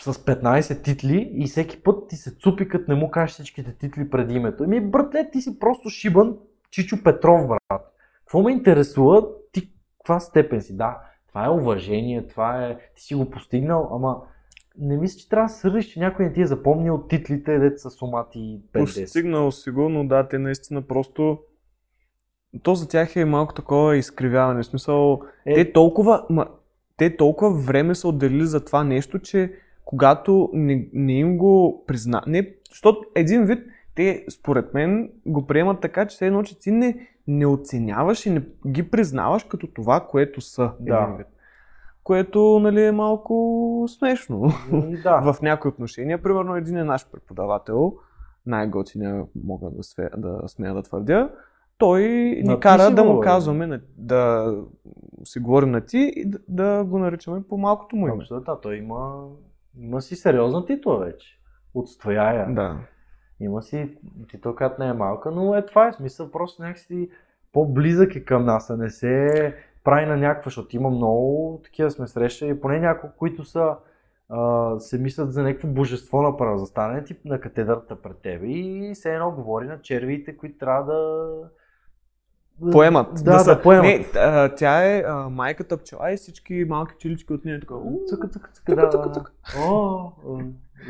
с 0.00 0.14
15 0.14 0.84
титли 0.84 1.30
и 1.34 1.46
всеки 1.46 1.82
път 1.82 2.08
ти 2.08 2.16
се 2.16 2.34
цупи, 2.34 2.68
като 2.68 2.92
не 2.92 2.98
му 2.98 3.10
кажеш 3.10 3.34
всичките 3.34 3.72
титли 3.72 4.10
преди 4.10 4.34
името. 4.34 4.64
Еми, 4.64 4.80
братле, 4.80 5.30
ти 5.30 5.40
си 5.40 5.58
просто 5.58 5.88
шибан 5.88 6.36
Чичо 6.70 7.02
Петров, 7.04 7.46
брат. 7.48 7.94
Какво 8.18 8.42
ме 8.42 8.52
интересува, 8.52 9.26
ти 9.52 9.72
каква 9.98 10.20
степен 10.20 10.62
си? 10.62 10.76
Да, 10.76 10.98
това 11.28 11.44
е 11.44 11.50
уважение, 11.50 12.26
това 12.26 12.66
е, 12.66 12.78
ти 12.94 13.02
си 13.02 13.14
го 13.14 13.30
постигнал, 13.30 13.88
ама 13.92 14.22
не 14.78 14.96
мисля, 14.96 15.18
че 15.18 15.28
трябва 15.28 15.46
да 15.46 15.52
сърдиш, 15.54 15.86
че 15.86 16.00
някой 16.00 16.24
не 16.24 16.32
ти 16.32 16.40
е 16.42 16.46
запомнил 16.46 17.06
титлите, 17.08 17.58
деца 17.58 17.78
са 17.78 17.90
сумати 17.90 18.60
5-10. 18.72 18.80
Постигнал 18.80 19.50
сигурно, 19.50 20.08
да, 20.08 20.28
те 20.28 20.38
наистина 20.38 20.82
просто... 20.82 21.38
То 22.62 22.74
за 22.74 22.88
тях 22.88 23.16
е 23.16 23.24
малко 23.24 23.54
такова 23.54 23.96
изкривяване. 23.96 24.62
В 24.62 24.66
смисъл, 24.66 25.20
Е, 25.46 25.54
те 25.54 25.72
толкова, 25.72 26.26
ма, 26.30 26.46
те 26.96 27.16
толкова 27.16 27.50
време 27.50 27.94
са 27.94 28.08
отделили 28.08 28.46
за 28.46 28.64
това 28.64 28.84
нещо, 28.84 29.18
че 29.18 29.52
когато 29.88 30.50
не, 30.52 30.88
не 30.92 31.12
им 31.12 31.38
го 31.38 31.84
призна... 31.86 32.22
Не, 32.26 32.54
защото 32.70 33.00
един 33.14 33.44
вид, 33.44 33.66
те 33.94 34.24
според 34.30 34.74
мен 34.74 35.10
го 35.26 35.46
приемат 35.46 35.80
така, 35.80 36.06
че 36.06 36.14
все 36.14 36.26
едно, 36.26 36.42
че 36.42 36.58
ти 36.58 36.70
не, 36.70 37.08
не 37.26 37.46
оценяваш 37.46 38.26
и 38.26 38.30
не 38.30 38.42
ги 38.66 38.90
признаваш 38.90 39.44
като 39.44 39.66
това, 39.66 40.06
което 40.10 40.40
са. 40.40 40.72
Да. 40.80 41.02
Един 41.02 41.16
вид. 41.16 41.26
Което, 42.04 42.58
нали, 42.62 42.84
е 42.84 42.92
малко 42.92 43.86
смешно. 43.98 44.52
да. 45.02 45.20
в 45.32 45.42
някои 45.42 45.68
отношения. 45.68 46.22
Примерно 46.22 46.56
един 46.56 46.76
е 46.76 46.84
наш 46.84 47.10
преподавател, 47.12 47.94
най-готиния 48.46 49.24
мога 49.44 49.70
да, 49.70 49.82
све, 49.82 50.08
да 50.16 50.40
смея 50.46 50.74
да 50.74 50.82
твърдя. 50.82 51.30
Той 51.78 52.02
ни 52.44 52.54
ти 52.54 52.60
кара 52.60 52.90
да 52.90 53.04
му 53.04 53.10
говорим. 53.10 53.28
казваме 53.28 53.80
да 53.96 54.54
си 55.24 55.38
говорим 55.38 55.70
на 55.70 55.80
ти 55.80 56.12
и 56.16 56.24
да, 56.24 56.38
да 56.48 56.84
го 56.84 56.98
наричаме 56.98 57.42
по 57.48 57.58
малкото 57.58 57.96
му 57.96 58.08
име. 58.08 58.16
Абсолютно, 58.22 58.54
да, 58.54 58.60
той 58.60 58.76
има, 58.76 59.28
има 59.80 60.02
си 60.02 60.16
сериозна 60.16 60.66
титла 60.66 60.98
вече. 60.98 61.38
Отстояя. 61.74 62.54
Да. 62.54 62.78
Има 63.40 63.62
си 63.62 63.96
титла, 64.30 64.56
която 64.56 64.82
не 64.82 64.88
е 64.88 64.92
малка, 64.92 65.30
но 65.30 65.54
е 65.54 65.66
това 65.66 65.88
е 65.88 65.92
смисъл, 65.92 66.30
просто 66.30 66.62
някакси 66.62 67.10
по-близък 67.52 68.16
е 68.16 68.24
към 68.24 68.44
нас, 68.44 68.70
а 68.70 68.76
не 68.76 68.90
се 68.90 69.54
прави 69.84 70.06
на 70.06 70.16
някаква, 70.16 70.48
защото 70.48 70.76
има 70.76 70.90
много 70.90 71.60
такива 71.64 71.90
сме 71.90 72.06
срещали, 72.06 72.60
поне 72.60 72.80
няколко, 72.80 73.16
които 73.16 73.44
са 73.44 73.76
а, 74.28 74.78
се 74.80 74.98
мислят 74.98 75.32
за 75.32 75.42
някакво 75.42 75.68
божество 75.68 76.22
направо, 76.22 76.58
застане 76.58 77.04
ти 77.04 77.16
на 77.24 77.40
катедрата 77.40 78.02
пред 78.02 78.18
тебе 78.18 78.46
и 78.46 78.94
все 78.94 79.14
едно 79.14 79.30
говори 79.30 79.66
на 79.66 79.80
червиите, 79.80 80.36
които 80.36 80.58
трябва 80.58 80.94
да 80.94 81.30
Поемат. 82.72 83.08
Да, 83.14 83.32
да, 83.32 83.38
са, 83.38 83.60
поемат. 83.62 83.84
Не, 83.84 84.06
а, 84.16 84.54
тя 84.54 84.84
е 84.86 85.02
а, 85.06 85.28
майката 85.28 85.76
пчела 85.76 86.12
и 86.12 86.16
всички 86.16 86.64
малки 86.68 86.94
чилички 86.98 87.32
от 87.32 87.44
нея 87.44 87.60
така. 87.60 87.74
«У, 87.74 88.00
Цъка, 88.06 88.28
цъка, 88.28 88.50
цъка, 88.52 88.76
да, 88.76 88.88
цъка, 88.88 89.08
да. 89.08 89.14
цъка. 89.14 89.32
О, 89.58 89.72
о, 90.26 90.38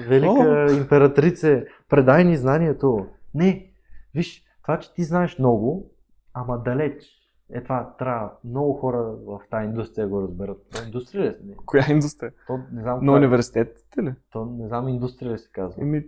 велика 0.08 0.66
императрице, 0.72 1.66
предай 1.88 2.24
ни 2.24 2.36
знанието. 2.36 3.06
Не, 3.34 3.70
виж, 4.14 4.44
това, 4.62 4.78
че 4.78 4.94
ти 4.94 5.04
знаеш 5.04 5.38
много, 5.38 5.90
ама 6.34 6.58
далеч. 6.58 7.04
Е 7.52 7.62
това 7.62 7.94
трябва 7.98 8.30
много 8.44 8.72
хора 8.72 8.98
в 9.26 9.40
тази 9.50 9.66
индустрия 9.66 10.06
да 10.06 10.10
го 10.10 10.22
разберат. 10.22 10.66
То 10.72 10.84
индустрия 10.84 11.24
ли? 11.24 11.52
е? 11.52 11.56
Коя 11.66 11.84
индустрия? 11.90 12.32
то 12.46 12.58
не 12.72 12.82
знам, 12.82 13.04
На 13.04 13.12
е. 13.12 13.14
университетите 13.14 14.02
ли? 14.02 14.14
то 14.32 14.44
не 14.44 14.68
знам 14.68 14.88
индустрия 14.88 15.32
ли 15.32 15.38
се 15.38 15.50
казва. 15.52 15.82
Еми, 15.82 16.06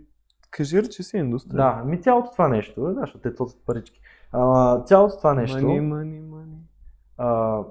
кажи, 0.51 0.89
че 0.89 1.03
си 1.03 1.17
индустрия. 1.17 1.55
Да, 1.57 1.83
ми 1.85 2.01
цялото 2.01 2.31
това 2.31 2.47
нещо, 2.47 2.81
да, 2.81 2.93
защото 2.99 3.19
те 3.19 3.55
парички. 3.65 4.01
А, 4.31 4.79
цялото 4.83 5.17
това 5.17 5.33
нещо, 5.33 5.65
Мани, 5.67 5.81
мани, 5.81 6.19
мани. 6.19 6.57
а, 7.17 7.63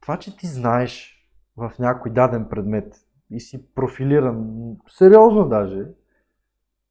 това, 0.00 0.16
че 0.16 0.36
ти 0.36 0.46
знаеш 0.46 1.20
в 1.56 1.72
някой 1.78 2.12
даден 2.12 2.48
предмет 2.48 3.06
и 3.30 3.40
си 3.40 3.74
профилиран, 3.74 4.76
сериозно 4.88 5.48
даже, 5.48 5.86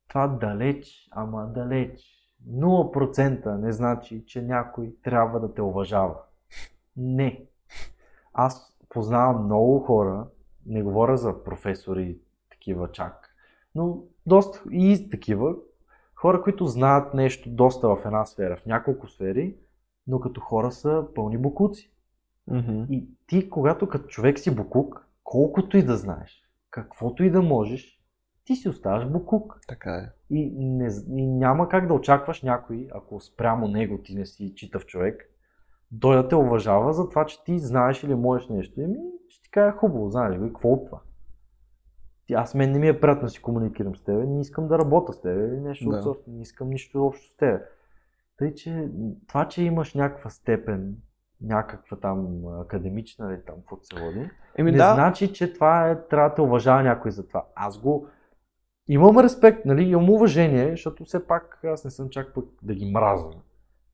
това 0.07 0.28
далеч, 0.28 1.07
ама 1.11 1.47
далеч, 1.47 2.13
0% 2.49 3.57
не 3.57 3.71
значи, 3.71 4.24
че 4.26 4.41
някой 4.41 4.95
трябва 5.03 5.39
да 5.39 5.53
те 5.53 5.61
уважава. 5.61 6.15
Не. 6.97 7.45
Аз 8.34 8.78
познавам 8.89 9.45
много 9.45 9.80
хора, 9.80 10.28
не 10.65 10.84
говоря 10.84 11.17
за 11.17 11.43
професори, 11.43 12.17
такива 12.49 12.91
чак, 12.91 13.36
но 13.76 14.03
доста 14.26 14.61
и 14.71 15.09
такива, 15.09 15.55
хора, 16.24 16.41
които 16.41 16.65
знаят 16.65 17.13
нещо 17.13 17.49
доста 17.49 17.88
в 17.88 18.01
една 18.05 18.26
сфера, 18.26 18.57
в 18.57 18.65
няколко 18.65 19.07
сфери, 19.07 19.55
но 20.07 20.19
като 20.19 20.41
хора 20.41 20.71
са 20.71 21.05
пълни 21.15 21.38
букуци. 21.38 21.91
Мгм. 22.47 22.84
И 22.89 23.07
ти, 23.28 23.49
когато 23.49 23.89
като 23.89 24.07
човек 24.07 24.39
си 24.39 24.55
букук, 24.55 25.07
колкото 25.24 25.78
и 25.78 25.84
да 25.84 25.97
знаеш, 25.97 26.49
каквото 26.69 27.24
и 27.24 27.32
да 27.32 27.41
можеш, 27.41 27.99
ти 28.45 28.55
си 28.55 28.69
оставаш 28.69 29.09
букук. 29.09 29.59
Така 29.67 29.95
е. 29.95 30.09
И, 30.30 30.51
не, 30.55 30.89
и 31.15 31.28
няма 31.28 31.69
как 31.69 31.88
да 31.88 31.93
очакваш 31.93 32.41
някой, 32.41 32.88
ако 32.93 33.19
спрямо 33.19 33.67
него 33.67 33.97
ти 34.03 34.15
не 34.15 34.26
си 34.26 34.53
читав 34.55 34.86
човек, 34.86 35.30
той 35.99 36.15
да 36.15 36.28
те 36.28 36.36
уважава 36.36 36.93
за 36.93 37.09
това, 37.09 37.26
че 37.26 37.43
ти 37.43 37.59
знаеш 37.59 38.03
или 38.03 38.15
можеш 38.15 38.49
нещо. 38.49 38.82
Еми, 38.82 38.99
ще 39.30 39.43
ти 39.43 39.51
кажа 39.51 39.78
хубаво, 39.78 40.09
знаеш 40.09 40.38
го, 40.38 40.45
и 40.45 40.47
какво 40.47 40.69
от 40.69 40.86
това? 40.86 41.01
Аз 42.34 42.55
мен 42.55 42.71
не 42.71 42.80
ми 42.80 42.88
е 42.88 42.99
приятно 42.99 43.24
да 43.24 43.30
си 43.30 43.41
комуникирам 43.41 43.95
с 43.95 44.03
теб, 44.03 44.28
не 44.28 44.41
искам 44.41 44.67
да 44.67 44.80
работя 44.80 45.13
с 45.13 45.21
теб 45.21 45.38
или 45.38 45.59
нещо 45.59 45.89
Да. 45.89 45.97
от 45.97 46.03
сорта, 46.03 46.24
не 46.28 46.41
искам 46.41 46.69
нищо 46.69 47.05
общо 47.05 47.34
с 47.34 47.36
теб. 47.38 47.61
Тъй, 48.38 48.53
че 48.53 48.89
това, 49.28 49.47
че 49.47 49.63
имаш 49.63 49.93
някаква 49.93 50.30
степен, 50.30 50.95
някаква 51.41 51.97
там 51.97 52.45
академична 52.61 53.34
или 53.34 53.41
там, 53.45 53.55
каквото 53.55 53.86
се 53.86 54.05
води, 54.05 54.30
Еми 54.57 54.71
не 54.71 54.78
да, 54.78 54.93
значи, 54.93 55.34
че 55.34 55.53
това 55.53 55.89
е, 55.89 56.07
трябва 56.07 56.30
да 56.30 56.36
те 56.36 56.41
уважава 56.41 56.84
някой 56.84 57.11
за 57.11 57.28
това. 57.28 57.45
Аз 57.55 57.78
го 57.78 58.07
имам 58.88 59.19
респект, 59.19 59.65
нали, 59.65 59.84
имам 59.84 60.09
уважение, 60.09 60.71
защото 60.71 61.05
все 61.05 61.28
пак 61.28 61.59
аз 61.63 61.86
не 61.86 61.91
съм 61.91 62.09
чак 62.09 62.34
пък 62.34 62.45
да 62.61 62.74
ги 62.76 62.91
мразя. 62.91 63.30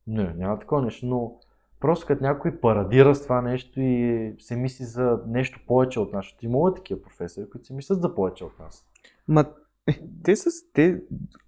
Не, 0.08 0.34
няма 0.34 0.60
такова 0.60 0.82
нещо, 0.82 1.06
но 1.06 1.40
просто 1.80 2.06
като 2.06 2.24
някой 2.24 2.60
парадира 2.60 3.16
с 3.16 3.24
това 3.24 3.42
нещо 3.42 3.82
и 3.82 4.34
се 4.40 4.56
мисли 4.56 4.86
за 4.86 5.20
нещо 5.28 5.60
повече 5.68 6.00
от 6.00 6.14
нас, 6.14 6.26
защото 6.26 6.46
има 6.46 6.74
такива 6.74 7.02
професори, 7.02 7.50
които 7.50 7.68
се 7.68 7.74
мислят 7.74 8.02
за 8.02 8.16
повече 8.16 8.44
от 8.44 8.60
нас. 8.60 8.86
ма, 9.28 9.46
е, 9.88 10.02
те 10.24 10.36
са, 10.36 10.50
те, 10.74 11.02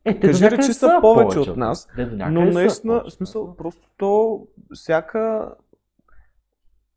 Е, 0.05 0.19
Кажи 0.19 0.39
до 0.39 0.39
ли, 0.39 0.43
някъде 0.43 0.63
че 0.63 0.73
са 0.73 0.97
повече 1.01 1.39
от 1.39 1.57
нас, 1.57 1.87
Те 1.95 2.05
но 2.05 2.51
са 2.51 2.59
наистина, 2.59 2.93
повече 2.93 3.13
в 3.13 3.17
смисъл, 3.17 3.55
просто 3.55 3.89
то, 3.97 4.41
всяка, 4.73 5.53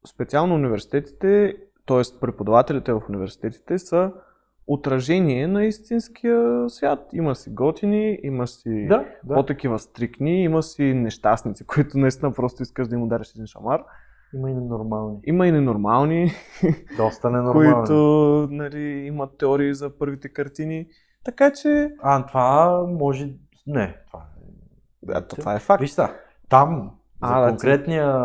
специално 0.07 0.55
университетите, 0.55 1.57
т.е. 1.87 2.21
преподавателите 2.21 2.93
в 2.93 3.03
университетите 3.09 3.79
са 3.79 4.13
отражение 4.67 5.47
на 5.47 5.65
истинския 5.65 6.69
свят. 6.69 7.09
Има 7.13 7.35
си 7.35 7.51
готини, 7.51 8.19
има 8.23 8.47
си 8.47 8.87
Да, 8.89 9.05
да. 9.25 9.35
по-такива 9.35 9.79
стрикни, 9.79 10.43
има 10.43 10.63
си 10.63 10.85
нещастници, 10.85 11.67
които 11.67 11.99
наистина 11.99 12.33
просто 12.33 12.63
искаш 12.63 12.89
да 12.89 12.95
им 12.97 13.03
удариш 13.03 13.31
един 13.31 13.47
шамар. 13.47 13.83
Има 14.35 14.51
и 14.51 14.55
ненормални. 14.55 15.19
Има 15.25 15.47
и 15.47 15.53
ненормални, 15.53 16.31
Доста 16.97 17.31
ненормални. 17.31 17.75
които 17.75 17.95
нали, 18.51 18.81
имат 18.83 19.39
теории 19.39 19.75
за 19.75 19.99
първите 19.99 20.29
картини. 20.29 20.87
Така 21.25 21.53
че, 21.53 21.91
А, 22.03 22.27
това 22.27 22.83
може... 22.89 23.33
Не, 23.67 23.97
това 24.07 24.21
е... 24.21 25.07
да, 25.07 25.27
това 25.27 25.55
е 25.55 25.59
факт. 25.59 25.81
Виж 25.81 25.91
са, 25.91 26.09
там, 26.49 26.91
А, 27.21 27.35
за 27.35 27.43
да, 27.43 27.49
конкретния 27.49 28.25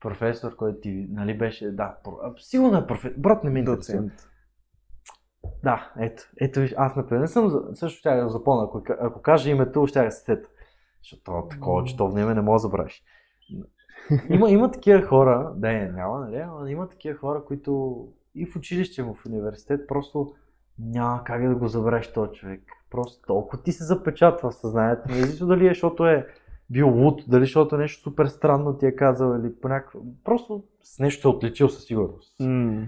професор, 0.00 0.56
който 0.56 0.80
ти, 0.80 1.06
нали 1.10 1.38
беше, 1.38 1.70
да, 1.70 1.94
про- 2.04 2.38
сигурно 2.38 2.78
е 2.78 2.86
професор, 2.86 3.14
брат 3.18 3.44
не 3.44 3.50
ми 3.50 3.58
интересува. 3.60 4.02
Доцент. 4.02 4.28
Да, 5.62 5.92
ето, 5.98 6.22
ето 6.40 6.60
аз 6.76 6.96
например 6.96 7.26
съм, 7.26 7.62
също 7.74 7.98
ще 7.98 8.16
да 8.16 8.28
запомня, 8.28 8.64
ако, 8.64 8.82
ако 9.00 9.22
кажа 9.22 9.50
името, 9.50 9.86
ще 9.86 10.04
да 10.04 10.10
се 10.10 10.24
сета. 10.24 10.48
Защото 11.02 11.48
такова 11.50 11.84
четовно 11.84 12.20
име 12.20 12.34
не 12.34 12.40
мога 12.40 12.54
да 12.54 12.58
забравиш. 12.58 13.02
Има, 14.28 14.50
има 14.50 14.70
такива 14.70 15.02
хора, 15.02 15.52
да, 15.56 15.68
не, 15.68 15.88
няма, 15.88 16.20
нали, 16.20 16.36
ама 16.36 16.70
има 16.70 16.88
такива 16.88 17.18
хора, 17.18 17.44
които 17.44 18.02
и 18.34 18.46
в 18.46 18.56
училище, 18.56 19.02
в 19.02 19.14
университет, 19.26 19.86
просто 19.88 20.34
няма 20.78 21.24
как 21.24 21.48
да 21.48 21.54
го 21.54 21.68
забравиш 21.68 22.12
този 22.12 22.32
човек. 22.32 22.62
Просто 22.90 23.22
толкова 23.26 23.62
ти 23.62 23.72
се 23.72 23.84
запечатва 23.84 24.50
в 24.50 24.54
съзнанието. 24.54 25.08
Независимо 25.08 25.48
дали 25.48 25.66
е, 25.66 25.68
защото 25.68 26.06
е 26.06 26.26
бил 26.70 26.88
луд, 26.88 27.22
дали 27.28 27.44
защото 27.44 27.76
нещо 27.76 28.02
супер 28.02 28.26
странно 28.26 28.78
ти 28.78 28.86
е 28.86 28.96
казал 28.96 29.38
или 29.40 29.54
по 29.60 29.68
някакъв... 29.68 30.00
Просто 30.24 30.64
с 30.82 30.98
нещо 30.98 31.28
е 31.28 31.30
отличил 31.30 31.68
със 31.68 31.84
сигурност. 31.84 32.40
М. 32.40 32.86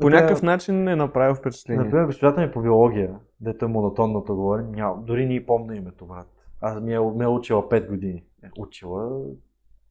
По 0.00 0.10
някакъв 0.10 0.42
начин 0.42 0.88
е 0.88 0.96
направил 0.96 1.34
впечатление. 1.34 1.84
Например, 1.84 2.06
госпожата 2.06 2.40
ми 2.40 2.50
по 2.52 2.60
биология, 2.60 3.14
дето 3.40 3.64
е 3.64 3.68
монотонното 3.68 4.36
говори, 4.36 4.62
няма, 4.62 5.02
дори 5.02 5.26
не 5.26 5.46
помня 5.46 5.76
името, 5.76 6.06
брат. 6.06 6.26
Аз 6.60 6.80
ми 6.80 6.94
е, 6.94 7.00
ме 7.00 7.24
е 7.24 7.28
учила 7.28 7.68
5 7.68 7.88
години. 7.88 8.24
Е, 8.44 8.48
учила... 8.58 9.20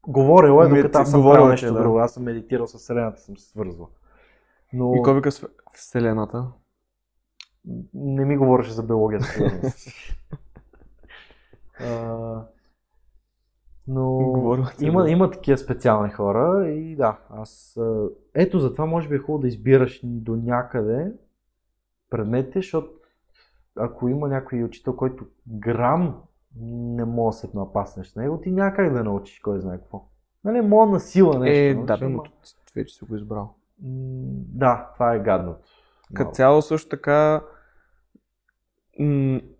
Говорила 0.08 0.66
е, 0.66 0.70
Ми, 0.70 0.78
докато 0.78 1.00
аз 1.00 1.12
съм 1.12 1.22
правил 1.22 1.48
нещо 1.48 1.74
да. 1.74 1.82
друго. 1.82 1.98
Аз 1.98 2.14
съм 2.14 2.24
медитирал 2.24 2.68
с 2.68 2.78
Вселената, 2.78 3.22
съм 3.22 3.38
се 3.38 3.50
свързвал. 3.50 3.90
Но 4.74 4.96
И 4.96 5.02
кой 5.02 5.16
вика 5.16 5.32
с 5.32 5.46
Вселената? 5.74 6.48
не 7.94 8.26
ми 8.26 8.38
говореше 8.38 8.72
за 8.72 8.84
биология. 8.84 9.22
със 9.22 9.34
сигурност. 9.34 9.88
А, 11.80 12.46
Но 13.88 14.66
ти, 14.78 14.86
има, 14.86 15.04
да. 15.04 15.10
има 15.10 15.32
такива 15.32 15.58
специални 15.58 16.10
хора 16.10 16.70
и 16.70 16.96
да, 16.96 17.18
аз... 17.30 17.80
Ето 18.34 18.60
затова 18.60 18.86
може 18.86 19.10
би 19.10 19.16
е 19.16 19.20
хубаво 19.20 19.42
да 19.42 19.48
избираш 19.48 20.02
до 20.04 20.36
някъде 20.36 21.12
предметите, 22.10 22.60
защото 22.60 22.90
ако 23.76 24.10
има 24.10 24.28
някой 24.28 24.64
учител, 24.64 24.96
който 24.96 25.26
грам 25.48 26.22
не 26.62 27.06
може 27.06 27.36
да 27.36 27.40
се 27.40 27.50
напаснеш 27.54 28.08
с 28.08 28.16
него, 28.16 28.42
ти 28.42 28.52
няма 28.52 28.74
как 28.74 28.94
да 28.94 29.04
научиш 29.04 29.40
кой 29.40 29.60
знае 29.60 29.78
какво. 29.78 30.06
Нали, 30.44 30.62
мога 30.62 30.92
на 30.92 31.00
сила 31.00 31.40
нещо. 31.40 31.60
Е, 31.60 31.74
научиш, 31.74 31.88
да, 31.88 31.98
бе, 31.98 32.10
но 32.10 32.24
вече 32.76 32.96
си 32.96 33.06
го 33.06 33.16
избрал. 33.16 33.54
Да, 34.54 34.92
това 34.94 35.14
е 35.14 35.20
гадното. 35.20 35.68
Като 36.14 36.32
цяло 36.32 36.62
също 36.62 36.90
така, 36.90 37.42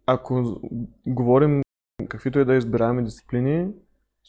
ако 0.06 0.62
говорим 1.08 1.62
каквито 2.10 2.40
и 2.40 2.46
да 2.46 2.56
избираеме 2.56 3.04
дисциплини, 3.04 3.72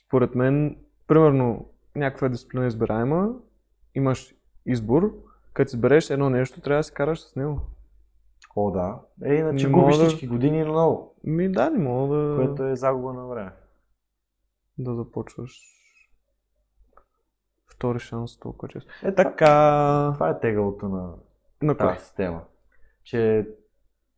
според 0.09 0.35
мен, 0.35 0.77
примерно, 1.07 1.69
някаква 1.97 2.29
дисциплина 2.29 2.65
е 2.65 2.69
избираема, 2.69 3.31
имаш 3.95 4.35
избор, 4.67 5.15
като 5.53 5.69
избереш 5.69 6.11
едно 6.11 6.31
нещо, 6.31 6.61
трябва 6.61 6.79
да 6.81 6.85
се 6.85 6.95
караш 6.95 7.21
с 7.21 7.37
него. 7.37 7.61
О, 8.57 8.71
да. 8.71 9.01
Е, 9.25 9.35
иначе 9.35 9.67
Не 9.67 9.73
губиш 9.73 9.97
да- 9.97 10.05
всички 10.05 10.27
години 10.27 10.65
много, 10.65 11.15
Ми 11.25 11.53
да, 11.53 11.71
не 11.71 11.79
мога 11.79 12.17
да, 12.17 12.37
което 12.37 12.65
е 12.65 12.77
загуба 12.77 13.13
на 13.13 13.27
време. 13.27 13.53
да 14.79 14.95
започваш 14.95 15.61
втори 17.67 17.99
шанс 17.99 18.39
толкова 18.39 18.69
често. 18.69 18.91
Е, 19.05 19.15
така. 19.15 20.11
Това 20.15 20.31
е 20.31 20.41
тегалото 20.41 20.89
на 20.89 21.15
на 21.63 21.77
кой? 21.77 21.87
тази 21.89 22.05
система. 22.05 22.43
Че 23.05 23.47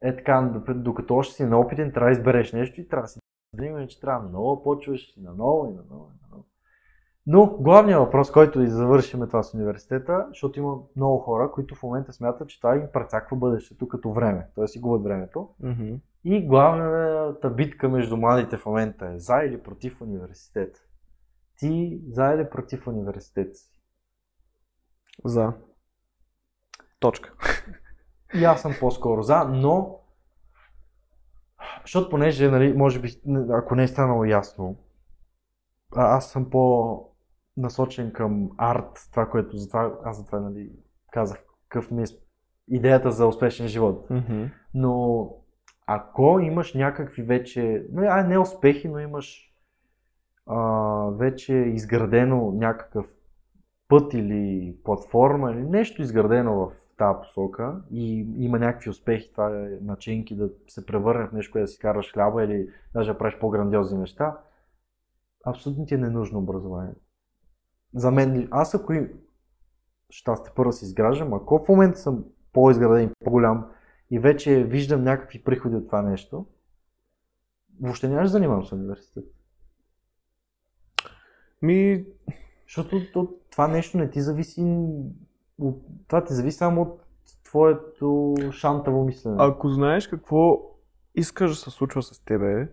е 0.03 0.17
така, 0.17 0.53
докато 0.69 1.15
още 1.17 1.35
си 1.35 1.45
неопитен, 1.45 1.93
трябва 1.93 2.07
да 2.07 2.13
избереш 2.13 2.53
нещо 2.53 2.81
и 2.81 2.89
трябва 2.89 3.03
да 3.05 3.09
си 3.09 3.20
да 3.53 3.87
че 3.87 4.01
трябва 4.01 4.29
да 4.29 4.63
почваш 4.63 5.17
и 5.17 5.21
наново 5.21 5.71
и 5.71 5.75
наново 5.75 6.11
и 6.11 6.19
наново. 6.23 6.47
Но 7.27 7.57
главният 7.57 8.01
въпрос, 8.01 8.33
който 8.33 8.61
и 8.61 8.71
завършим 8.71 9.21
това 9.21 9.43
с 9.43 9.55
университета, 9.55 10.27
защото 10.29 10.59
има 10.59 10.79
много 10.97 11.19
хора, 11.19 11.51
които 11.53 11.75
в 11.75 11.83
момента 11.83 12.13
смятат, 12.13 12.49
че 12.49 12.61
това 12.61 12.77
им 12.77 12.89
прецаква 12.93 13.37
бъдещето 13.37 13.89
като 13.89 14.13
време, 14.13 14.49
т.е. 14.55 14.67
си 14.69 14.81
губят 14.81 15.03
времето. 15.03 15.49
Мгм. 15.63 15.95
И 16.25 16.47
главната 16.47 17.51
битка 17.51 17.89
между 17.89 18.17
младите 18.17 18.57
в 18.57 18.67
момента 18.67 19.07
е 19.07 19.19
за 19.19 19.37
или 19.37 19.63
против 19.63 20.01
университет. 20.01 20.77
Ти 21.57 22.03
за 22.11 22.33
или 22.33 22.51
против 22.51 22.87
университет 22.87 23.57
си? 23.57 23.71
За. 25.25 25.53
Точка. 27.01 27.35
И 28.35 28.45
аз 28.45 28.63
съм 28.63 28.73
по-скоро 28.81 29.23
за, 29.23 29.45
но 29.45 30.01
защото 31.91 32.11
понеже, 32.11 32.51
нали, 32.51 32.73
може 32.73 33.01
би, 33.01 33.09
ако 33.51 33.75
не 33.75 33.83
е 33.83 33.89
станало 33.89 34.25
ясно, 34.25 34.77
аз 35.97 36.31
съм 36.31 36.51
по-насочен 36.51 38.13
към 38.13 38.51
арт, 38.59 39.09
това, 39.11 39.27
което 39.27 39.57
затова, 39.57 39.99
аз 40.05 40.19
затова 40.19 40.41
нали, 40.41 40.71
казах 41.13 41.39
какъв 41.69 41.91
ми 41.91 42.03
е 42.03 42.07
идеята 42.69 43.11
за 43.11 43.27
успешен 43.27 43.69
живот. 43.69 44.11
Мгм. 44.11 44.45
Но 44.75 45.27
ако 45.87 46.41
имаш 46.41 46.75
някакви 46.75 47.23
вече, 47.23 47.87
ну, 47.93 48.03
а 48.09 48.23
не 48.23 48.39
успехи, 48.39 48.89
но 48.89 48.99
имаш 48.99 49.55
а, 50.47 50.59
вече 51.11 51.55
изградено 51.55 52.53
някакъв 52.53 53.07
път 53.89 54.15
или 54.15 54.77
платформа 54.85 55.53
или 55.53 55.63
нещо 55.63 56.03
изградено 56.03 56.57
в 56.57 56.73
тази 57.01 57.19
посока 57.23 57.83
и 57.91 58.27
има 58.39 58.59
някакви 58.59 58.91
успехи, 58.91 59.33
това 59.33 59.59
е 59.59 59.79
начинки 59.83 60.37
да 60.37 60.51
се 60.69 60.87
превърне 60.87 61.27
в 61.27 61.33
нещо, 61.33 61.53
което 61.53 61.65
да 61.65 61.69
си 61.69 61.79
караш 61.79 62.13
хляба 62.13 62.45
или 62.45 62.69
даже 62.95 63.13
да 63.13 63.19
правиш 63.19 63.39
по-грандиозни 63.39 63.99
неща, 63.99 64.39
абсолютно 65.47 65.87
ти 65.87 65.95
е 65.95 65.99
ненужно 65.99 66.39
образование. 66.39 66.95
За 67.95 68.11
мен, 68.11 68.49
аз 68.51 68.75
ако 68.75 68.93
щастие 70.11 70.53
първо 70.57 70.73
си 70.73 70.85
изграждам, 70.85 71.35
ако 71.35 71.65
в 71.65 71.69
момента 71.69 71.99
съм 71.99 72.25
по-изграден 72.53 73.05
и 73.05 73.25
по-голям 73.25 73.71
и 74.11 74.19
вече 74.19 74.65
виждам 74.65 75.05
някакви 75.05 75.45
приходи 75.45 75.77
от 75.77 75.87
това 75.87 76.03
нещо, 76.03 76.47
въобще 77.81 78.09
няма 78.09 78.23
да 78.23 78.29
занимавам 78.29 78.65
с 78.65 78.73
университет. 78.73 79.25
Ми, 81.63 82.05
Защото 82.67 83.13
то, 83.13 83.35
това 83.51 83.69
нещо 83.69 83.99
не 83.99 84.11
ти 84.11 84.21
зависи 84.21 84.63
от, 85.61 85.83
това 86.09 86.25
ти 86.25 86.33
зависи 86.35 86.57
само 86.57 86.83
от 86.83 87.01
твоето 87.45 88.35
шантаво 88.53 89.05
мислене. 89.05 89.37
ако 89.39 89.69
знаеш 89.69 90.07
какво 90.07 90.61
искаш 91.15 91.51
да 91.51 91.57
се 91.57 91.71
случва 91.71 92.03
с 92.03 92.25
тебе 92.25 92.69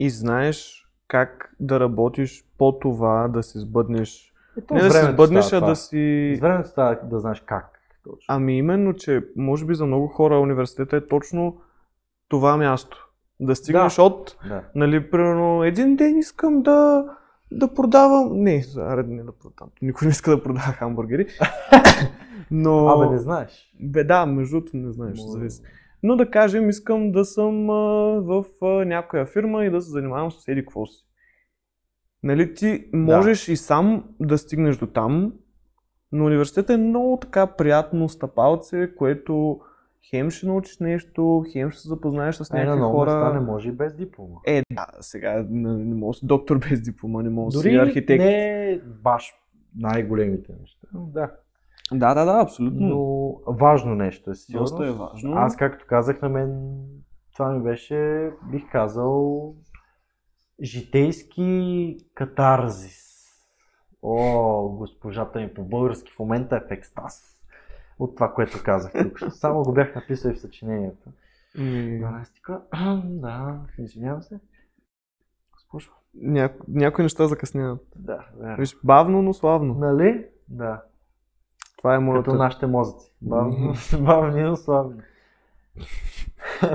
и 0.00 0.10
знаеш 0.10 0.88
как 1.08 1.54
да 1.60 1.80
работиш 1.80 2.44
по 2.58 2.78
това, 2.78 3.28
да 3.28 3.42
се 3.42 3.58
сбъднеш. 3.60 4.32
Ето, 4.58 4.74
Не 4.74 4.80
да 4.80 4.90
се 4.90 5.12
сбъднеш, 5.12 5.46
а 5.46 5.56
това. 5.56 5.68
да 5.68 5.76
си... 5.76 6.34
С 6.36 6.40
времето 6.40 6.68
става 6.68 6.98
да 7.04 7.20
знаеш 7.20 7.40
как. 7.40 7.78
Точно. 8.04 8.24
Ами 8.28 8.58
именно, 8.58 8.94
че 8.94 9.24
може 9.36 9.64
би 9.66 9.74
за 9.74 9.86
много 9.86 10.06
хора 10.08 10.38
университета 10.38 10.96
е 10.96 11.06
точно 11.06 11.60
това 12.28 12.56
място. 12.56 13.08
Да 13.40 13.56
стигнеш 13.56 13.98
от, 13.98 14.36
Да. 14.48 14.62
нали, 14.74 15.10
примерно, 15.10 15.64
един 15.64 15.96
ден 15.96 16.18
искам 16.18 16.62
да, 16.62 17.04
да 17.58 17.74
продавам... 17.74 18.42
Не, 18.42 18.64
аре, 18.76 19.02
не 19.02 19.22
да 19.22 19.32
продавам. 19.32 19.70
Никой 19.82 20.06
не 20.06 20.10
иска 20.10 20.30
да 20.30 20.42
продава 20.42 20.72
хамбургери. 20.72 21.26
Но... 22.50 22.88
Абе, 22.88 23.10
не 23.10 23.18
знаеш. 23.18 23.72
Бе, 23.80 24.04
да, 24.04 24.26
между 24.26 24.56
другото 24.56 24.76
не 24.76 24.92
знаеш, 24.92 25.18
Може- 25.18 25.30
зависи. 25.30 25.62
Но 26.02 26.16
да 26.16 26.30
кажем, 26.30 26.68
искам 26.68 27.12
да 27.12 27.24
съм 27.24 27.70
а, 27.70 27.74
в 28.20 28.44
а, 28.62 28.66
някоя 28.66 29.26
фирма 29.26 29.64
и 29.64 29.70
да 29.70 29.80
се 29.80 29.90
занимавам 29.90 30.30
с 30.30 30.48
еди 30.48 30.60
какво 30.60 30.86
си. 30.86 31.06
Нали, 32.22 32.54
ти 32.54 32.84
можеш 32.92 33.48
и 33.48 33.56
сам 33.56 34.04
да 34.20 34.38
стигнеш 34.38 34.76
до 34.76 34.86
там, 34.86 35.32
но 36.12 36.24
университетът 36.24 36.70
е 36.70 36.76
много 36.76 37.18
така 37.22 37.46
приятно 37.46 38.08
стъпалце, 38.08 38.94
което 38.94 39.60
хем 40.10 40.30
ще 40.30 40.46
научиш 40.46 40.78
нещо, 40.78 41.44
хем 41.52 41.70
ще 41.70 41.80
се 41.80 41.88
запознаеш 41.88 42.34
с 42.34 42.50
Е, 42.50 42.54
на 42.54 42.64
някакви 42.64 42.80
хора. 42.82 43.14
места 43.14 43.32
не 43.32 43.40
може 43.40 43.68
и 43.68 43.72
без 43.72 43.94
диплома. 43.94 44.36
Е, 44.46 44.62
да, 44.72 44.86
сега 45.00 45.46
не, 45.50 45.72
не 45.74 45.94
мога 45.94 46.14
си 46.14 46.26
доктор 46.26 46.58
без 46.60 46.82
диплома, 46.82 47.22
не 47.22 47.30
мога 47.30 47.50
да 47.50 47.58
си 47.58 47.68
Дори 47.68 47.76
архитект. 47.78 48.24
не 48.24 48.80
баш 49.02 49.32
най-големите 49.76 50.52
неща. 50.60 50.86
но 50.94 51.06
Да. 51.06 51.30
Да, 51.92 52.14
да, 52.14 52.24
да, 52.24 52.40
абсолютно. 52.40 52.86
Но 52.88 53.32
важно 53.54 53.94
нещо 53.94 54.30
е 54.30 54.34
сигурно. 54.34 54.62
Доста 54.64 54.86
е 54.86 54.90
важно. 54.90 55.32
Аз, 55.36 55.56
както 55.56 55.86
казах, 55.88 56.22
на 56.22 56.28
мен 56.28 56.78
това 57.32 57.52
ми 57.52 57.62
беше, 57.62 58.30
бих 58.50 58.62
казал, 58.72 59.54
житейски 60.62 61.96
катарзис. 62.14 63.12
О, 64.02 64.68
госпожата 64.68 65.40
ми 65.40 65.54
по 65.54 65.64
български 65.64 66.12
в 66.12 66.18
момента 66.18 66.56
е 66.56 66.60
в 66.60 66.70
екстаз 66.70 67.31
от 67.98 68.14
това, 68.14 68.32
което 68.34 68.62
казах 68.64 68.92
тук. 69.02 69.18
Само 69.32 69.62
го 69.62 69.72
бях 69.72 69.94
написал 69.94 70.30
и 70.30 70.34
в 70.34 70.40
съчинението. 70.40 71.08
Ми, 71.58 71.64
12 72.00 72.40
ка- 72.40 72.62
Да, 73.04 73.60
извинявам 73.78 74.22
се. 74.22 74.40
Госпожо. 75.52 75.90
ня... 76.14 76.50
Някои 76.68 77.02
неща 77.02 77.26
закъсняват. 77.28 77.86
Да, 77.96 78.26
да. 78.36 78.56
Виж, 78.58 78.76
бавно, 78.84 79.22
но 79.22 79.34
славно. 79.34 79.74
Нали? 79.74 80.26
Да. 80.48 80.82
Това 81.78 81.94
е 81.94 81.98
моята... 81.98 82.24
Като 82.24 82.36
нашите 82.36 82.66
мозъци. 82.66 83.14
Бавно, 83.22 83.74
бавни, 84.00 84.42
но 84.42 84.56
славни. 84.56 85.00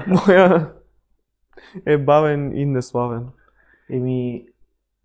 Моя 0.07 0.73
е 1.85 1.97
бавен 1.97 2.57
и 2.57 2.65
неславен. 2.65 3.27
Еми, 3.89 4.47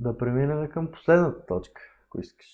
да 0.00 0.18
преминем 0.18 0.68
към 0.68 0.90
последната 0.90 1.46
точка, 1.46 1.82
ако 2.06 2.20
искаш. 2.20 2.46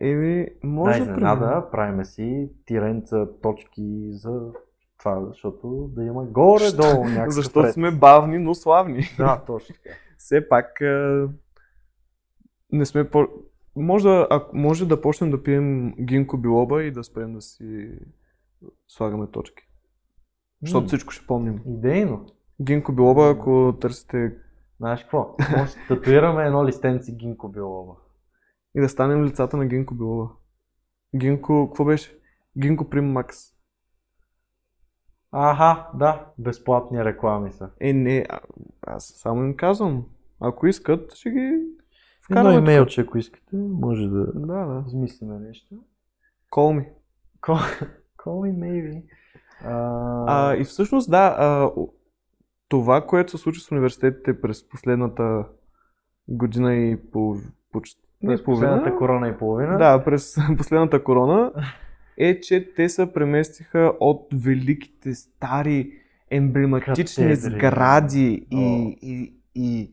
Еми, 0.00 0.46
може 0.62 0.98
да, 0.98 1.04
да 1.04 1.10
изненада, 1.10 1.68
правиме 1.70 2.04
си 2.04 2.50
тиренца 2.66 3.26
точки 3.42 4.08
за 4.12 4.52
това, 4.98 5.26
защото 5.28 5.90
да 5.94 6.04
има 6.04 6.24
горе-долу 6.24 7.04
някакъв 7.04 7.34
Защото 7.34 7.66
ред. 7.66 7.72
сме 7.72 7.90
бавни, 7.90 8.38
но 8.38 8.54
славни. 8.54 9.02
Да, 9.18 9.42
точно 9.46 9.74
така. 9.74 9.90
Все 10.18 10.48
пак 10.48 10.80
а, 10.80 11.28
не 12.72 12.86
сме 12.86 13.10
по... 13.10 13.26
Може 13.76 14.04
да, 14.04 14.26
ако, 14.30 14.56
може 14.56 14.88
да 14.88 15.00
почнем 15.00 15.30
да 15.30 15.42
пием 15.42 15.94
гинко 16.00 16.38
билоба 16.38 16.82
и 16.82 16.90
да 16.90 17.04
спрем 17.04 17.34
да 17.34 17.40
си 17.40 17.90
слагаме 18.88 19.26
точки. 19.26 19.68
Защото 20.62 20.86
всичко 20.86 21.12
ще 21.12 21.26
помним. 21.26 21.60
Идейно. 21.66 22.26
Гинко 22.60 22.92
билоба, 22.92 23.30
ако 23.30 23.74
търсите 23.80 24.32
Знаеш 24.82 25.02
какво? 25.02 25.34
Може 25.56 25.72
да 25.72 25.78
татуираме 25.88 26.44
едно 26.44 26.66
листенци 26.66 27.16
Гинко 27.16 27.48
Билова. 27.48 27.94
И 28.74 28.80
да 28.80 28.88
станем 28.88 29.24
лицата 29.24 29.56
на 29.56 29.66
Гинко 29.66 29.94
билоба. 29.94 30.30
Гинко, 31.16 31.68
какво 31.68 31.84
беше? 31.84 32.18
Гинко 32.58 32.90
Прим 32.90 33.12
Макс. 33.12 33.36
Аха, 35.32 35.88
да, 35.94 36.26
безплатни 36.38 37.04
реклами 37.04 37.52
са. 37.52 37.70
Е, 37.80 37.92
не, 37.92 38.26
а, 38.28 38.40
аз 38.86 39.12
само 39.16 39.44
им 39.44 39.56
казвам. 39.56 40.06
Ако 40.40 40.66
искат, 40.66 41.14
ще 41.14 41.30
ги 41.30 41.38
Едно 41.38 41.70
вкараме. 42.22 42.54
имейлче, 42.54 43.00
ако 43.00 43.18
искате, 43.18 43.56
може 43.56 44.08
да. 44.08 44.26
Да, 44.34 44.64
да. 44.64 44.84
измислиме 44.86 45.38
нещо. 45.38 45.74
Call 46.52 46.80
me. 46.80 46.88
Call, 47.40 47.88
call 48.18 48.26
me 48.26 48.58
maybe. 48.58 49.02
А, 49.64 50.56
и 50.56 50.64
всъщност, 50.64 51.10
да, 51.10 51.36
а, 51.38 51.70
това, 52.68 53.06
което 53.06 53.30
се 53.30 53.38
случи 53.38 53.60
с 53.60 53.70
университетите 53.70 54.40
през 54.40 54.68
последната 54.68 55.48
година 56.28 56.74
и 56.74 57.10
пол... 57.10 57.36
почти 57.72 58.02
през 58.26 58.44
последната 58.44 58.96
корона 58.96 59.28
и 59.28 59.36
половина. 59.36 59.78
да, 59.78 60.04
през 60.04 60.36
последната 60.58 61.04
корона, 61.04 61.52
е, 62.18 62.40
че 62.40 62.74
те 62.76 62.88
се 62.88 63.12
преместиха 63.12 63.92
от 64.00 64.26
великите 64.34 65.14
стари 65.14 65.92
емблематични 66.30 67.24
Катедри. 67.24 67.36
сгради 67.36 68.46
О. 68.54 68.56
и, 68.56 68.98
и, 69.02 69.34
и 69.54 69.90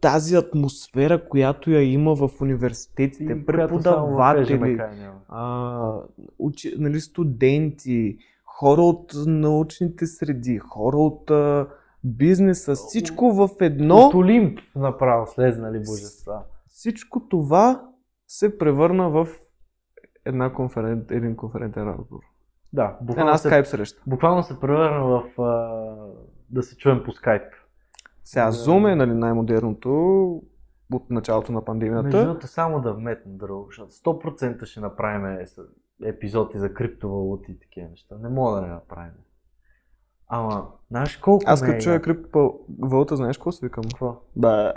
тази 0.00 0.36
атмосфера, 0.36 1.28
която 1.28 1.70
я 1.70 1.82
има 1.82 2.14
в 2.14 2.30
университетите, 2.40 3.32
И 3.32 3.46
преподаватели, 3.46 4.80
а, 5.28 5.92
учи, 6.38 6.74
нали, 6.78 7.00
студенти, 7.00 8.18
хора 8.44 8.82
от 8.82 9.12
научните 9.26 10.06
среди, 10.06 10.58
хора 10.58 10.96
от 10.96 11.30
а, 11.30 11.68
бизнеса, 12.04 12.74
всичко 12.74 13.32
в 13.32 13.48
едно, 13.60 13.96
От 13.96 14.14
Олимп 14.14 14.58
направо 14.76 15.26
слезнали 15.26 15.78
божества. 15.78 16.42
всичко 16.68 17.20
това 17.20 17.88
се 18.26 18.58
превърна 18.58 19.10
в 19.10 19.28
една 20.24 20.52
конферен... 20.52 21.06
един 21.10 21.36
конферентен 21.36 21.82
разговор. 21.84 22.22
Да, 22.72 22.96
буквално 23.02 23.28
Една 23.28 23.38
скайп 23.38 23.66
среща. 23.66 24.02
буквално 24.06 24.42
се 24.42 24.60
превърна 24.60 25.04
в 25.04 25.42
а, 25.42 25.86
да 26.50 26.62
се 26.62 26.76
чуем 26.76 27.02
по 27.04 27.12
скайп. 27.12 27.42
Сега 28.24 28.46
Да. 28.46 28.52
Zoom 28.52 28.92
е 28.92 28.96
нали, 28.96 29.14
най-модерното 29.14 29.90
от 30.92 31.10
началото 31.10 31.52
на 31.52 31.56
Между 31.56 31.64
пандемията. 31.64 32.24
другото, 32.24 32.46
само 32.46 32.80
да 32.80 32.92
вметна 32.92 33.32
друго, 33.32 33.66
защото 33.66 33.90
100% 33.90 34.64
ще 34.64 34.80
направим 34.80 35.46
епизоди 36.04 36.58
за 36.58 36.74
криптовалути 36.74 37.52
и 37.52 37.58
такива 37.58 37.88
неща. 37.88 38.14
Не 38.18 38.28
мога 38.28 38.52
да 38.52 38.62
не 38.62 38.68
направим. 38.68 39.12
Ама, 40.32 40.66
знаеш 40.90 41.16
колко 41.16 41.44
Аз 41.46 41.60
като 41.62 41.72
е 41.72 41.78
чуя 41.78 42.02
криптовалута, 42.02 43.16
знаеш 43.16 43.38
какво 43.38 43.52
си 43.52 43.64
викам? 43.64 43.84
Какво? 43.84 44.16
Да. 44.36 44.74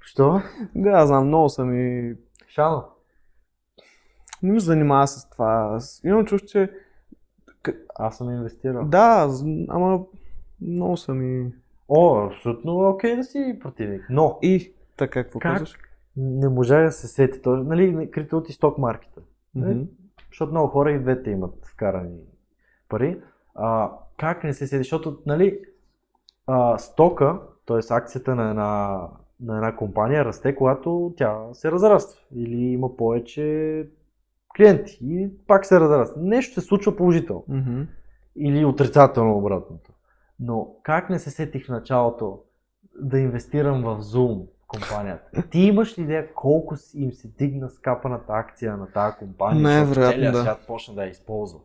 Що? 0.00 0.40
Да, 0.74 1.06
знам, 1.06 1.26
много 1.26 1.48
съм 1.48 1.76
и 1.80 2.14
Шано? 2.48 2.84
не 4.42 4.52
ми 4.52 4.60
занимава 4.60 5.06
с 5.06 5.30
това. 5.30 5.70
Аз 5.76 6.00
Имам 6.04 6.26
чувство, 6.26 6.48
че 6.48 6.70
Аз 7.94 8.16
съм 8.18 8.30
инвестирал. 8.30 8.84
да, 8.84 9.28
ама 9.68 10.00
много 10.60 10.96
съм 10.96 11.22
и... 11.22 11.52
О, 11.88 12.26
абсолютно 12.26 12.88
окей 12.88 13.16
да 13.16 13.24
си 13.24 13.58
противник. 13.60 14.06
Но, 14.10 14.38
И 14.42 14.72
така, 14.96 15.24
какво 15.24 15.38
Как? 15.38 15.52
казваш? 15.52 15.78
не 16.16 16.48
можа 16.48 16.82
да 16.84 16.92
се 16.92 17.08
сети. 17.08 17.42
То, 17.42 17.56
нали, 17.56 18.10
криптовалути 18.10 18.52
сток 18.52 18.78
маркета. 18.78 19.20
Мгм. 19.54 19.82
Защото 20.30 20.50
много 20.52 20.68
хора 20.68 20.90
и 20.92 20.98
двете 20.98 21.30
имат 21.30 21.54
вкарани 21.66 22.18
пари. 22.88 23.20
А, 23.54 23.90
как 24.20 24.44
не 24.44 24.54
се 24.54 24.66
седи? 24.66 24.78
Защото, 24.78 25.18
нали, 25.26 25.60
а, 26.46 26.78
стока, 26.78 27.38
т.е. 27.66 27.78
акцията 27.90 28.34
на 28.34 28.50
една, 28.50 29.00
на 29.40 29.56
една 29.56 29.76
компания 29.76 30.24
расте, 30.24 30.54
когато 30.54 31.14
тя 31.16 31.38
се 31.52 31.72
разраства 31.72 32.20
или 32.34 32.56
има 32.56 32.96
повече 32.96 33.86
клиенти 34.56 34.98
и 35.02 35.30
пак 35.46 35.66
се 35.66 35.80
разраства. 35.80 36.20
Нещо 36.22 36.60
се 36.60 36.66
случва 36.66 36.96
положително 36.96 37.44
Мгм. 37.48 37.82
или 38.36 38.64
отрицателно 38.64 39.38
обратното. 39.38 39.90
Но 40.40 40.74
как 40.82 41.10
не 41.10 41.18
се 41.18 41.30
сетих 41.30 41.66
в 41.66 41.68
началото 41.68 42.40
да 43.00 43.18
инвестирам 43.18 43.82
в 43.82 44.02
Zoom 44.02 44.46
компанията? 44.66 45.42
Ти 45.50 45.60
имаш 45.60 45.98
ли 45.98 46.02
идея 46.02 46.34
колко 46.34 46.74
им 46.94 47.12
се 47.12 47.28
дигна 47.28 47.70
скапаната 47.70 48.32
акция 48.32 48.76
на 48.76 48.86
тази 48.86 49.16
компания? 49.16 49.62
Най-вероятно, 49.62 50.12
целият 50.12 50.34
да. 50.34 50.40
свят 50.40 50.58
почна 50.66 50.94
да 50.94 51.04
я 51.04 51.10
използва. 51.10 51.60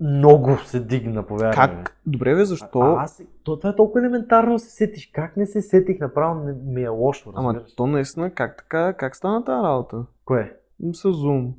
Много 0.00 0.56
се 0.58 0.80
дигна, 0.80 1.22
повярвай 1.26 1.68
ми. 1.68 1.74
Как? 1.74 1.96
Добре, 2.06 2.34
бе, 2.34 2.44
защо? 2.44 2.80
А, 2.80 3.02
аз, 3.02 3.22
то, 3.42 3.58
това 3.58 3.70
е 3.70 3.76
толкова 3.76 4.00
елементарно 4.00 4.58
се 4.58 4.70
сетиш. 4.70 5.10
Как 5.14 5.36
не 5.36 5.46
се 5.46 5.62
сетих? 5.62 6.00
Направо 6.00 6.44
не, 6.44 6.52
ми 6.52 6.82
е 6.82 6.88
лошо, 6.88 7.32
Ама 7.34 7.48
разбираш. 7.48 7.74
то 7.74 7.86
наистина, 7.86 8.30
как 8.30 8.56
така, 8.56 8.92
как 8.92 9.16
стана 9.16 9.44
тази 9.44 9.62
работа? 9.64 10.04
Кое? 10.24 10.56
С 10.92 11.02
Zoom. 11.02 11.52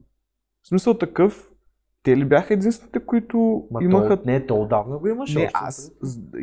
В 0.63 0.67
смисъл 0.67 0.93
такъв, 0.93 1.51
те 2.03 2.17
ли 2.17 2.25
бяха 2.25 2.53
единствените, 2.53 2.99
които 2.99 3.67
Ма 3.71 3.83
имаха... 3.83 4.17
то, 4.17 4.23
не, 4.25 4.45
то 4.45 4.61
отдавна 4.61 4.97
го 4.97 5.07
имаше. 5.07 5.39
Не, 5.39 5.45
още 5.45 5.51
аз, 5.53 5.91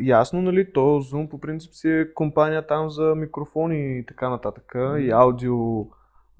ясно, 0.01 0.41
нали, 0.41 0.73
то 0.73 0.79
Zoom 0.79 1.29
по 1.29 1.39
принцип 1.39 1.73
си 1.73 1.89
е 1.89 2.13
компания 2.13 2.67
там 2.67 2.89
за 2.89 3.15
микрофони 3.15 3.99
и 3.99 4.05
така 4.05 4.29
нататък, 4.29 4.75
и 4.99 5.11
аудио 5.11 5.85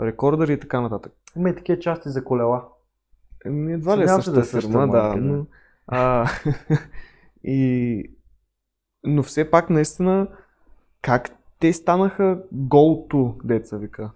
рекордери 0.01 0.53
и 0.53 0.60
така 0.60 0.82
нататък. 0.82 1.14
Има 1.36 1.49
и 1.49 1.56
такива 1.56 1.80
части 1.80 2.10
за 2.10 2.24
колела. 2.24 2.66
Еми, 3.46 3.74
едва 3.74 3.98
ли 3.98 4.04
е 4.04 4.08
същата 4.08 4.36
да 4.36 4.41
е 4.41 4.43
същата 4.43 4.72
фирма, 4.72 4.88
марка, 4.88 5.22
да. 5.22 5.26
Но, 5.26 5.46
а, 5.88 6.30
и, 7.43 8.04
но 9.04 9.24
все 9.24 9.52
пак 9.52 9.70
наистина, 9.70 10.28
как 11.02 11.30
те 11.60 11.74
станаха 11.74 12.43
go-to, 12.54 13.43
деца 13.43 13.78
вика. 13.78 14.12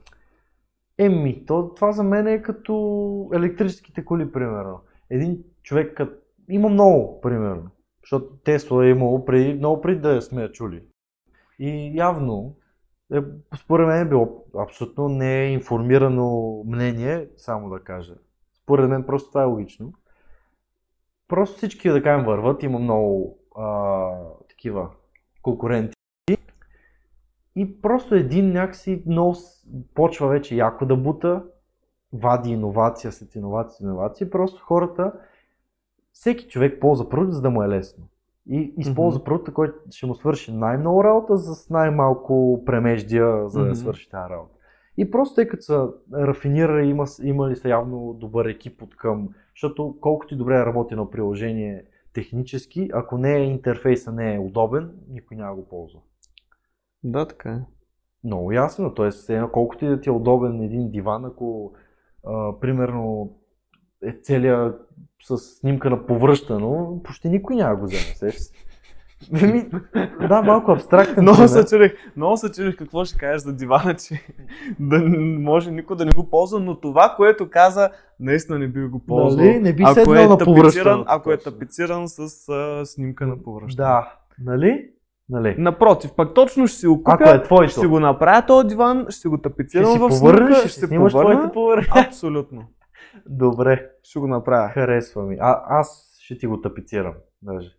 Еми, 0.98 1.46
то, 1.46 1.74
това 1.76 1.92
за 1.92 2.04
мен 2.04 2.28
е 2.28 2.42
като 2.42 3.30
електрическите 3.34 4.06
коли, 4.06 4.32
примерно. 4.32 4.80
Един 5.10 5.44
човек, 5.64 5.98
като... 5.98 6.14
има 6.50 6.70
много, 6.70 7.22
примерно. 7.22 7.70
Защото 8.04 8.38
Тесла 8.44 8.86
е 8.86 8.90
имало 8.90 9.26
преди, 9.26 9.54
много 9.54 9.82
преди 9.82 10.02
да 10.02 10.22
сме 10.22 10.42
я 10.42 10.52
чули. 10.52 10.84
И 11.60 11.98
явно, 11.98 12.56
е, 13.14 13.22
според 13.60 13.88
мен 13.88 14.02
е 14.02 14.10
било 14.10 14.46
абсолютно 14.58 15.10
не 15.10 15.44
е 15.44 15.52
информирано 15.52 16.62
мнение, 16.68 17.28
само 17.38 17.70
да 17.70 17.80
кажа. 17.80 18.16
Според 18.70 18.90
мен 18.90 19.04
просто 19.04 19.30
това 19.30 19.42
е 19.42 19.46
логично. 19.46 19.94
Просто 21.28 21.58
всички, 21.58 21.90
да 21.90 22.04
кажем, 22.04 22.26
върват, 22.26 22.64
има 22.64 22.80
много 22.80 23.38
а, 23.56 24.12
такива 24.50 24.90
конкуренти. 25.42 25.94
И 27.56 27.82
просто 27.82 28.16
един 28.16 28.52
някакси 28.52 29.04
много 29.06 29.36
почва 29.94 30.28
вече 30.28 30.56
яко 30.56 30.86
да 30.86 30.96
бута, 30.96 31.44
вади 32.14 32.50
иновация 32.50 33.12
след 33.12 33.36
иновация, 33.36 33.86
иновация. 33.86 34.30
Просто 34.30 34.64
хората, 34.64 35.14
всеки 36.14 36.48
човек 36.48 36.82
ползва 36.82 37.10
продукт, 37.10 37.34
за 37.34 37.42
да 37.42 37.50
му 37.50 37.64
е 37.64 37.70
лесно. 37.70 38.08
И 38.50 38.74
използва 38.78 39.22
mm-hmm. 39.22 39.24
продукта, 39.24 39.54
който 39.54 39.80
ще 39.92 40.06
му 40.06 40.16
свърши 40.16 40.54
най-много 40.54 41.04
работа 41.04 41.38
с 41.38 41.70
най-малко 41.70 42.64
премеждия, 42.66 43.50
за 43.50 43.64
да 43.64 43.72
mm-hmm. 43.72 43.74
свърши 43.74 44.10
тази 44.10 44.30
работа. 44.30 44.59
И 45.00 45.12
просто 45.12 45.36
тъй 45.36 45.48
като 45.48 45.64
са 45.64 45.90
рафинирали, 46.14 46.90
има, 46.90 47.06
имали 47.24 47.56
са 47.56 47.70
явно 47.70 48.14
добър 48.14 48.46
екип 48.46 48.82
от 48.82 48.96
към, 48.96 49.30
защото 49.56 49.98
колкото 50.02 50.34
и 50.34 50.38
добре 50.38 50.56
е 50.56 50.66
работи 50.66 50.96
на 50.96 51.10
приложение 51.10 51.86
технически, 52.14 52.90
ако 52.94 53.18
не 53.18 53.36
е 53.36 53.44
интерфейса 53.44 54.12
не 54.12 54.36
е 54.36 54.40
удобен, 54.40 54.92
никой 55.10 55.38
няма 55.38 55.56
го 55.56 55.68
ползва. 55.68 56.00
Да, 57.04 57.28
така 57.28 57.50
е. 57.50 57.60
Много 58.24 58.52
ясно, 58.52 58.94
т.е. 58.94 59.42
колкото 59.52 59.86
и 59.86 59.88
да 59.88 60.02
ти 60.02 60.10
е 60.10 60.12
удобен 60.12 60.62
един 60.62 60.92
диван, 60.92 61.26
ако 61.26 61.74
а, 62.28 62.60
примерно 62.60 63.38
е 64.04 64.12
целият 64.22 64.90
с 65.24 65.38
снимка 65.38 65.90
на 65.90 66.06
повръщано, 66.06 67.02
почти 67.04 67.30
никой 67.30 67.56
няма 67.56 67.76
го 67.76 67.86
вземе. 67.86 68.32
Ми, 69.32 69.70
да, 70.28 70.42
малко 70.42 70.72
абстрактен. 70.72 71.24
Много 71.24 71.48
се 71.48 71.66
чудих, 71.66 71.94
много 72.16 72.38
се 72.38 72.52
чудих 72.52 72.78
какво 72.78 73.06
ще 73.06 73.18
кажеш 73.18 73.42
за 73.42 73.54
дивана, 73.54 73.96
че 73.96 74.22
да 74.80 75.00
може 75.40 75.72
никой 75.72 75.96
да 75.96 76.06
не 76.06 76.12
го 76.12 76.30
ползва, 76.30 76.60
но 76.60 76.80
това, 76.80 77.14
което 77.18 77.50
каза, 77.50 77.90
наистина 78.20 78.60
не 78.60 78.68
би 78.68 78.82
го 78.82 79.00
ползвал. 79.00 79.46
Нали? 79.46 79.60
Не 79.60 79.74
би 79.74 79.84
ако 79.86 80.16
е, 80.16 80.28
на 80.28 80.38
тапициран, 80.38 81.04
ако 81.08 81.32
е 81.32 81.38
тапициран 81.38 82.08
с 82.08 82.50
а, 82.50 82.86
снимка 82.86 83.28
на 83.28 83.44
повръщане. 83.44 83.88
Да, 83.88 84.14
нали? 84.44 84.90
Нали? 85.30 85.56
Напротив, 85.58 86.12
пък 86.16 86.34
точно 86.34 86.68
ще 86.68 86.78
си 86.78 86.88
го 86.88 87.04
купя, 87.04 87.18
Ако 87.20 87.30
е 87.30 87.44
твоето. 87.44 87.72
ще 87.72 87.88
го 87.88 88.00
направя 88.00 88.46
този 88.46 88.68
диван, 88.68 89.06
ще 89.10 89.22
си 89.22 89.28
го 89.28 89.38
тапицирам 89.38 89.90
ще 89.90 90.00
в 90.00 90.12
снимка, 90.12 90.56
ще, 90.56 90.68
ще 90.68 90.80
се 90.80 90.90
повърна. 90.90 91.52
Абсолютно. 92.08 92.64
Добре. 93.30 93.90
Ще 94.04 94.20
го 94.20 94.28
направя. 94.28 94.70
Харесва 94.70 95.24
ми. 95.24 95.38
А, 95.40 95.62
аз 95.68 96.18
ще 96.20 96.38
ти 96.38 96.48
го 96.48 96.62
тапицирам. 96.62 97.14
Даже. 97.42 97.79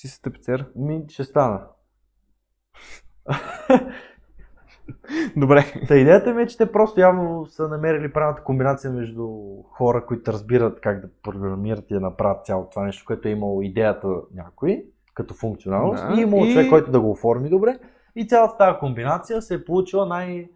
Ти 0.00 0.08
си 0.08 0.22
тапицер? 0.22 0.66
Ми, 0.76 1.04
ще 1.08 1.24
стана. 1.24 1.60
Добре. 5.36 5.64
Та 5.88 5.96
идеята 5.96 6.34
ми 6.34 6.42
е, 6.42 6.46
че 6.46 6.56
те 6.56 6.72
просто 6.72 7.00
явно 7.00 7.46
са 7.46 7.68
намерили 7.68 8.12
правилната 8.12 8.42
комбинация 8.42 8.92
между 8.92 9.28
хора, 9.72 10.06
които 10.06 10.32
разбират 10.32 10.80
как 10.80 11.00
да 11.00 11.08
програмират 11.22 11.90
и 11.90 11.94
да 11.94 12.00
направят 12.00 12.46
цялото 12.46 12.70
това 12.70 12.84
нещо, 12.84 13.04
което 13.06 13.28
е 13.28 13.30
имало 13.30 13.62
идеята 13.62 14.08
някой, 14.34 14.84
като 15.14 15.34
функционалност, 15.34 16.08
да, 16.08 16.20
и 16.20 16.22
имало 16.22 16.44
и... 16.44 16.52
човек, 16.52 16.70
който 16.70 16.90
да 16.90 17.00
го 17.00 17.10
оформи 17.10 17.48
добре. 17.48 17.78
И 18.16 18.28
цялата 18.28 18.56
тази 18.56 18.78
комбинация 18.78 19.42
се 19.42 19.54
е 19.54 19.64
получила 19.64 20.06
най- 20.06 20.48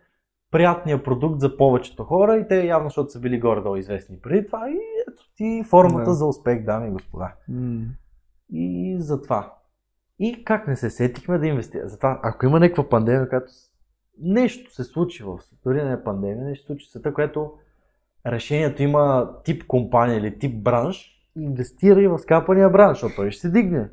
приятният 0.51 1.05
продукт 1.05 1.41
за 1.41 1.57
повечето 1.57 2.05
хора 2.05 2.37
и 2.37 2.49
те 2.49 2.67
явно, 2.67 2.89
защото 2.89 3.11
са 3.11 3.21
били 3.21 3.41
горе-долу 3.41 3.77
известни 3.77 4.21
преди 4.21 4.47
това 4.47 4.71
и 4.71 4.79
ето 5.09 5.23
ти 5.37 5.65
формата 5.69 6.05
да. 6.05 6.15
за 6.15 6.27
успех, 6.27 6.65
дами 6.65 6.89
и 6.89 6.93
господа. 6.93 7.33
И 8.57 8.97
за 8.99 9.23
това. 9.23 9.55
И 10.19 10.45
как 10.45 10.69
не 10.69 10.77
се 10.77 10.91
сетихме 10.91 11.39
да 11.39 11.47
инвестираме? 11.47 11.89
Затова, 11.89 12.21
ако 12.23 12.47
има 12.47 12.61
някаква 12.61 12.89
пандемия, 12.89 13.29
която 13.29 13.53
нещо 14.19 14.75
се 14.75 14.85
случи 14.85 15.23
в 15.23 15.39
света, 15.41 15.63
дори 15.65 15.85
не 15.85 15.93
е 15.93 16.05
пандемия, 16.05 16.45
нещо 16.45 16.63
се 16.63 16.67
случи 16.67 16.87
в 16.87 16.91
света, 16.91 17.15
което 17.15 17.53
решението 18.27 18.83
има 18.83 19.31
тип 19.45 19.67
компания 19.67 20.19
или 20.19 20.39
тип 20.39 20.63
бранш, 20.63 21.11
инвестирай 21.37 22.09
в 22.09 22.19
скапания 22.19 22.71
бранш, 22.71 22.97
защото 22.99 23.17
той 23.17 23.31
ще 23.31 23.41
се 23.41 23.51
дигне. 23.51 23.91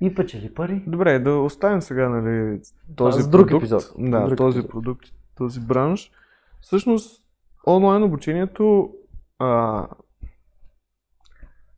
И 0.00 0.14
печели 0.14 0.54
пари. 0.54 0.84
Добре, 0.86 1.18
да 1.18 1.34
оставим 1.34 1.82
сега 1.82 2.08
нали, 2.08 2.60
този 2.96 3.30
друг 3.30 3.48
продукт. 3.48 3.62
епизод. 3.62 3.92
Да, 3.98 4.26
друг 4.26 4.38
този 4.38 4.58
епизод. 4.58 4.70
продукт, 4.70 5.06
този 5.36 5.60
бранш. 5.60 6.10
Всъщност, 6.60 7.24
онлайн 7.66 8.02
обучението 8.02 8.94
а, 9.38 9.86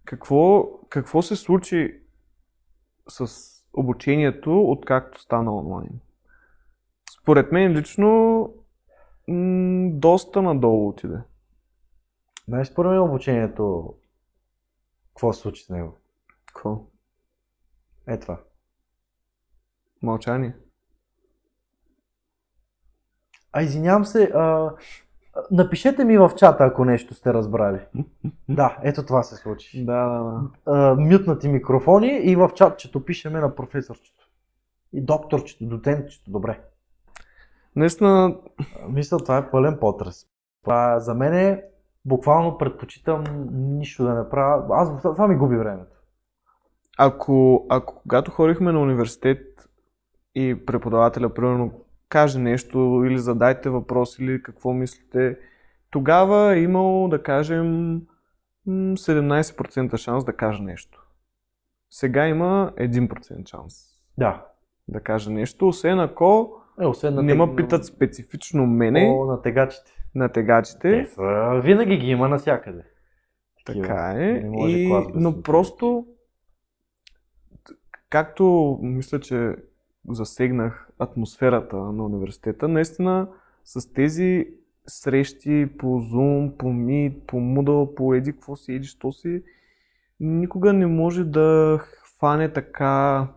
какво, 0.04 0.70
какво 0.88 1.22
се 1.22 1.36
случи 1.36 2.00
с 3.08 3.26
обучението, 3.72 4.70
откакто 4.70 5.20
стана 5.20 5.56
онлайн? 5.56 6.00
Според 7.20 7.52
мен 7.52 7.72
лично 7.72 8.08
м- 9.28 9.90
доста 9.92 10.42
надолу 10.42 10.88
отиде. 10.88 11.18
Знаеш, 12.48 12.68
според 12.68 12.90
мен 12.90 13.00
обучението, 13.00 13.94
какво 15.08 15.32
се 15.32 15.40
случи 15.40 15.64
с 15.64 15.68
него? 15.68 15.96
Какво? 16.46 16.86
Е 18.06 18.18
това. 18.20 18.40
Мълчание. 20.02 20.56
А 23.52 23.62
извинявам 23.62 24.04
се, 24.04 24.30
а, 24.34 24.76
напишете 25.50 26.04
ми 26.04 26.18
в 26.18 26.30
чата, 26.36 26.64
ако 26.64 26.84
нещо 26.84 27.14
сте 27.14 27.34
разбрали. 27.34 27.80
Да, 28.48 28.78
ето 28.82 29.06
това 29.06 29.22
се 29.22 29.36
случи. 29.36 29.84
Да, 29.84 30.06
да, 30.08 30.22
да. 30.22 30.40
А, 30.66 30.94
мютнати 30.94 31.48
микрофони 31.48 32.08
и 32.08 32.36
в 32.36 32.50
чатчето 32.54 33.04
пишеме 33.04 33.40
на 33.40 33.54
професорчето. 33.54 34.28
И 34.92 35.00
докторчето, 35.00 35.64
доцентчето, 35.64 36.30
добре. 36.30 36.60
Наистина, 37.76 38.36
Мисля, 38.88 39.18
това 39.18 39.38
е 39.38 39.50
пълен 39.50 39.78
потрес. 39.80 40.26
Това, 40.62 41.00
за 41.00 41.14
мен 41.14 41.34
е, 41.34 41.64
буквално 42.04 42.58
предпочитам 42.58 43.24
нищо 43.52 44.04
да 44.04 44.14
не 44.14 44.28
правя. 44.28 44.66
Аз 44.70 45.02
това 45.02 45.28
ми 45.28 45.36
губи 45.36 45.56
времето. 45.56 45.96
ако, 46.98 47.66
ако 47.68 48.02
когато 48.02 48.30
ходихме 48.30 48.72
на 48.72 48.80
университет 48.80 49.68
и 50.34 50.66
преподавателя, 50.66 51.34
примерно, 51.34 51.83
каже 52.14 52.38
нещо 52.38 52.78
или 53.06 53.18
задайте 53.18 53.70
въпрос 53.70 54.18
или 54.18 54.42
какво 54.42 54.72
мислите, 54.72 55.38
тогава 55.90 56.54
е 56.54 56.60
имало, 56.60 57.08
да 57.08 57.22
кажем, 57.22 57.94
м, 58.66 58.96
17% 58.96 59.96
шанс 59.96 60.24
да 60.24 60.32
каже 60.32 60.62
нещо. 60.62 61.06
Сега 61.90 62.28
има 62.28 62.72
1% 62.78 63.48
шанс 63.48 63.74
Да. 64.18 64.46
да 64.88 65.00
каже 65.00 65.30
нещо, 65.30 65.68
освен 65.68 66.00
ако 66.00 66.56
Е, 66.80 66.86
освен 66.86 67.14
на 67.14 67.22
не 67.22 67.34
ме 67.34 67.56
питат 67.56 67.86
специфично 67.86 68.66
мене 68.66 69.10
О, 69.10 69.24
на 69.26 69.42
тегачите. 69.42 69.92
на 70.14 70.28
тегачите. 70.28 71.04
Те 71.04 71.06
са, 71.06 71.60
винаги 71.64 71.96
ги 71.96 72.06
има 72.06 72.28
навсякъде. 72.28 72.82
Така 73.66 74.12
е. 74.16 74.32
Не 74.32 74.50
може 74.50 74.78
И, 74.78 74.88
клас 74.88 75.06
без 75.06 75.22
но 75.22 75.42
просто, 75.42 76.06
както 78.10 78.78
мисля, 78.82 79.20
че 79.20 79.56
засегнах 80.08 80.88
атмосферата 80.98 81.76
на 81.76 82.04
университета, 82.04 82.68
наистина 82.68 83.28
с 83.64 83.92
тези 83.92 84.48
срещи 84.86 85.68
по 85.78 85.86
Zoom, 85.86 86.56
по 86.56 86.66
Meet, 86.66 87.20
по 87.26 87.36
Moodle, 87.36 87.94
по 87.94 88.14
еди, 88.14 88.32
какво 88.32 88.56
си, 88.56 88.72
еди, 88.72 88.86
що 88.86 89.12
си, 89.12 89.42
никога 90.20 90.72
не 90.72 90.86
може 90.86 91.24
да 91.24 91.78
хване 91.80 92.52
така 92.52 93.28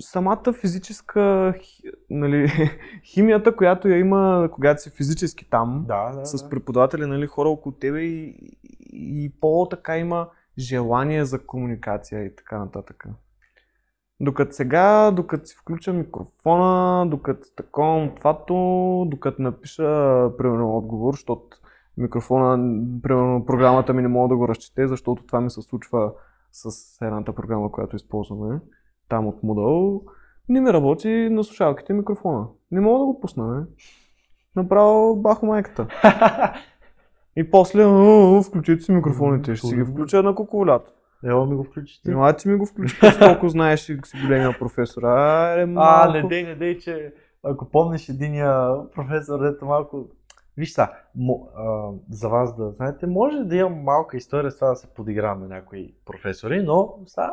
самата 0.00 0.52
физическа 0.60 1.54
нали, 2.10 2.52
химията, 3.04 3.56
която 3.56 3.88
я 3.88 3.98
има, 3.98 4.48
когато 4.52 4.82
си 4.82 4.90
физически 4.90 5.50
там 5.50 5.84
Да, 5.88 6.10
да, 6.10 6.26
с 6.26 6.42
да. 6.42 6.48
преподаватели, 6.48 7.06
нали, 7.06 7.26
хора 7.26 7.48
около 7.48 7.72
тебе 7.72 8.00
и, 8.00 8.24
и, 8.92 9.24
и 9.24 9.32
по-така 9.40 9.98
има 9.98 10.28
желание 10.58 11.24
за 11.24 11.46
комуникация 11.46 12.24
и 12.24 12.36
така 12.36 12.58
нататък. 12.58 13.06
Докато 14.20 14.54
сега, 14.54 15.10
докато 15.10 15.46
си 15.46 15.56
включа 15.56 15.92
микрофона, 15.92 17.06
докато 17.06 17.48
таковам 17.56 18.14
твато, 18.20 18.54
докато 19.10 19.42
напиша, 19.42 20.30
примерно, 20.38 20.76
отговор, 20.76 21.14
защото 21.14 21.56
микрофона, 21.96 22.56
примерно, 23.02 23.46
програмата 23.46 23.94
ми 23.94 24.02
не 24.02 24.08
мога 24.08 24.28
да 24.28 24.36
го 24.36 24.48
разчете, 24.48 24.88
защото 24.88 25.26
това 25.26 25.40
ми 25.40 25.50
се 25.50 25.62
случва 25.62 26.12
с 26.52 26.70
едната 27.02 27.32
програма, 27.32 27.72
която 27.72 27.96
използваме, 27.96 28.60
там 29.08 29.26
от 29.26 29.42
Moodle, 29.42 30.02
не 30.48 30.60
ми 30.60 30.72
работи 30.72 31.28
на 31.30 31.44
слушалките 31.44 31.92
микрофона. 31.92 32.46
Не 32.70 32.80
мога 32.80 32.98
да 32.98 33.04
го 33.04 33.20
пусна, 33.20 33.56
не. 33.56 33.62
Направо 34.56 35.16
бахо 35.16 35.46
майката. 35.46 35.86
И 37.36 37.50
после, 37.50 37.82
«А, 37.82 38.42
включете 38.42 38.82
си 38.82 38.92
микрофоните, 38.92 39.56
ще 39.56 39.66
си 39.66 39.76
ги 39.76 39.84
включа 39.84 40.22
на 40.22 40.34
куковлято. 40.34 40.90
Ело 41.24 41.46
ми 41.46 41.56
го 41.56 41.64
включите. 41.64 42.10
Ела 42.10 42.36
ти 42.36 42.48
ми 42.48 42.56
го 42.56 42.66
включи, 42.66 42.96
толкова 43.18 43.48
знаеш 43.48 43.88
и 43.88 44.00
си 44.04 44.16
големия 44.26 44.58
професор. 44.58 45.02
Аре, 45.02 45.62
А, 45.62 45.66
малко. 45.66 46.12
не 46.12 46.22
дей, 46.22 46.42
не 46.42 46.54
дей, 46.54 46.78
че 46.78 47.14
ако 47.42 47.70
помниш 47.70 48.08
единия 48.08 48.74
професор, 48.94 49.42
дето 49.42 49.66
малко... 49.66 50.08
Виж 50.56 50.72
са, 50.72 50.88
мо, 51.14 51.48
а, 51.56 51.90
за 52.10 52.28
вас 52.28 52.56
да 52.56 52.70
знаете, 52.70 53.06
може 53.06 53.44
да 53.44 53.56
имам 53.56 53.82
малка 53.82 54.16
история 54.16 54.50
с 54.50 54.58
това 54.58 54.68
да 54.68 54.76
се 54.76 54.94
подигравам 54.94 55.40
на 55.40 55.48
някои 55.48 55.94
професори, 56.04 56.62
но 56.62 56.98
са, 57.06 57.30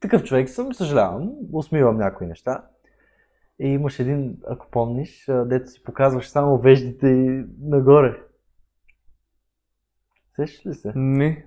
такъв 0.00 0.24
човек 0.24 0.48
съм, 0.48 0.74
съжалявам, 0.74 1.32
усмивам 1.52 1.96
някои 1.96 2.26
неща. 2.26 2.64
И 3.60 3.68
имаш 3.68 3.98
един, 3.98 4.36
ако 4.48 4.66
помниш, 4.70 5.28
а, 5.28 5.44
дето 5.44 5.70
си 5.70 5.82
показваш 5.82 6.28
само 6.28 6.58
веждите 6.58 7.06
и 7.08 7.44
нагоре. 7.60 8.22
Сещаш 10.36 10.66
ли 10.66 10.74
се? 10.74 10.92
Не. 10.96 11.46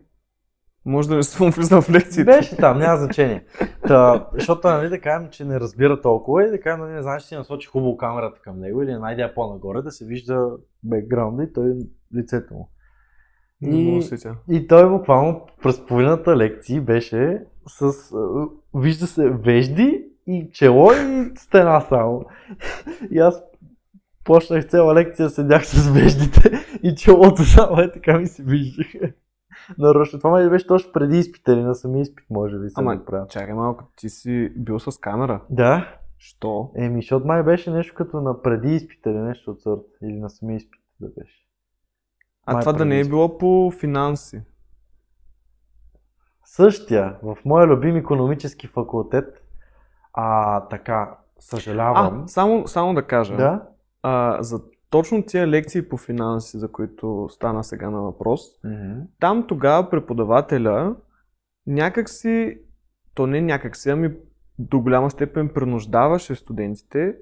Може 0.85 1.09
да 1.09 1.15
не 1.15 1.23
съм 1.23 1.51
влизал 1.51 1.81
в 1.81 1.89
лекциите. 1.89 2.23
Беше 2.23 2.57
там, 2.57 2.79
няма 2.79 2.97
значение. 2.97 3.43
Та, 3.87 4.27
защото 4.33 4.67
нали, 4.67 4.89
да 4.89 5.01
кажем, 5.01 5.29
че 5.31 5.45
не 5.45 5.59
разбира 5.59 6.01
толкова 6.01 6.47
и 6.47 6.51
да 6.51 6.61
кажем, 6.61 6.79
нали, 6.79 6.93
не 6.93 7.01
знаеш, 7.01 7.21
че 7.21 7.27
си 7.27 7.35
насочи 7.35 7.67
хубаво 7.67 7.97
камерата 7.97 8.41
към 8.41 8.59
него 8.59 8.81
или 8.81 8.93
найде 8.93 9.21
я 9.21 9.33
по-нагоре, 9.33 9.81
да 9.81 9.91
се 9.91 10.05
вижда 10.05 10.51
бекграунда 10.83 11.43
и 11.43 11.53
той 11.53 11.73
лицето 12.17 12.53
му. 12.53 12.69
И, 13.63 14.01
и 14.49 14.67
той 14.67 14.89
буквално 14.89 15.47
през 15.63 15.85
половината 15.85 16.37
лекции 16.37 16.79
беше 16.79 17.43
с, 17.67 17.81
а, 18.15 18.47
вижда 18.75 19.07
се 19.07 19.29
вежди 19.29 20.05
и 20.27 20.49
чело 20.53 20.91
и 20.91 21.31
стена 21.35 21.81
само. 21.81 22.25
И 23.11 23.19
аз 23.19 23.43
почнах 24.23 24.67
цяла 24.67 24.95
лекция, 24.95 25.29
седях 25.29 25.67
с 25.67 25.89
веждите 25.89 26.51
и 26.83 26.95
челото 26.95 27.43
само 27.43 27.81
е 27.81 27.91
така 27.91 28.17
ми 28.17 28.27
се 28.27 28.43
виждаха. 28.43 29.11
Нарочно. 29.77 30.19
Това 30.19 30.29
май 30.31 30.49
беше 30.49 30.67
точно 30.67 30.91
преди 30.91 31.17
изпита 31.17 31.53
или 31.53 31.61
на 31.63 31.75
самия 31.75 32.01
изпит, 32.01 32.25
може 32.29 32.59
би 32.59 32.67
Ама, 32.75 32.95
го 32.95 33.05
правил. 33.05 33.27
чакай 33.27 33.53
малко, 33.53 33.83
ти 33.95 34.09
си 34.09 34.53
бил 34.57 34.79
с 34.79 34.97
камера. 34.99 35.41
Да, 35.49 35.95
Що? 36.17 36.71
еми, 36.75 37.01
защото 37.01 37.27
май 37.27 37.43
беше 37.43 37.71
нещо 37.71 37.95
като 37.95 38.21
на 38.21 38.41
преди 38.41 38.75
изпита 38.75 39.09
или 39.09 39.17
нещо 39.19 39.51
от 39.51 39.61
сорта. 39.61 39.83
Или 40.03 40.19
на 40.19 40.29
самия 40.29 40.55
изпит 40.57 40.81
да 40.99 41.07
беше. 41.07 41.47
А 42.45 42.53
Май 42.53 42.61
това 42.61 42.73
да 42.73 42.85
не 42.85 42.99
е 42.99 43.03
било 43.05 43.37
по 43.37 43.71
финанси. 43.79 44.41
Същия, 46.45 47.15
в 47.23 47.37
моя 47.45 47.67
любим 47.67 47.95
економически 47.95 48.67
факултет, 48.67 49.43
а 50.13 50.59
така, 50.67 51.17
съжалявам. 51.39 52.23
А, 52.23 52.27
само, 52.27 52.67
само 52.67 52.93
да 52.93 53.03
кажа. 53.03 53.35
да? 53.37 53.63
А, 54.03 54.43
за 54.43 54.59
точно 54.91 55.25
тия 55.25 55.47
лекции 55.47 55.89
по 55.89 55.97
финанси, 55.97 56.57
за 56.57 56.71
които 56.71 57.27
стана 57.31 57.63
сега 57.63 57.89
на 57.89 58.01
въпрос, 58.01 58.41
там 59.19 59.47
тогава 59.47 59.89
преподавателя 59.89 60.95
някак 61.67 62.09
си, 62.09 62.59
то 63.15 63.27
не 63.27 63.41
някак 63.41 63.77
си, 63.77 63.89
ами 63.89 64.15
до 64.59 64.79
голяма 64.79 65.11
степен 65.11 65.49
принуждаваше 65.49 66.35
студентите 66.35 67.15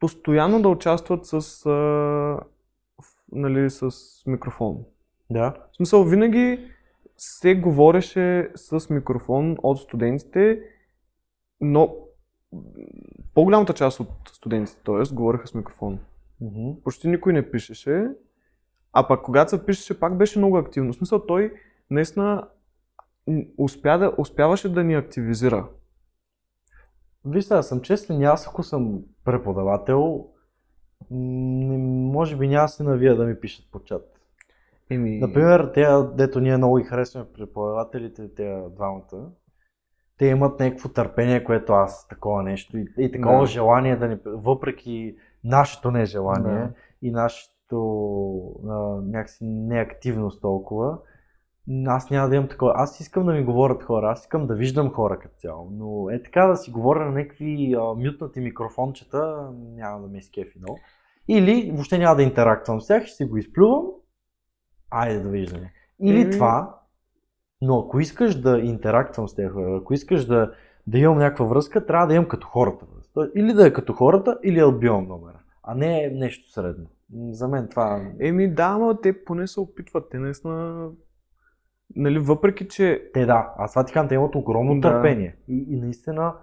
постоянно 0.00 0.62
да 0.62 0.68
участват 0.68 1.26
с, 1.26 1.66
а, 1.66 2.40
нали, 3.32 3.70
с 3.70 3.90
микрофон. 4.26 4.84
Да. 5.30 5.54
В 5.72 5.76
смисъл, 5.76 6.04
винаги 6.04 6.68
се 7.16 7.54
говореше 7.54 8.50
с 8.54 8.90
микрофон 8.90 9.56
от 9.62 9.78
студентите, 9.78 10.60
но 11.60 11.96
по-голямата 13.34 13.74
част 13.74 14.00
от 14.00 14.08
студентите, 14.28 14.82
т.е. 14.84 15.14
говореха 15.14 15.46
с 15.46 15.54
микрофон. 15.54 15.98
Мгм. 16.42 16.80
Почти 16.84 17.08
никой 17.08 17.32
не 17.32 17.50
пишеше, 17.50 18.08
а 18.92 19.08
пък 19.08 19.22
когато 19.22 19.50
се 19.50 19.66
пишеше, 19.66 20.00
пак 20.00 20.16
беше 20.16 20.38
много 20.38 20.56
активно. 20.56 20.92
В 20.92 20.96
смисъл, 20.96 21.26
той 21.26 21.52
наистина 21.90 22.48
успя 23.58 23.98
да, 23.98 24.12
успяваше 24.18 24.72
да 24.72 24.84
ни 24.84 24.94
активизира. 24.94 25.68
Виж, 27.24 27.44
сега 27.44 27.62
съм 27.62 27.80
честен, 27.80 28.22
аз 28.22 28.48
ако 28.48 28.62
съм 28.62 29.00
преподавател, 29.24 30.26
не, 31.10 31.78
може 32.12 32.36
би 32.36 32.48
няма 32.48 32.68
се 32.68 32.82
навия 32.82 33.16
да 33.16 33.24
ми 33.24 33.40
пишат 33.40 33.70
по 33.72 33.80
чат. 33.84 34.20
Еми, 34.90 35.18
Например, 35.18 35.70
те, 35.74 35.86
дето 36.14 36.40
ние 36.40 36.56
много 36.56 36.76
ги 36.76 36.84
харесваме 36.84 37.26
преподавателите, 37.34 38.34
те 38.34 38.62
двамата, 38.70 39.30
те 40.18 40.26
имат 40.26 40.60
някакво 40.60 40.88
търпение, 40.88 41.44
което 41.44 41.72
аз 41.72 42.08
такова 42.08 42.42
нещо 42.42 42.78
и, 42.78 42.86
и 42.98 43.12
такова 43.12 43.40
Да. 43.40 43.46
желание 43.46 43.96
да 43.96 44.08
ни, 44.08 44.18
въпреки 44.26 45.16
нашето 45.44 45.90
нежелание 45.90 46.58
Да. 46.58 46.72
и 47.02 47.10
нашето 47.10 47.78
а, 48.68 48.72
някакси 49.02 49.44
неактивност 49.44 50.42
толкова, 50.42 50.98
аз 51.86 52.10
няма 52.10 52.28
да 52.28 52.36
имам 52.36 52.48
такова. 52.48 52.72
Аз 52.76 53.00
искам 53.00 53.26
да 53.26 53.32
ми 53.32 53.44
говорят 53.44 53.82
хора, 53.82 54.10
аз 54.10 54.20
искам 54.20 54.46
да 54.46 54.54
виждам 54.54 54.92
хора 54.92 55.18
като 55.18 55.34
цяло, 55.38 55.70
но 55.72 56.10
е 56.10 56.22
така 56.22 56.46
да 56.46 56.56
си 56.56 56.70
говоря 56.70 57.04
на 57.04 57.10
някакви 57.10 57.74
а, 57.78 57.94
мютнати 57.94 58.40
микрофончета, 58.40 59.50
няма 59.54 60.00
да 60.00 60.08
ми 60.08 60.18
е 60.18 60.22
скефи 60.22 60.58
много. 60.58 60.78
Или 61.28 61.70
въобще 61.74 61.98
няма 61.98 62.16
да 62.16 62.22
интерактвам 62.22 62.80
с 62.80 62.86
тях, 62.86 63.04
ще 63.04 63.16
си 63.16 63.24
го 63.24 63.36
изплювам, 63.36 63.86
айде 64.90 65.20
да 65.20 65.28
виждаме. 65.28 65.72
Или 66.00 66.30
това, 66.30 66.78
но 67.62 67.78
ако 67.78 68.00
искаш 68.00 68.40
да 68.40 68.58
интерактвам 68.58 69.28
с 69.28 69.34
тези 69.34 69.48
хора, 69.48 69.78
ако 69.82 69.94
искаш 69.94 70.26
да, 70.26 70.52
да 70.86 70.98
имам 70.98 71.18
някаква 71.18 71.46
връзка, 71.46 71.86
трябва 71.86 72.06
да 72.06 72.14
имам 72.14 72.28
като 72.28 72.46
хората. 72.46 72.86
Тоест, 73.14 73.32
Или 73.36 73.52
да 73.52 73.66
е 73.66 73.72
като 73.72 73.92
хората, 73.92 74.38
или 74.42 74.58
да 74.58 74.66
отбивам 74.66 75.08
номера, 75.08 75.38
а 75.62 75.74
не 75.74 76.10
нещо 76.10 76.50
средно. 76.52 76.86
За 77.30 77.48
мен 77.48 77.68
това... 77.68 78.12
еми 78.20 78.54
да, 78.54 78.78
но 78.78 78.96
те 78.96 79.24
поне 79.24 79.46
се 79.46 79.60
опитват. 79.60 80.10
Те 80.10 80.18
наистина, 80.18 80.88
нали, 81.96 82.18
въпреки 82.18 82.68
че 82.68 83.10
Те 83.14 83.26
да, 83.26 83.52
аз 83.58 83.72
това 83.72 83.84
ти 83.84 83.92
казвам, 83.92 84.08
те 84.08 84.14
имат 84.14 84.34
огромно 84.34 84.80
Да. 84.80 84.90
търпение. 84.92 85.36
И, 85.48 85.66
и 85.68 85.76
наистина, 85.76 86.34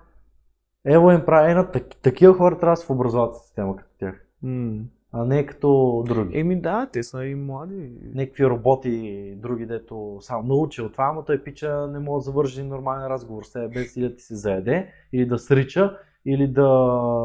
ево 0.86 1.12
им 1.12 1.26
прави 1.26 1.52
една, 1.52 1.72
так, 1.72 1.84
такива 2.02 2.34
хора 2.34 2.58
трябва 2.58 2.74
да 2.74 2.78
са 2.78 2.86
в 2.86 2.90
образователната 2.90 3.40
система 3.40 3.76
като 3.76 3.90
тях, 4.00 4.26
м, 4.44 4.80
а 5.12 5.26
не 5.26 5.46
като 5.46 6.04
други. 6.08 6.40
Еми 6.40 6.62
да, 6.62 6.90
те 6.94 7.04
са 7.04 7.26
и 7.26 7.36
млади. 7.36 7.92
Някакви 8.16 8.46
роботи, 8.46 9.34
други, 9.38 9.66
дето 9.66 10.18
само 10.22 10.48
научил 10.48 10.90
това, 10.90 11.04
ама 11.06 11.26
той 11.26 11.44
пича 11.44 11.88
не 11.88 12.00
може 12.00 12.24
да 12.24 12.32
завърши 12.32 12.64
нормален 12.64 13.08
разговор 13.08 13.44
с 13.44 13.52
тебе, 13.52 13.68
без 13.68 13.96
или 13.96 14.10
да 14.10 14.16
ти 14.16 14.24
се 14.24 14.36
заеде, 14.36 14.88
или 15.14 15.26
да 15.26 15.38
срича, 15.38 15.98
или 16.26 16.48
да 16.48 16.68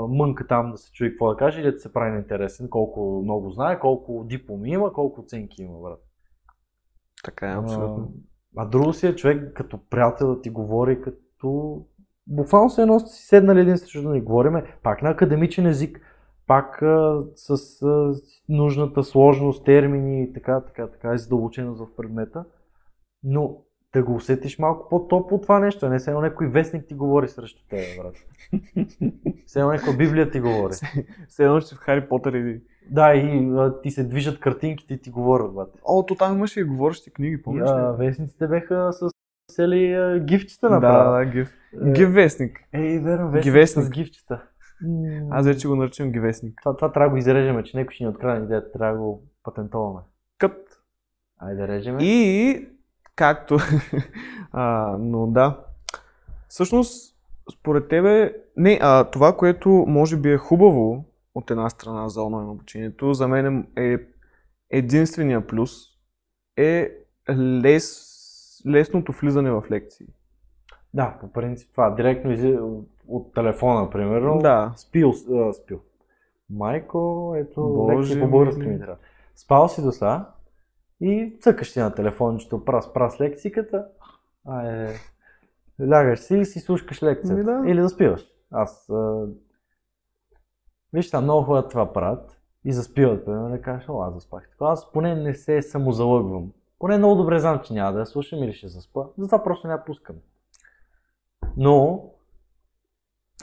мънка 0.08 0.46
там 0.46 0.70
да 0.70 0.78
се 0.78 0.92
чуе 0.92 1.10
какво 1.10 1.30
да 1.30 1.36
каже, 1.36 1.60
или 1.60 1.72
да 1.72 1.78
се 1.78 1.92
прави 1.92 2.10
неинтересен, 2.10 2.68
колко 2.70 3.22
много 3.24 3.50
знае, 3.50 3.78
колко 3.78 4.24
дипломи 4.24 4.70
има, 4.70 4.92
колко 4.92 5.20
оценки 5.20 5.62
има, 5.62 5.80
брат. 5.80 6.00
Така 7.24 7.50
е, 7.50 7.54
абсолютно. 7.54 8.12
А, 8.56 8.62
а 8.62 8.66
друго 8.66 8.92
си 8.92 9.06
е 9.06 9.16
човек 9.16 9.54
като 9.54 9.78
приятел 9.90 10.34
да 10.34 10.40
ти 10.40 10.50
говори 10.50 11.00
като... 11.00 11.80
Буквално 12.26 12.70
се 12.70 12.82
едно 12.82 13.00
сте 13.00 13.10
си 13.10 13.26
седнали 13.26 13.60
един 13.60 13.78
срещу 13.78 14.02
да 14.02 14.08
ни 14.08 14.20
говориме, 14.20 14.78
пак 14.82 15.02
на 15.02 15.10
академичен 15.10 15.66
език, 15.66 16.00
пак 16.46 16.82
а, 16.82 17.22
с 17.34 17.82
а, 17.82 18.14
нужната 18.48 19.04
сложност, 19.04 19.64
термини 19.64 20.22
и 20.22 20.32
така, 20.32 20.60
така, 20.60 20.86
така, 20.86 21.14
и 21.14 21.18
задълбоченост 21.18 21.80
в 21.80 21.96
предмета. 21.96 22.44
Но 23.22 23.63
да 23.94 24.02
го 24.02 24.14
усетиш 24.14 24.58
малко 24.58 24.88
по-топло 24.88 25.40
това 25.40 25.60
нещо, 25.60 25.88
не 25.88 25.96
едно 25.96 26.20
някой 26.20 26.46
вестник 26.46 26.86
ти 26.86 26.94
говори 26.94 27.28
срещу 27.28 27.62
тебе, 27.70 27.82
брат. 27.98 28.14
Все 29.46 29.58
едно 29.58 29.72
някаква 29.72 29.92
Библия 29.92 30.30
ти 30.30 30.40
говори. 30.40 30.74
Все 31.28 31.44
едно, 31.44 31.60
че 31.60 31.66
си 31.66 31.74
в 31.74 31.78
Хари 31.78 32.08
Потър 32.08 32.32
и... 32.32 32.60
Да, 32.90 33.14
и 33.14 33.50
а, 33.50 33.80
ти 33.80 33.90
се 33.90 34.04
движат 34.04 34.40
картинките 34.40 34.94
и 34.94 35.00
ти 35.00 35.10
говорят, 35.10 35.54
брат. 35.54 35.68
О, 35.84 36.06
то 36.06 36.14
там 36.14 36.34
имаше 36.34 36.60
и 36.60 36.64
говорещи 36.64 37.12
книги, 37.12 37.42
помниш 37.42 37.70
ли? 37.70 37.96
вестниците 37.98 38.46
беха 38.48 38.92
с 38.92 39.08
цели 39.52 39.96
гифчета 40.20 40.68
Да, 40.68 40.74
направо. 40.74 41.18
да, 41.18 41.24
гив. 41.24 41.54
Е, 41.86 41.92
Гив 41.92 42.14
вестник. 42.14 42.60
Ей, 42.72 42.98
верно, 42.98 43.30
вестник 43.30 43.44
Гивестник. 43.44 43.86
с 43.86 43.90
гифчета. 43.90 44.42
Аз 45.30 45.46
вече 45.46 45.68
го 45.68 45.76
наричам 45.76 46.12
гивестник. 46.12 46.60
Това, 46.62 46.76
това 46.76 46.92
трябва 46.92 47.08
да 47.08 47.10
го 47.10 47.16
изрежеме, 47.16 47.62
че 47.62 47.76
някой 47.76 47.94
ще 47.94 48.04
ни 48.04 48.10
открадне 48.10 48.44
идеята, 48.44 48.72
трябва 48.72 48.94
да 48.94 49.00
го 49.00 49.22
патентоваме. 49.42 50.00
Кът. 50.38 50.82
Айде 51.38 51.60
да 51.60 51.68
режеме. 51.68 51.98
И 52.04 52.68
както. 53.16 53.58
а, 54.52 54.96
но 54.98 55.26
да. 55.26 55.60
Всъщност, 56.48 57.16
според 57.52 57.88
тебе, 57.88 58.34
не, 58.56 58.78
а, 58.82 59.04
това, 59.04 59.36
което 59.36 59.68
може 59.68 60.16
би 60.16 60.32
е 60.32 60.36
хубаво 60.36 61.04
от 61.34 61.50
една 61.50 61.70
страна 61.70 62.08
за 62.08 62.22
онлайн 62.22 62.48
обучението, 62.48 63.14
за 63.14 63.28
мен 63.28 63.66
е 63.76 63.98
единствения 64.70 65.46
плюс 65.46 65.70
е 66.56 66.90
лес, 67.36 68.10
лесното 68.66 69.12
влизане 69.12 69.50
в 69.50 69.64
лекции. 69.70 70.06
Да, 70.94 71.16
по 71.20 71.32
принцип 71.32 71.70
това. 71.70 71.90
Директно 71.90 72.32
изи 72.32 72.58
от 73.08 73.34
телефона, 73.34 73.90
примерно. 73.90 74.38
Да. 74.38 74.72
Спил, 74.76 75.12
а, 75.34 75.52
спил. 75.52 75.80
Майко, 76.50 77.34
ето, 77.36 77.62
Боже 77.62 77.98
лекция 77.98 78.20
по 78.20 78.30
български 78.30 78.66
ми 78.66 78.78
трябва. 78.78 78.96
Спал 79.36 79.68
си 79.68 79.82
до 79.82 79.92
сега 79.92 80.28
и 81.00 81.36
цъкаш 81.40 81.70
си 81.70 81.80
на 81.80 81.94
телефончето, 81.94 82.64
прас, 82.64 82.92
прас 82.92 83.20
лекциката. 83.20 83.86
Айде, 84.46 85.00
лягаш 85.90 86.18
си 86.18 86.36
и 86.36 86.44
си 86.44 86.60
слушкаш 86.60 87.02
лекцията. 87.02 87.34
Ми 87.34 87.44
да. 87.44 87.62
Или 87.66 87.80
да 87.80 87.88
спиваш. 87.88 88.26
Аз, 88.50 88.90
а... 88.90 89.26
виж, 90.92 91.10
там 91.10 91.24
много 91.24 91.42
хора 91.42 91.68
това 91.68 91.92
правят 91.92 92.40
и 92.64 92.72
заспиват, 92.72 93.24
примерно, 93.24 93.50
да 93.50 93.60
кажеш, 93.60 93.88
о, 93.88 94.02
аз 94.02 94.14
заспах. 94.14 94.48
Така, 94.50 94.64
аз 94.64 94.92
поне 94.92 95.14
не 95.14 95.34
се 95.34 95.62
самозалъгвам. 95.62 96.52
Поне 96.78 96.98
много 96.98 97.14
добре 97.14 97.38
знам, 97.38 97.60
че 97.64 97.72
няма 97.74 97.92
да 97.92 97.98
я 97.98 98.06
слушам 98.06 98.42
или 98.42 98.52
ще 98.52 98.68
заспа. 98.68 99.04
Затова 99.18 99.42
просто 99.42 99.66
не 99.66 99.72
я 99.72 99.84
пускам. 99.84 100.16
Но, 101.56 102.10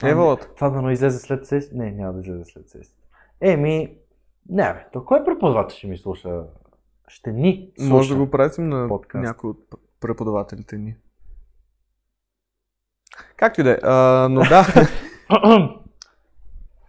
Евалът. 0.02 0.52
Това 0.54 0.70
да 0.70 0.82
но 0.82 0.90
излезе 0.90 1.18
след 1.18 1.46
сесия. 1.46 1.78
Не, 1.78 1.90
няма 1.90 2.12
да 2.12 2.20
излезе 2.20 2.44
след 2.44 2.68
сесия. 2.68 2.96
Еми, 3.40 3.98
не 4.48 4.72
бе, 4.72 4.86
то 4.92 5.04
кой 5.04 5.24
преподавател 5.24 5.76
ще 5.76 5.86
ми 5.86 5.98
слуша? 5.98 6.44
Ще 7.08 7.32
ни 7.32 7.70
слуша. 7.78 7.92
Може 7.94 8.14
да 8.14 8.20
го 8.20 8.30
пратим 8.30 8.68
на 8.68 8.88
подкаст. 8.88 9.22
някой 9.22 9.50
от 9.50 9.74
преподавателите 10.00 10.78
ни. 10.78 10.96
Както 13.36 13.60
и 13.60 13.64
да 13.64 13.70
е. 13.70 13.78
Но 14.28 14.40
да, 14.40 14.66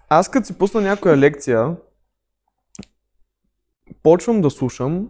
аз 0.09 0.31
като 0.31 0.47
си 0.47 0.57
пусна 0.57 0.81
някоя 0.81 1.17
лекция, 1.17 1.75
почвам 4.03 4.41
да 4.41 4.49
слушам, 4.49 5.09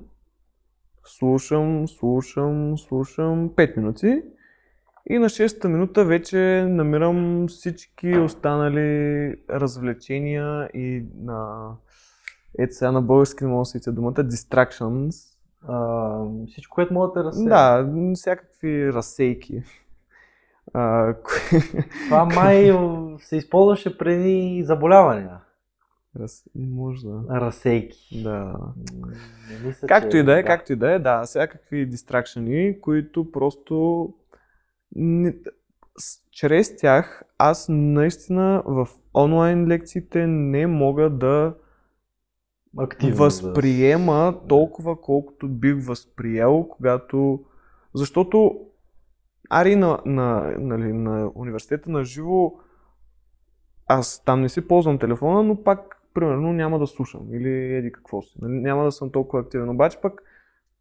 слушам, 1.06 1.88
слушам, 1.88 2.78
слушам 2.78 3.50
5 3.50 3.78
минути 3.78 4.22
и 5.10 5.18
на 5.18 5.30
6-та 5.30 5.70
минута 5.70 6.06
вече 6.06 6.66
намирам 6.70 7.48
всички 7.48 8.18
останали 8.18 9.36
развлечения 9.50 10.70
и 10.74 11.06
на... 11.16 11.70
Ето 12.60 12.76
сега 12.76 12.92
на 12.92 13.02
български 13.02 13.44
не 13.44 13.50
мога 13.50 13.62
да 13.62 13.66
се 13.66 13.92
думата, 13.92 14.14
distractions, 14.14 15.34
А, 15.68 16.18
всичко, 16.48 16.76
което 16.76 16.94
мога 16.94 17.12
да 17.14 17.24
разсея. 17.24 17.50
да, 17.50 17.88
всякакви 18.14 18.94
разсейки. 18.94 19.64
А, 20.74 21.14
кои- 21.16 21.60
Това 22.06 22.26
май 22.26 22.72
се 23.20 23.36
използваше 23.38 23.98
преди 23.98 24.64
заболявания. 24.66 25.38
Раз... 26.20 26.44
Може 26.56 27.02
да. 27.02 27.22
Разсейки. 27.32 28.24
Да. 28.24 28.54
Не 29.52 29.68
мисля, 29.68 29.88
Както 29.88 30.10
че- 30.10 30.18
и 30.18 30.24
да 30.24 30.40
е, 30.40 30.44
както 30.44 30.74
и 30.74 30.76
да 30.76 30.92
е, 30.92 31.00
да, 31.00 31.24
всякакви 31.24 31.86
дистракшени, 31.86 32.82
които 32.82 33.32
просто 33.32 34.10
не... 34.96 35.36
чрез 36.32 36.78
тях 36.78 37.24
аз 37.38 37.66
наистина 37.70 38.64
в 38.66 38.88
онлайн 39.16 39.68
лекциите 39.68 40.28
не 40.28 40.68
мога 40.68 41.10
да 41.10 41.56
Активно. 42.78 43.16
възприема 43.16 44.40
толкова, 44.48 45.02
колкото 45.02 45.48
бих 45.48 45.88
възприел, 45.88 46.68
когато... 46.70 47.46
Защото 47.94 48.60
ари 49.50 49.76
на, 49.76 50.00
на, 50.06 50.56
нали, 50.60 50.94
на 50.94 51.32
университета 51.36 51.92
на 51.92 52.04
живо, 52.04 52.54
аз 53.88 54.24
там 54.26 54.42
не 54.42 54.50
си 54.50 54.68
ползвам 54.68 55.00
телефона, 55.00 55.44
но 55.44 55.64
пак, 55.64 56.02
примерно, 56.14 56.54
няма 56.54 56.80
да 56.80 56.88
слушам 56.88 57.34
или 57.34 57.76
еди 57.76 57.92
какво 57.92 58.22
си. 58.22 58.38
Нали, 58.42 58.54
няма 58.54 58.84
да 58.84 58.92
съм 58.92 59.12
толкова 59.12 59.42
активен. 59.42 59.70
Обаче 59.70 60.02
пък 60.02 60.24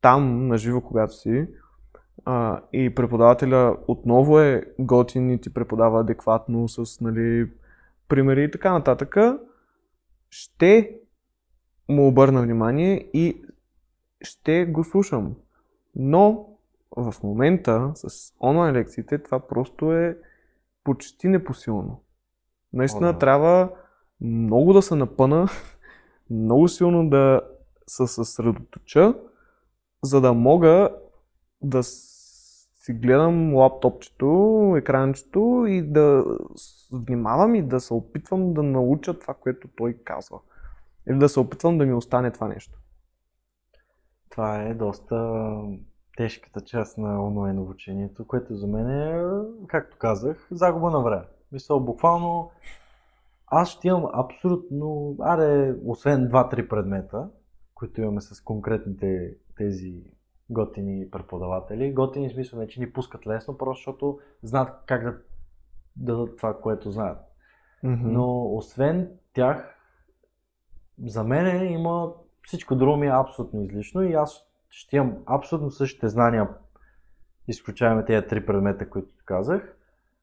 там, 0.01 0.47
на 0.47 0.59
живо, 0.59 0.81
когато 0.81 1.13
си, 1.13 1.47
а, 2.25 2.61
и 2.73 2.95
преподавателя 2.95 3.77
отново 3.89 4.41
е 4.41 4.65
готин 4.79 5.31
и 5.31 5.41
ти 5.41 5.55
преподава 5.55 6.01
адекватно 6.01 6.69
с 6.69 7.01
нали, 7.01 7.51
примери 8.09 8.45
и 8.45 8.51
така 8.51 8.73
нататък, 8.73 9.17
ще 10.31 11.02
му 11.93 12.09
обърна 12.09 12.43
внимание 12.43 13.09
и 13.13 13.43
ще 14.23 14.67
го 14.67 14.85
слушам. 14.85 15.35
Но 15.97 16.49
в 16.97 17.15
момента 17.23 17.93
с 17.95 18.33
онлайн 18.41 18.75
лекциите 18.75 19.19
това 19.19 19.41
просто 19.41 19.93
е 19.93 20.19
почти 20.85 21.29
непосилно. 21.29 22.03
Наистина 22.73 23.09
О, 23.09 23.13
да. 23.13 23.19
трябва 23.19 23.71
много 24.21 24.73
да 24.73 24.83
се 24.83 24.95
напъна, 24.95 25.49
много 26.31 26.69
силно 26.69 27.11
да 27.11 27.41
се 27.87 28.07
съсредоточа, 28.07 29.15
за 30.03 30.21
да 30.21 30.33
мога 30.33 30.91
да 31.63 31.83
си 31.83 32.93
гледам 32.93 33.55
лаптопчето, 33.55 34.75
екранчето 34.79 35.65
и 35.69 35.83
да 35.83 36.25
внимавам 36.93 37.55
и 37.55 37.63
да 37.63 37.81
се 37.81 37.95
опитвам 37.95 38.55
да 38.55 38.63
науча 38.63 39.19
това, 39.19 39.35
което 39.35 39.69
той 39.77 39.97
казва. 40.05 40.39
Или 41.09 41.19
да 41.19 41.29
се 41.29 41.41
опитвам 41.41 41.79
да 41.79 41.87
ми 41.87 41.93
остане 41.93 42.31
това 42.31 42.49
нещо. 42.49 42.79
Това 44.31 44.63
е 44.63 44.75
доста 44.75 45.51
тежката 46.17 46.61
част 46.61 46.99
на 46.99 47.27
онлайн 47.27 47.59
обучението, 47.59 48.27
което 48.27 48.55
за 48.55 48.67
мен 48.67 48.91
е, 48.91 49.23
както 49.67 49.99
казах, 49.99 50.49
загуба 50.51 50.91
на 50.91 51.03
време. 51.03 51.25
Мисля, 51.53 51.81
буквално 51.81 52.51
аз 53.47 53.69
ще 53.69 53.89
имам 53.89 54.11
абсолютно, 54.13 55.17
аре, 55.21 55.75
освен 55.87 56.29
2-3 56.29 56.69
предмета, 56.69 57.29
които 57.75 58.01
имаме 58.01 58.21
с 58.21 58.41
конкретните 58.41 59.37
тези 59.57 60.05
готини 60.51 61.11
преподаватели. 61.11 61.93
Готини 61.93 62.29
в 62.29 62.33
смисъл 62.33 62.59
не, 62.59 62.67
че 62.67 62.81
ни 62.81 62.93
пускат 62.93 63.27
лесно, 63.27 63.59
просто 63.59 63.79
защото 63.79 64.19
знаят 64.43 64.69
как 64.87 65.05
да 65.05 65.17
дадат 65.97 66.37
това, 66.37 66.61
което 66.61 66.91
знаят. 66.91 67.19
Но 67.83 68.55
освен 68.55 69.11
тях, 69.33 69.77
за 71.07 71.25
мен 71.25 71.73
има 71.73 72.13
всичко 72.43 72.75
друго 72.75 72.97
ми 72.97 73.07
е 73.07 73.11
абсолютно 73.11 73.63
излишно 73.63 74.03
и 74.03 74.13
аз 74.13 74.47
ще 74.71 74.97
имам 74.97 75.17
абсолютно 75.27 75.71
същите 75.71 76.09
знания, 76.09 76.49
изключаваме 77.49 78.05
тези 78.05 78.27
три 78.27 78.47
предмета, 78.47 78.91
които 78.91 79.15
казах. 79.25 79.77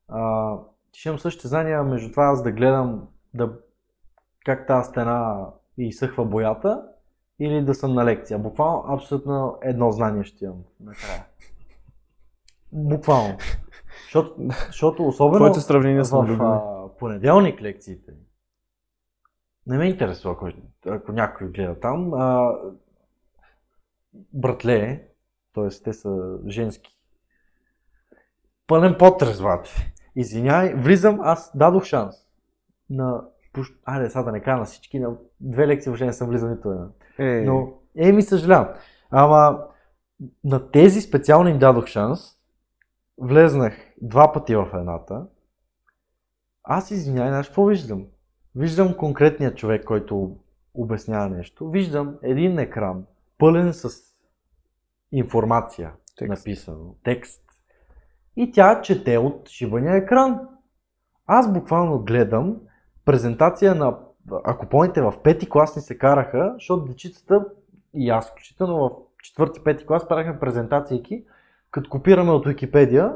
А, 0.08 0.54
ще 0.94 1.10
имам 1.10 1.20
същите 1.20 1.48
знания 1.48 1.84
между 1.84 2.12
това 2.12 2.24
аз 2.24 2.44
да 2.44 2.52
гледам 2.52 3.08
да, 3.34 3.54
как 4.46 4.68
тази 4.68 4.90
стена 4.90 5.46
изсъхва 5.78 6.26
боята 6.26 6.84
или 7.40 7.62
да 7.62 7.76
съм 7.76 7.94
на 7.94 8.06
лекция. 8.06 8.40
Буквално 8.40 8.84
абсолютно 8.88 9.58
едно 9.62 9.92
знание 9.92 10.24
ще 10.24 10.46
имам 10.46 10.64
накрая. 10.80 11.26
Буквално. 12.72 13.38
Защото, 14.04 14.36
защото 14.68 15.08
особено 15.08 15.40
Твоите 15.40 15.60
сравнения 15.60 16.04
в 16.04 16.38
а, 16.42 16.98
понеделник 16.98 17.62
лекциите. 17.62 18.12
Не 19.70 19.78
ме 19.78 19.86
интересува, 19.86 20.34
ако, 20.34 20.50
ако 20.88 21.12
някой 21.12 21.48
гледа 21.48 21.80
там. 21.80 22.14
А, 22.14 22.54
братле, 24.34 25.08
т.е. 25.54 25.68
те 25.84 25.94
са 25.94 26.38
женски. 26.48 26.98
Пълен 28.68 28.96
потрес, 29.00 29.42
бате. 29.42 29.94
Извинявай, 30.16 30.74
влизам, 30.74 31.20
аз 31.22 31.58
дадох 31.58 31.84
шанс. 31.84 32.16
На... 32.90 33.24
Айде, 33.86 34.10
сега 34.10 34.24
да 34.24 34.32
не 34.32 34.42
кажа 34.42 34.58
на 34.58 34.66
всички, 34.66 35.00
на 35.00 35.16
две 35.40 35.68
лекции 35.68 35.90
въобще 35.90 36.06
не 36.06 36.14
съм 36.14 36.30
влизал 36.30 36.50
нито 36.50 36.72
една. 36.72 36.88
Е, 37.18 37.42
Но, 37.42 37.74
е, 37.96 38.12
ми 38.12 38.22
съжалявам. 38.22 38.68
Ама, 39.10 39.64
на 40.44 40.72
тези 40.72 41.02
специално 41.02 41.50
им 41.50 41.60
дадох 41.60 41.86
шанс. 41.86 42.20
Влезнах 43.18 43.74
два 44.02 44.32
пъти 44.34 44.56
в 44.56 44.70
едната. 44.74 45.26
Аз 46.64 46.92
извинявай, 46.92 47.30
знаеш 47.32 47.48
какво 47.48 47.66
виждам? 47.66 48.06
Виждам 48.56 48.94
конкретния 48.98 49.56
човек, 49.56 49.84
който 49.84 50.36
обяснява 50.74 51.30
нещо. 51.30 51.70
Виждам 51.70 52.16
един 52.22 52.60
екран, 52.60 53.06
пълен 53.38 53.74
с 53.74 53.90
информация, 55.12 55.92
Текст. 56.18 56.30
написано, 56.30 56.96
текст. 57.04 57.44
И 58.36 58.52
тя 58.52 58.82
чете 58.82 59.18
от 59.18 59.50
шибания 59.50 59.96
екран. 59.96 60.40
Аз 61.28 61.54
буквално 61.54 62.00
гледам 62.00 62.58
презентация 63.06 63.76
на, 63.76 63.98
ако 64.44 64.66
помните, 64.66 65.02
в 65.02 65.14
пети 65.24 65.50
клас 65.50 65.76
ни 65.76 65.82
се 65.82 65.98
караха, 65.98 66.52
защото 66.54 66.86
дечицата 66.86 67.46
и 67.94 68.10
аз 68.10 68.32
включително 68.32 68.78
в 68.78 68.92
четвърти, 69.24 69.64
пети 69.64 69.86
клас 69.86 70.08
правихме 70.08 70.40
презентации, 70.40 71.24
като 71.72 71.90
копираме 71.90 72.32
от 72.32 72.48
Википедия 72.48 73.16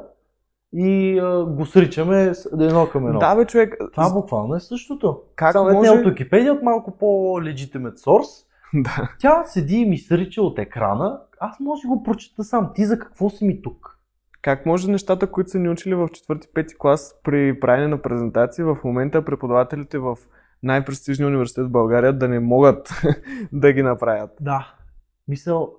и 0.73 1.19
а, 1.19 1.45
го 1.45 1.65
сричаме 1.65 2.33
едно 2.59 2.89
към 2.89 3.07
едно. 3.07 3.19
да, 3.19 3.35
бе, 3.35 3.45
човек. 3.45 3.75
Това 3.93 4.13
буквално 4.13 4.55
е 4.55 4.59
същото. 4.59 5.21
Как 5.35 5.51
Само 5.51 5.67
не 5.67 5.73
може... 5.73 5.89
от 5.89 6.05
Википедия, 6.05 6.53
от 6.53 6.63
малко 6.63 6.97
по-legitimate 6.97 7.97
source. 8.05 8.45
да. 8.73 9.15
Тя 9.19 9.43
седи 9.43 9.75
и 9.75 9.85
ми 9.85 9.97
срича 9.97 10.41
от 10.41 10.59
екрана. 10.59 11.19
Аз 11.39 11.59
мога 11.59 11.75
да 11.77 11.81
си 11.81 11.87
го 11.87 12.03
прочета 12.03 12.43
сам. 12.43 12.71
Ти 12.75 12.85
за 12.85 12.99
какво 12.99 13.29
си 13.29 13.45
ми 13.45 13.61
тук? 13.61 13.99
Как 14.41 14.65
може 14.65 14.91
нещата, 14.91 15.31
които 15.31 15.49
са 15.49 15.59
ни 15.59 15.69
учили 15.69 15.95
в 15.95 16.07
4-5 16.07 16.77
клас 16.77 17.15
при 17.23 17.59
правене 17.59 17.87
на 17.87 18.01
презентации, 18.01 18.63
в 18.63 18.77
момента 18.83 19.25
преподавателите 19.25 19.99
в 19.99 20.17
най-престижния 20.63 21.27
университет 21.27 21.65
в 21.65 21.71
България 21.71 22.13
да 22.13 22.27
не 22.27 22.39
могат 22.39 22.89
да 23.51 23.73
ги 23.73 23.83
направят? 23.83 24.31
Да. 24.41 24.73
Мисъл, 25.27 25.73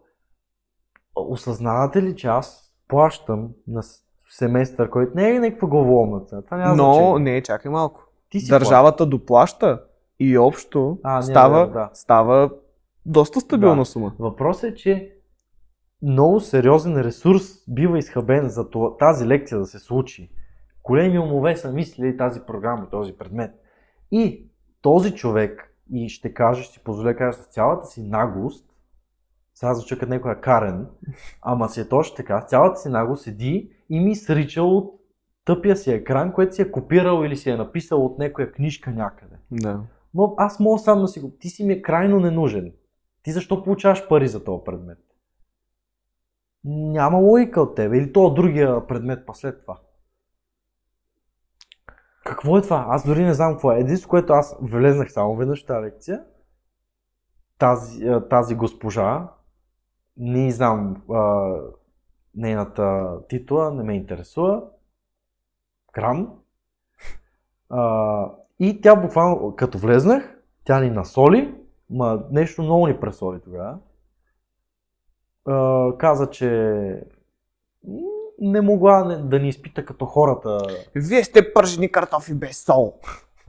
осъзнавате 1.17 2.03
ли, 2.03 2.17
че 2.17 2.27
аз 2.27 2.75
плащам 2.89 3.49
на 3.69 3.83
семестър, 4.37 4.91
който 4.91 5.13
не 5.15 5.31
е 5.31 5.41
някаква 5.41 5.69
главоломна 5.69 6.21
цена. 6.21 6.43
Това 6.43 6.57
няма 6.57 6.77
Но, 6.77 6.93
значение. 6.93 7.19
не, 7.19 7.43
чакай 7.43 7.71
малко. 7.71 8.05
Ти 8.31 8.41
си 8.41 8.51
Държавата 8.51 9.07
доплаща 9.07 9.83
и 10.19 10.39
общо 10.39 10.99
А, 11.03 11.17
не, 11.17 11.23
става, 11.23 11.71
да, 11.71 11.91
става 11.93 12.51
доста 13.07 13.41
стабилна 13.41 13.77
Да. 13.83 13.85
сума. 13.85 14.13
Въпросът 14.19 14.65
е, 14.71 14.75
че 14.75 15.15
много 16.03 16.41
сериозен 16.41 17.01
ресурс 17.01 17.43
бива 17.69 17.99
изхабен 17.99 18.49
за 18.49 18.71
това, 18.71 18.97
тази 18.97 19.27
лекция 19.27 19.59
да 19.59 19.67
се 19.67 19.79
случи. 19.79 20.31
Големи 20.83 21.19
умове 21.19 21.57
са 21.57 21.73
мислили 21.73 22.17
тази 22.17 22.41
програма, 22.41 22.91
този 22.91 23.13
предмет. 23.13 23.51
И 24.11 24.51
този 24.83 25.15
човек, 25.15 25.75
и 25.93 26.09
ще 26.09 26.35
кажа, 26.35 26.63
ще 26.63 26.73
си 26.73 26.85
позволя 26.85 27.15
кажа 27.15 27.39
с 27.39 27.47
цялата 27.47 27.87
си 27.87 28.03
наглост, 28.03 28.67
сега 29.55 29.75
звуча 29.75 29.99
като 29.99 30.13
някоя 30.13 30.41
карен, 30.41 30.87
ама 31.43 31.69
си 31.69 31.81
е 31.81 31.89
точно 31.89 32.17
така, 32.17 32.41
с 32.41 32.51
цялата 32.51 32.81
си 32.81 32.89
наглост 32.89 33.23
седи 33.23 33.71
и 33.91 34.01
ми 34.01 34.17
срича 34.17 34.63
от 34.63 35.01
тъпия 35.45 35.77
си 35.77 35.93
екран, 35.93 36.33
което 36.33 36.55
си 36.55 36.63
е 36.63 36.71
копирал 36.71 37.25
или 37.25 37.37
си 37.37 37.51
е 37.51 37.57
написал 37.57 38.05
от 38.05 38.19
някоя 38.19 38.53
книжка 38.53 38.91
някъде. 38.91 39.37
Да. 39.51 39.81
Но 40.15 40.35
аз 40.37 40.61
мога 40.61 40.79
сам 40.79 41.01
да 41.01 41.09
си 41.09 41.21
го... 41.21 41.31
Ти 41.31 41.49
си 41.49 41.65
ми 41.65 41.73
е 41.73 41.83
крайно 41.83 42.21
ненужен. 42.21 42.73
Ти 43.23 43.33
защо 43.33 43.63
получаваш 43.63 44.09
пари 44.09 44.29
за 44.29 44.45
този 44.45 44.65
предмет? 44.65 44.99
Няма 46.65 47.19
логика 47.19 47.61
от 47.61 47.75
тебе. 47.75 47.99
Или 47.99 48.13
то 48.13 48.35
другия 48.35 48.87
предмет 48.87 49.27
па 49.27 49.35
след 49.35 49.61
това. 49.61 49.81
Какво 52.25 52.59
е 52.59 52.63
това? 52.63 52.87
Аз 52.89 53.07
дори 53.07 53.25
не 53.25 53.35
знам 53.35 53.53
какво 53.53 53.73
е. 53.73 53.79
Единството, 53.79 54.11
което 54.11 54.33
аз 54.33 54.57
влезнах 54.63 55.13
само 55.13 55.37
веднъж 55.37 55.65
в 55.65 55.67
тази 55.67 55.85
лекция, 55.85 56.25
тази, 57.59 58.07
тази 58.31 58.55
госпожа, 58.55 59.29
не 60.17 60.51
знам 60.51 61.03
а, 61.13 61.55
нейната 62.37 63.17
титла, 63.29 63.71
не 63.71 63.83
ме 63.83 63.95
интересува. 63.95 64.63
Грам. 65.93 66.33
А, 67.71 68.31
и 68.61 68.81
тя 68.81 68.97
буквално, 68.97 69.57
като 69.57 69.79
влезнах, 69.79 70.39
тя 70.65 70.81
ни 70.81 70.91
насоли, 70.91 71.55
ма 71.91 72.23
нещо 72.31 72.63
много 72.63 72.87
ни 72.87 73.01
пресоли 73.01 73.41
тогава. 73.41 73.79
А, 75.47 75.91
каза, 75.99 76.31
че 76.31 77.01
не 78.41 78.61
могла 78.61 79.03
да 79.03 79.39
ни 79.39 79.49
изпита 79.49 79.85
като 79.85 80.07
хората. 80.07 80.59
Вие 80.95 81.25
сте 81.25 81.53
пържени 81.53 81.93
картофи 81.93 82.35
без 82.35 82.65
сол. 82.65 83.01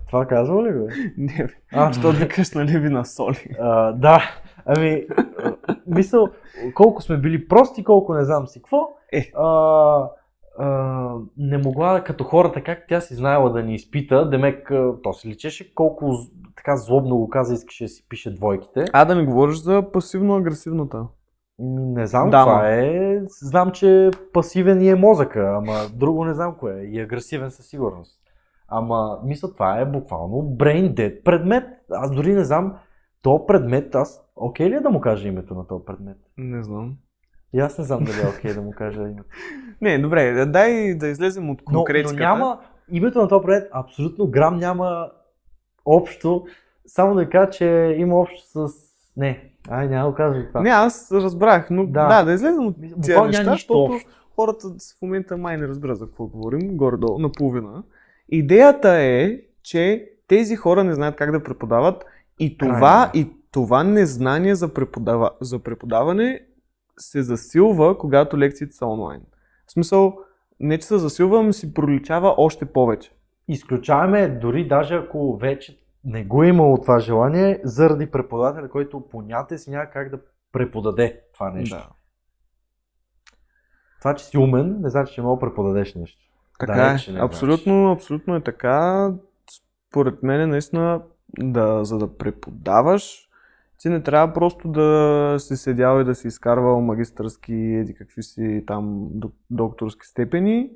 Това 0.07 0.26
казва 0.26 0.64
ли 0.64 0.73
бе? 0.73 0.94
Не, 1.18 1.44
бе. 1.44 1.53
А, 1.73 1.94
Що 1.94 2.14
да 2.14 2.27
кажеш, 2.27 2.53
нали 2.53 2.80
ви 2.80 2.90
на 2.90 3.06
соли? 3.06 3.56
А, 3.60 3.91
да, 3.91 4.23
ами, 4.65 5.06
мисъл, 5.88 6.27
колко 6.73 7.02
сме 7.02 7.18
били 7.18 7.48
прости, 7.48 7.84
колко 7.84 8.14
не 8.14 8.23
знам 8.23 8.48
си 8.48 8.60
какво. 8.61 8.88
Е. 9.14 9.32
А, 9.36 10.10
а, 10.60 11.10
не 11.38 11.57
могла 11.57 12.03
като 12.03 12.23
хората, 12.23 12.64
как 12.64 12.80
тя 12.90 13.02
си 13.02 13.15
знаела 13.15 13.52
да 13.52 13.64
ни 13.64 13.76
изпита, 13.76 14.30
демек 14.30 14.72
то 15.03 15.14
се 15.14 15.27
личеше 15.27 15.73
колко 15.73 16.11
така 16.56 16.77
злобно 16.77 17.18
го 17.18 17.30
каза, 17.30 17.53
искаше 17.53 17.84
да 17.84 17.88
си 17.88 18.06
пише 18.10 18.34
двойките. 18.36 18.86
А 18.94 19.06
да 19.06 19.15
ми 19.15 19.26
говориш 19.26 19.56
за 19.57 19.82
пасивно-агресивната. 19.91 20.98
М, 20.98 21.07
Не 21.94 22.07
знам 22.07 22.30
Да, 22.30 22.44
това 22.44 22.69
е. 22.69 23.19
Знам, 23.41 23.72
че 23.72 24.10
пасивен 24.34 24.82
и 24.82 24.90
е 24.90 24.95
мозъка, 24.95 25.53
ама 25.57 25.73
друго 25.94 26.26
не 26.26 26.34
знам 26.34 26.56
кое 26.60 26.80
е. 26.82 26.84
И 26.84 26.99
агресивен 27.02 27.52
със 27.52 27.65
сигурност. 27.65 28.19
Ама, 28.68 29.20
мисля, 29.26 29.52
това 29.54 29.80
е 29.80 29.86
буквално 29.86 30.36
brain 30.36 30.94
dead 30.94 31.24
предмет. 31.24 31.64
Аз 31.92 32.12
дори 32.12 32.34
не 32.34 32.44
знам, 32.44 32.74
то 33.22 33.46
предмет, 33.46 33.96
аз 33.96 34.22
окей 34.36 34.70
ли 34.70 34.74
е 34.74 34.80
да 34.80 34.90
му 34.90 35.02
кажа 35.02 35.28
името 35.28 35.56
на 35.56 35.68
този 35.68 35.86
предмет? 35.86 36.18
Не 36.38 36.64
знам. 36.64 36.96
И 37.54 37.60
аз 37.60 37.78
не 37.78 37.84
знам 37.84 38.04
дали 38.04 38.18
е 38.18 38.38
окей 38.38 38.54
да 38.54 38.62
му 38.62 38.72
кажа 38.72 39.02
името. 39.02 39.30
Не, 39.82 40.00
добре, 40.00 40.46
дай 40.46 40.96
да 40.96 41.08
излезем 41.08 41.50
от 41.50 41.62
Но, 41.68 41.74
но 41.74 41.80
конкретиката. 41.80 42.20
няма, 42.20 42.60
името 42.92 43.22
на 43.22 43.28
този 43.28 43.46
предмет 43.46 43.70
абсолютно 43.74 44.28
грам 44.28 44.58
няма 44.58 45.10
общо. 45.86 46.46
Само 46.88 47.16
да 47.16 47.30
кажа, 47.30 47.50
че 47.50 47.96
има 47.98 48.16
общо 48.16 48.42
с... 48.68 48.74
Не, 49.18 49.52
ай 49.70 49.88
няма 49.88 50.10
да 50.10 50.16
казвам 50.16 50.46
това. 50.48 50.62
Не, 50.62 50.70
аз 50.70 51.12
разбрах, 51.12 51.68
но 51.70 51.86
да, 51.86 52.08
Да. 52.08 52.24
да, 52.24 52.34
излезем 52.34 52.68
от 52.68 52.76
буквално 52.98 53.28
неща, 53.28 53.52
защото 53.52 53.84
общо. 53.84 54.10
хората 54.36 54.68
в 54.68 55.02
момента 55.02 55.38
май 55.38 55.58
не 55.58 55.68
разбират 55.68 55.98
за 55.98 56.06
какво 56.06 56.28
говорим, 56.28 56.78
горе-долу, 56.78 57.20
наполовина. 57.20 57.84
Идеята 58.30 58.89
е, 58.89 59.39
че 59.64 60.11
тези 60.27 60.56
хора 60.56 60.84
не 60.84 60.93
знаят 60.93 61.15
как 61.15 61.31
да 61.31 61.43
преподават 61.43 62.06
и 62.39 62.57
това, 62.57 63.10
Крайно. 63.14 63.30
и 63.30 63.34
това 63.52 63.84
незнание 63.84 64.56
за, 64.56 64.73
преподава, 64.73 65.31
за 65.41 65.60
преподаване 65.60 66.45
се 66.97 67.23
засилва, 67.23 67.97
когато 67.97 68.38
лекциите 68.38 68.76
са 68.76 68.85
онлайн. 68.85 69.22
В 69.68 69.72
смисъл, 69.72 70.18
не 70.60 70.77
че 70.77 70.88
се 70.88 70.97
засилва, 70.97 71.39
ами 71.39 71.53
си 71.53 71.73
проличава 71.73 72.35
още 72.38 72.65
повече. 72.65 73.11
Изключаваме 73.47 74.27
дори 74.27 74.68
даже 74.68 74.95
ако 74.95 75.38
вече 75.38 75.80
не 76.03 76.23
го 76.23 76.43
е 76.43 76.47
имало 76.47 76.81
това 76.81 76.99
желание, 76.99 77.61
заради 77.64 78.11
преподавателя, 78.11 78.69
който 78.69 79.07
понятие 79.10 79.57
си 79.57 79.69
няма 79.69 79.85
как 79.85 80.10
да 80.10 80.19
преподаде 80.52 81.22
това 81.34 81.52
нещо. 81.52 81.76
Да. 81.76 81.89
Това, 83.99 84.15
че 84.15 84.26
си 84.26 84.38
умен, 84.38 84.77
не 84.81 84.89
значи, 84.89 85.14
че 85.14 85.22
мога 85.22 85.35
да 85.35 85.49
преподадеш 85.49 85.95
нещо. 85.95 86.24
Така 86.60 86.73
Далеч 86.73 87.07
е. 87.07 87.11
не 87.11 87.19
Абсолютно, 87.19 87.91
абсолютно 87.91 88.36
е 88.36 88.41
така. 88.41 89.11
Според 89.90 90.23
мен 90.23 90.41
е 90.41 90.48
наистина, 90.48 91.02
да, 91.40 91.86
за 91.86 91.98
да 91.98 92.18
преподаваш, 92.18 93.30
ти 93.77 93.90
не 93.90 94.03
трябва 94.03 94.34
просто 94.34 94.68
да 94.68 95.36
си 95.40 95.57
седял 95.57 96.02
и 96.02 96.03
да 96.03 96.15
си 96.15 96.27
изкарвал 96.27 96.82
магистърски 96.82 97.53
еди 97.53 97.94
какви 97.94 98.23
си 98.23 98.64
там 98.68 99.10
док- 99.11 99.45
докторски 99.49 100.07
степени. 100.07 100.69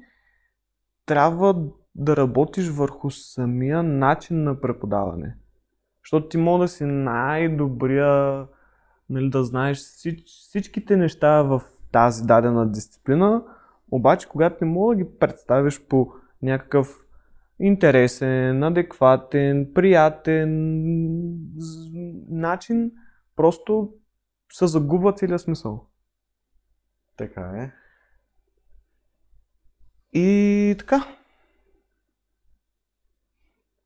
Трябва 1.06 1.56
да 1.96 2.18
работиш 2.18 2.70
върху 2.70 3.10
самия 3.12 3.84
начин 3.84 4.44
на 4.44 4.62
преподаване. 4.62 5.36
Защото 6.04 6.28
ти 6.28 6.38
мога 6.38 6.64
да 6.64 6.68
си 6.68 6.86
най-добрия, 6.86 8.46
нали, 9.10 9.30
да 9.30 9.44
знаеш 9.44 9.78
всич, 9.78 10.26
всичките 10.26 10.98
неща 10.98 11.42
в 11.42 11.62
тази 11.92 12.24
дадена 12.24 12.72
дисциплина, 12.72 13.44
обаче 13.92 14.30
когато 14.30 14.66
не 14.66 14.72
мога 14.72 14.96
да 14.96 15.04
ги 15.04 15.18
представиш 15.20 15.88
по 15.88 16.14
някакъв 16.42 17.06
интересен, 17.60 18.64
адекватен, 18.64 19.72
приятен 19.74 20.50
начин, 22.30 22.92
просто 23.36 23.94
се 24.52 24.68
загубва 24.68 25.14
целият 25.14 25.42
смисъл. 25.42 25.88
Така 27.18 27.42
е. 27.42 27.72
И 30.20 30.76
така. 30.80 31.08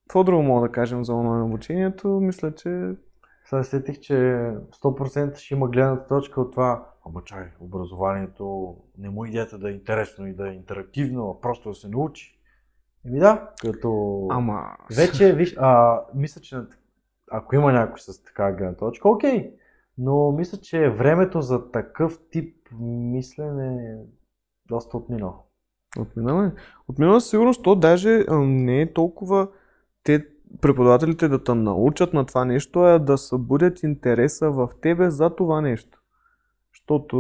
Какво 0.04 0.24
друго 0.24 0.44
мога 0.44 0.68
да 0.68 0.72
кажем 0.72 1.04
за 1.04 1.14
онлайн 1.14 1.44
обучението? 1.44 2.08
Мисля, 2.08 2.56
че 2.56 2.96
Сега 3.46 3.64
сетих, 3.64 4.00
че 4.00 4.14
100% 4.14 5.38
ще 5.38 5.54
има 5.54 5.68
гледната 5.68 6.08
точка 6.08 6.42
от 6.42 6.52
това, 6.52 6.88
ама 7.06 7.24
чай, 7.24 7.52
образованието 7.60 8.76
не 8.98 9.10
му 9.10 9.26
идеята 9.26 9.58
да 9.58 9.70
е 9.70 9.74
интересно 9.74 10.28
и 10.28 10.34
да 10.34 10.50
е 10.50 10.54
интерактивно, 10.54 11.30
а 11.30 11.42
просто 11.42 11.70
да 11.70 11.76
се 11.76 11.90
научи. 11.90 12.40
Еми 13.06 13.20
да, 13.20 13.50
като... 13.62 14.20
Ама... 14.32 14.62
Вече, 14.98 15.34
виж, 15.34 15.56
а, 15.58 16.02
мисля, 16.16 16.42
че 16.42 16.58
ако 17.32 17.56
има 17.56 17.72
някой 17.72 18.00
с 18.00 18.24
така 18.24 18.52
гледна 18.52 18.76
точка, 18.76 19.10
окей. 19.10 19.54
Но 19.98 20.32
мисля, 20.32 20.58
че 20.58 20.90
времето 20.90 21.42
за 21.42 21.72
такъв 21.72 22.20
тип 22.32 22.58
мислене 22.80 23.92
е 23.92 23.96
доста 24.66 24.98
отминало. 24.98 25.46
Отминала 26.00 26.46
е. 26.46 26.52
Отминала 26.88 27.22
със 27.22 27.30
сигурност, 27.30 27.64
то 27.64 27.76
даже 27.76 28.26
а, 28.30 28.38
не 28.38 28.82
е 28.82 28.94
толкова 28.94 29.48
те 30.04 30.33
преподавателите 30.62 31.28
да 31.28 31.44
те 31.44 31.54
научат 31.54 32.14
на 32.14 32.26
това 32.26 32.46
нещо, 32.46 32.80
а 32.80 33.00
да 33.00 33.18
събудят 33.18 33.84
интереса 33.84 34.52
в 34.52 34.70
тебе 34.82 35.10
за 35.10 35.30
това 35.30 35.62
нещо. 35.62 36.00
Защото... 36.74 37.18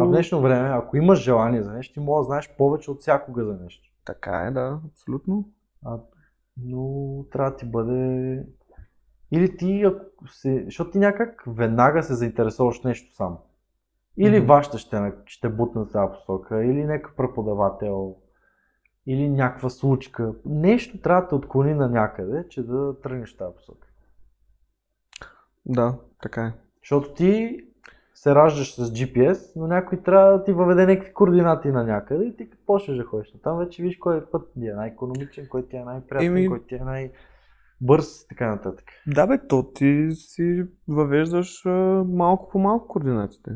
А 0.00 0.04
в 0.04 0.10
днешно 0.10 0.40
време, 0.40 0.68
ако 0.68 0.96
имаш 0.96 1.22
желание 1.22 1.62
за 1.62 1.72
нещо, 1.72 1.94
ти 1.94 2.00
можеш 2.00 2.24
да 2.24 2.26
знаеш 2.26 2.54
повече 2.58 2.90
от 2.90 3.00
всякога 3.00 3.44
за 3.44 3.54
нещо. 3.64 3.88
Така 4.04 4.36
е, 4.38 4.50
да, 4.50 4.80
абсолютно. 4.92 5.48
А, 5.84 5.98
но 6.62 7.24
трябва 7.32 7.50
да 7.50 7.56
ти 7.56 7.66
бъде... 7.66 8.42
Или 9.30 9.56
ти, 9.56 9.82
ако 9.82 10.28
се... 10.28 10.62
защото 10.64 10.90
ти 10.90 10.98
някак 10.98 11.44
веднага 11.46 12.02
се 12.02 12.14
заинтересуваш 12.14 12.82
нещо 12.82 13.14
сам. 13.14 13.38
Или 14.16 14.38
Мгм. 14.38 14.46
вашата 14.46 14.78
ще, 14.78 15.12
ще 15.26 15.48
бутна 15.48 15.84
в 15.84 15.92
тази 15.92 16.12
посока, 16.12 16.64
или 16.64 16.84
някакъв 16.84 17.16
преподавател, 17.16 18.16
или 19.06 19.28
някаква 19.28 19.70
случка. 19.70 20.34
Нещо 20.44 21.00
трябва 21.00 21.22
да 21.22 21.28
те 21.28 21.34
отклони 21.34 21.74
на 21.74 21.88
някъде, 21.88 22.48
че 22.48 22.62
да 22.62 23.00
тръгнеш 23.00 23.34
в 23.34 23.36
тази 23.36 23.54
посока. 23.56 23.88
Да, 25.66 25.98
така 26.22 26.42
е. 26.42 26.52
Защото 26.82 27.14
ти 27.14 27.60
се 28.14 28.34
раждаш 28.34 28.74
с 28.74 28.90
GPS, 28.90 29.52
но 29.56 29.66
някой 29.66 30.02
трябва 30.02 30.38
да 30.38 30.44
ти 30.44 30.52
въведе 30.52 30.86
някакви 30.86 31.12
координати 31.12 31.68
на 31.68 31.84
някъде 31.84 32.24
и 32.24 32.36
ти 32.36 32.50
почнеш 32.66 32.98
да 32.98 33.04
ходиш 33.04 33.32
там, 33.42 33.58
вече 33.58 33.82
виж 33.82 33.96
кой 33.96 34.18
е 34.18 34.24
път 34.24 34.52
ти 34.52 34.68
е 34.68 34.74
най-економичен, 34.74 35.48
кой 35.48 35.68
ти 35.68 35.76
е 35.76 35.84
най-приятен, 35.84 36.36
Еми- 36.36 36.48
кой 36.48 36.66
ти 36.66 36.74
е 36.74 36.78
най-бърз 36.78 38.22
и 38.22 38.28
така 38.28 38.48
нататък. 38.48 38.84
Да 39.06 39.26
бе, 39.26 39.46
то 39.48 39.72
ти 39.72 40.08
си 40.12 40.64
въвеждаш 40.88 41.62
малко 42.06 42.48
по 42.48 42.58
малко 42.58 42.88
координатите. 42.88 43.50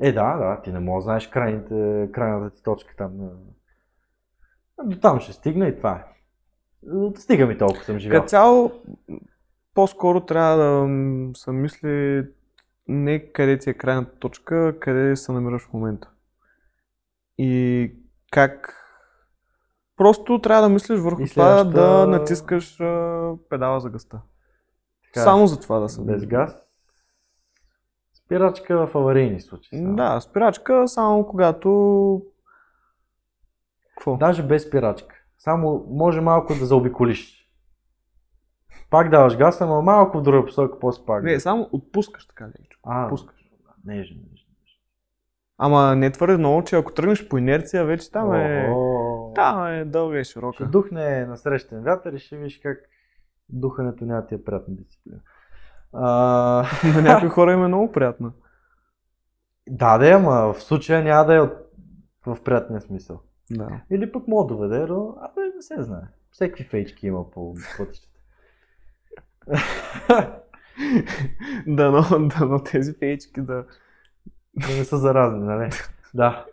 Е, 0.00 0.12
да, 0.12 0.36
да, 0.36 0.62
ти 0.62 0.72
не 0.72 0.80
можеш 0.80 1.04
да 1.04 1.04
знаеш 1.04 1.28
крайните, 1.28 2.08
крайната 2.12 2.56
ти 2.56 2.62
точка 2.62 2.94
там. 2.96 3.30
До 4.82 5.00
там 5.00 5.20
ще 5.20 5.32
стигна 5.32 5.68
и 5.68 5.76
това 5.76 5.92
е. 5.92 6.04
Стига 7.16 7.46
ми 7.46 7.58
толкова 7.58 7.84
съм 7.84 7.98
живял. 7.98 8.20
Като 8.20 8.28
цяло, 8.28 8.72
по-скоро 9.74 10.20
трябва 10.20 10.56
да 10.56 10.86
м, 10.86 11.30
се 11.36 11.52
мисли 11.52 12.26
не 12.88 13.32
къде 13.32 13.58
ти 13.58 13.70
е 13.70 13.74
крайната 13.74 14.18
точка, 14.18 14.80
къде 14.80 15.16
се 15.16 15.32
намираш 15.32 15.62
в 15.62 15.72
момента. 15.72 16.10
И 17.38 17.92
как... 18.30 18.80
Просто 19.96 20.40
трябва 20.40 20.62
да 20.62 20.68
мислиш 20.68 21.00
върху 21.00 21.22
И 21.22 21.28
това 21.28 21.64
да 21.64 22.06
натискаш 22.06 22.80
а, 22.80 23.32
педала 23.48 23.80
за 23.80 23.90
гъста. 23.90 24.20
Така 25.04 25.20
е. 25.20 25.22
Само 25.22 25.46
за 25.46 25.60
това 25.60 25.78
да 25.78 25.88
се 25.88 26.00
Без 26.04 26.26
газ. 26.26 26.56
Спирачка 28.14 28.86
в 28.86 28.94
аварийни 28.94 29.40
случаи. 29.40 29.78
само. 29.78 29.96
Да, 29.96 30.20
спирачка 30.20 30.88
само 30.88 31.26
когато 31.26 32.22
Какво? 33.96 34.16
Даже 34.16 34.42
без 34.42 34.62
спирачка. 34.64 35.14
Само 35.38 35.86
може 35.90 36.20
малко 36.20 36.54
да 36.54 36.66
заобиколиш. 36.66 37.40
Пак 38.90 39.10
даваш 39.10 39.36
газ, 39.36 39.60
ама 39.60 39.82
малко 39.82 40.18
в 40.18 40.22
друга 40.22 40.44
посока, 40.46 40.78
после 40.78 41.04
пак. 41.04 41.22
Не, 41.24 41.40
само 41.40 41.68
отпускаш 41.72 42.26
така 42.26 42.46
лекичко. 42.48 42.80
а, 42.84 43.04
Отпускаш. 43.04 43.40
нежно, 43.84 44.16
нежно. 44.22 44.44
Ама 45.58 45.96
не 45.96 46.10
твърде 46.10 46.36
много, 46.36 46.64
че 46.64 46.76
ако 46.76 46.92
тръгнеш 46.94 47.28
по 47.28 47.38
инерция, 47.38 47.84
вече 47.84 48.10
там 48.10 48.32
е... 48.32 48.72
Там 49.34 49.66
е 49.66 49.84
дълга 49.84 50.18
и 50.18 50.24
Ще 50.24 50.32
широка. 50.32 50.66
духне 50.66 51.26
на 51.26 51.36
срещен 51.36 51.82
вятър 51.82 52.12
и 52.12 52.18
ще 52.18 52.36
видиш 52.36 52.58
как 52.58 52.78
духането 53.48 54.04
няма 54.04 54.26
ти 54.26 54.34
е 54.34 54.44
приятна 54.44 54.74
дисциплина. 54.74 55.18
А, 55.92 56.66
На 56.94 57.02
някои 57.02 57.28
хора 57.28 57.52
им 57.52 57.64
е 57.64 57.68
много 57.68 57.92
приятно. 57.92 58.32
да, 59.66 59.98
да, 59.98 60.10
ама 60.10 60.52
в 60.52 60.62
случая 60.62 61.02
няма 61.04 61.24
да 61.24 61.36
е 61.36 61.40
в 62.26 62.42
приятния 62.44 62.80
смисъл. 62.80 63.20
Да. 63.50 63.80
Или 63.90 64.12
пък 64.12 64.28
мога 64.28 64.46
да 64.46 64.54
доведе 64.54 64.86
до... 64.86 65.14
Абе, 65.20 65.40
не 65.56 65.62
се 65.62 65.82
знае. 65.82 66.02
Всеки 66.30 66.64
фейчки 66.64 67.06
има 67.06 67.30
по 67.30 67.54
пътищата. 67.78 68.18
Дано, 71.66 72.28
дано 72.38 72.58
тези 72.58 72.92
фейчки 72.92 73.40
да... 73.40 73.64
Да 74.56 74.76
не 74.78 74.84
са 74.84 74.98
заразни, 74.98 75.44
нали? 75.44 75.70
Да. 76.14 76.46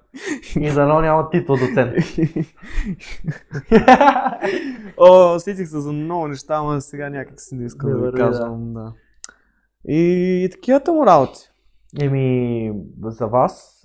И 0.59 0.71
дано 0.71 1.01
няма 1.01 1.29
титла 1.29 1.57
доцент. 1.57 1.93
О, 4.97 5.39
сетих 5.39 5.67
се 5.67 5.79
за 5.79 5.91
много 5.91 6.27
неща, 6.27 6.55
ама 6.55 6.81
сега 6.81 7.09
някак 7.09 7.41
си 7.41 7.55
не 7.55 7.65
искам 7.65 7.91
да 7.91 7.97
върви, 7.97 8.17
казвам. 8.17 8.73
Да. 8.73 8.93
И, 9.87 10.43
и 10.45 10.49
такивата 10.49 10.93
му 10.93 11.05
работи. 11.05 11.50
Еми, 11.99 12.73
за 13.03 13.27
вас, 13.27 13.81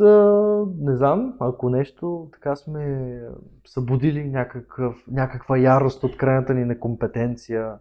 не 0.78 0.96
знам, 0.96 1.36
ако 1.40 1.70
нещо 1.70 2.28
така 2.32 2.56
сме 2.56 3.20
събудили 3.66 4.24
някакъв, 4.24 5.04
някаква 5.08 5.58
ярост 5.58 6.04
от 6.04 6.16
крайната 6.16 6.54
ни 6.54 6.64
некомпетенция 6.64 7.78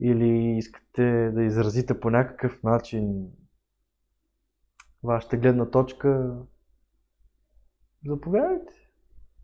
или 0.00 0.56
искате 0.56 1.30
да 1.34 1.42
изразите 1.42 2.00
по 2.00 2.10
някакъв 2.10 2.62
начин 2.62 3.26
вашата 5.02 5.36
гледна 5.36 5.70
точка, 5.70 6.38
заповядайте. 8.06 8.72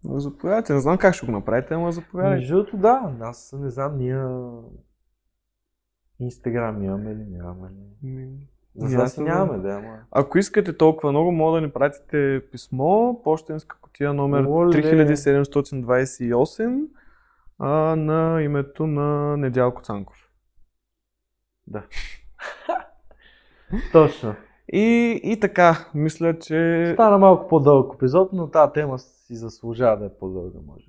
Заповядайте, 0.05 0.73
не 0.73 0.81
знам 0.81 0.99
как 0.99 1.15
ще 1.15 1.27
го 1.27 1.33
направите, 1.33 1.75
ама 1.75 1.93
заповядайте. 1.93 2.37
Между 2.37 2.55
другото, 2.57 2.77
да, 2.77 3.17
аз 3.21 3.55
не 3.59 3.71
знам, 3.71 3.99
ние 3.99 4.25
Инстаграм 6.21 6.83
имаме 6.83 7.11
или 7.11 7.25
нямаме. 7.25 7.71
ли? 8.05 8.49
Знам. 8.79 9.27
нямаме, 9.27 9.59
да, 9.59 9.75
ама. 9.75 9.99
Ако 10.11 10.39
искате 10.39 10.77
толкова 10.77 11.11
много, 11.11 11.33
мога 11.33 11.61
да 11.61 11.67
ни 11.67 11.73
пратите 11.73 12.43
писмо, 12.53 13.23
почтенска 13.23 13.77
котия 13.81 14.15
номер 14.15 14.45
Оле. 14.49 14.73
3728 14.73 16.87
а, 17.59 17.97
на 17.97 18.43
името 18.43 18.87
на 18.87 19.37
Недялко 19.37 19.83
Цанков. 19.83 20.17
Да. 21.67 21.83
Точно. 23.93 24.35
И, 24.73 25.21
и 25.25 25.41
така, 25.41 25.89
мисля, 25.95 26.39
че 26.39 26.91
Стана 26.95 27.19
малко 27.19 27.49
по-дълъг 27.49 27.95
епизод, 27.95 28.33
но 28.33 28.51
тази 28.51 28.73
тема 28.73 28.99
си 28.99 29.37
заслужава 29.37 29.99
да 29.99 30.05
е 30.05 30.11
по-дълга, 30.21 30.59
може. 30.67 30.87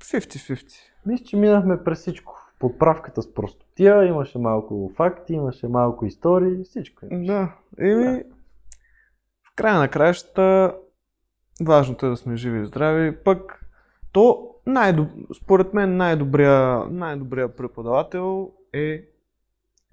50-50. 0.00 0.72
Мисля, 1.06 1.24
че 1.24 1.36
минахме 1.36 1.84
през 1.84 1.98
всичко. 1.98 2.49
Подправката 2.60 3.22
с 3.22 3.34
простотия, 3.34 4.04
имаше 4.04 4.38
малко 4.38 4.92
факти, 4.94 5.32
имаше 5.32 5.68
малко 5.68 6.06
истории, 6.06 6.64
всичко 6.64 7.06
имаше. 7.06 7.32
Да, 7.32 7.56
еми, 7.78 8.22
в 9.42 9.54
края 9.56 9.78
на 9.78 9.88
краищата, 9.88 10.76
важното 11.66 12.06
е 12.06 12.08
да 12.08 12.16
сме 12.16 12.36
живи 12.36 12.60
и 12.62 12.66
здрави, 12.66 13.16
пък 13.16 13.66
то, 14.12 14.54
най-доб... 14.66 15.08
според 15.42 15.74
мен, 15.74 15.96
най-добрия, 15.96 16.84
най-добрия 16.90 17.56
преподавател 17.56 18.50
е 18.72 19.04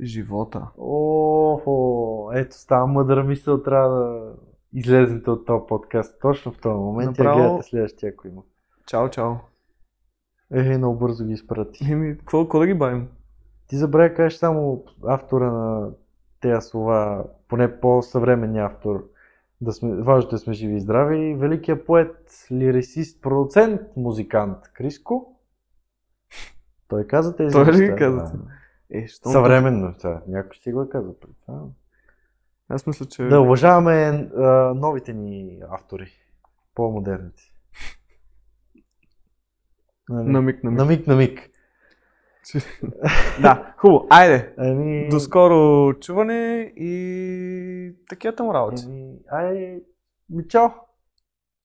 живота. 0.01 0.67
Охо, 0.77 2.29
ето 2.33 2.55
става 2.55 2.87
мъдра 2.87 3.23
мисъл, 3.23 3.63
трябва 3.63 3.89
да 3.99 4.33
излезете 4.73 5.29
от 5.29 5.45
този 5.45 5.63
подкаст 5.67 6.21
точно 6.21 6.51
в 6.51 6.57
този 6.57 6.75
момент 6.75 7.17
и 7.17 7.21
Направо- 7.21 7.39
я 7.39 7.47
гледате 7.47 7.69
следващия, 7.69 8.09
ако 8.09 8.27
има. 8.27 8.41
Чао, 8.85 9.09
чао. 9.09 9.33
Е, 10.53 10.77
много 10.77 10.99
бързо 10.99 11.25
ги 11.25 11.33
изпрати. 11.33 11.91
Еми, 11.91 12.17
какво, 12.17 12.43
какво 12.43 12.59
да 12.59 12.67
ги 12.67 12.73
бавим? 12.73 13.07
Ти 13.67 13.77
забравя 13.77 14.13
кажеш 14.13 14.39
само 14.39 14.83
автора 15.07 15.51
на 15.51 15.89
тези 16.41 16.61
слова, 16.61 17.25
поне 17.47 17.79
по-съвременния 17.79 18.65
автор. 18.65 19.09
Да 19.61 19.71
сме, 19.71 19.95
важното 19.95 20.35
е 20.35 20.37
да 20.37 20.39
сме 20.39 20.53
живи 20.53 20.75
и 20.75 20.79
здрави. 20.79 21.35
Великият 21.35 21.85
поет, 21.85 22.47
лирисист, 22.51 23.21
продуцент, 23.21 23.81
музикант 23.95 24.57
Криско. 24.73 25.39
Той 26.87 27.07
каза 27.07 27.35
тези 27.35 27.53
Той 27.53 27.65
ли 27.65 27.71
неща, 27.71 27.83
ги 27.83 27.95
каза? 27.95 28.17
да. 28.17 28.31
Е, 28.91 29.07
що? 29.07 29.29
Съвременно, 29.29 29.93
сега. 29.97 30.21
Някой 30.27 30.53
ще 30.53 30.71
го 30.71 30.81
е 30.81 30.89
казал 30.89 31.15
преди 31.19 31.33
това. 31.45 31.61
Аз 32.69 32.87
мисля, 32.87 33.05
че... 33.05 33.23
Да 33.23 33.41
уважаваме 33.41 34.29
а, 34.37 34.73
новите 34.73 35.13
ни 35.13 35.59
автори. 35.69 36.11
По-модерните. 36.75 37.43
Нали? 40.09 40.29
На 40.29 40.41
миг, 40.41 40.63
на 40.63 40.71
миг. 40.71 40.79
на 40.79 40.85
миг, 40.85 41.07
на 41.07 41.15
миг. 41.15 41.49
Да, 43.41 43.73
хубаво. 43.77 44.07
Айде, 44.09 44.53
Ами... 44.57 45.09
до 45.09 45.19
скоро 45.19 45.93
чуване 45.99 46.71
и 46.75 47.95
такива 48.09 48.43
му 48.43 48.53
работи. 48.53 48.83
Еми, 48.85 49.19
ай, 49.31 49.81
ми 50.29 50.47
чао! 50.47 50.69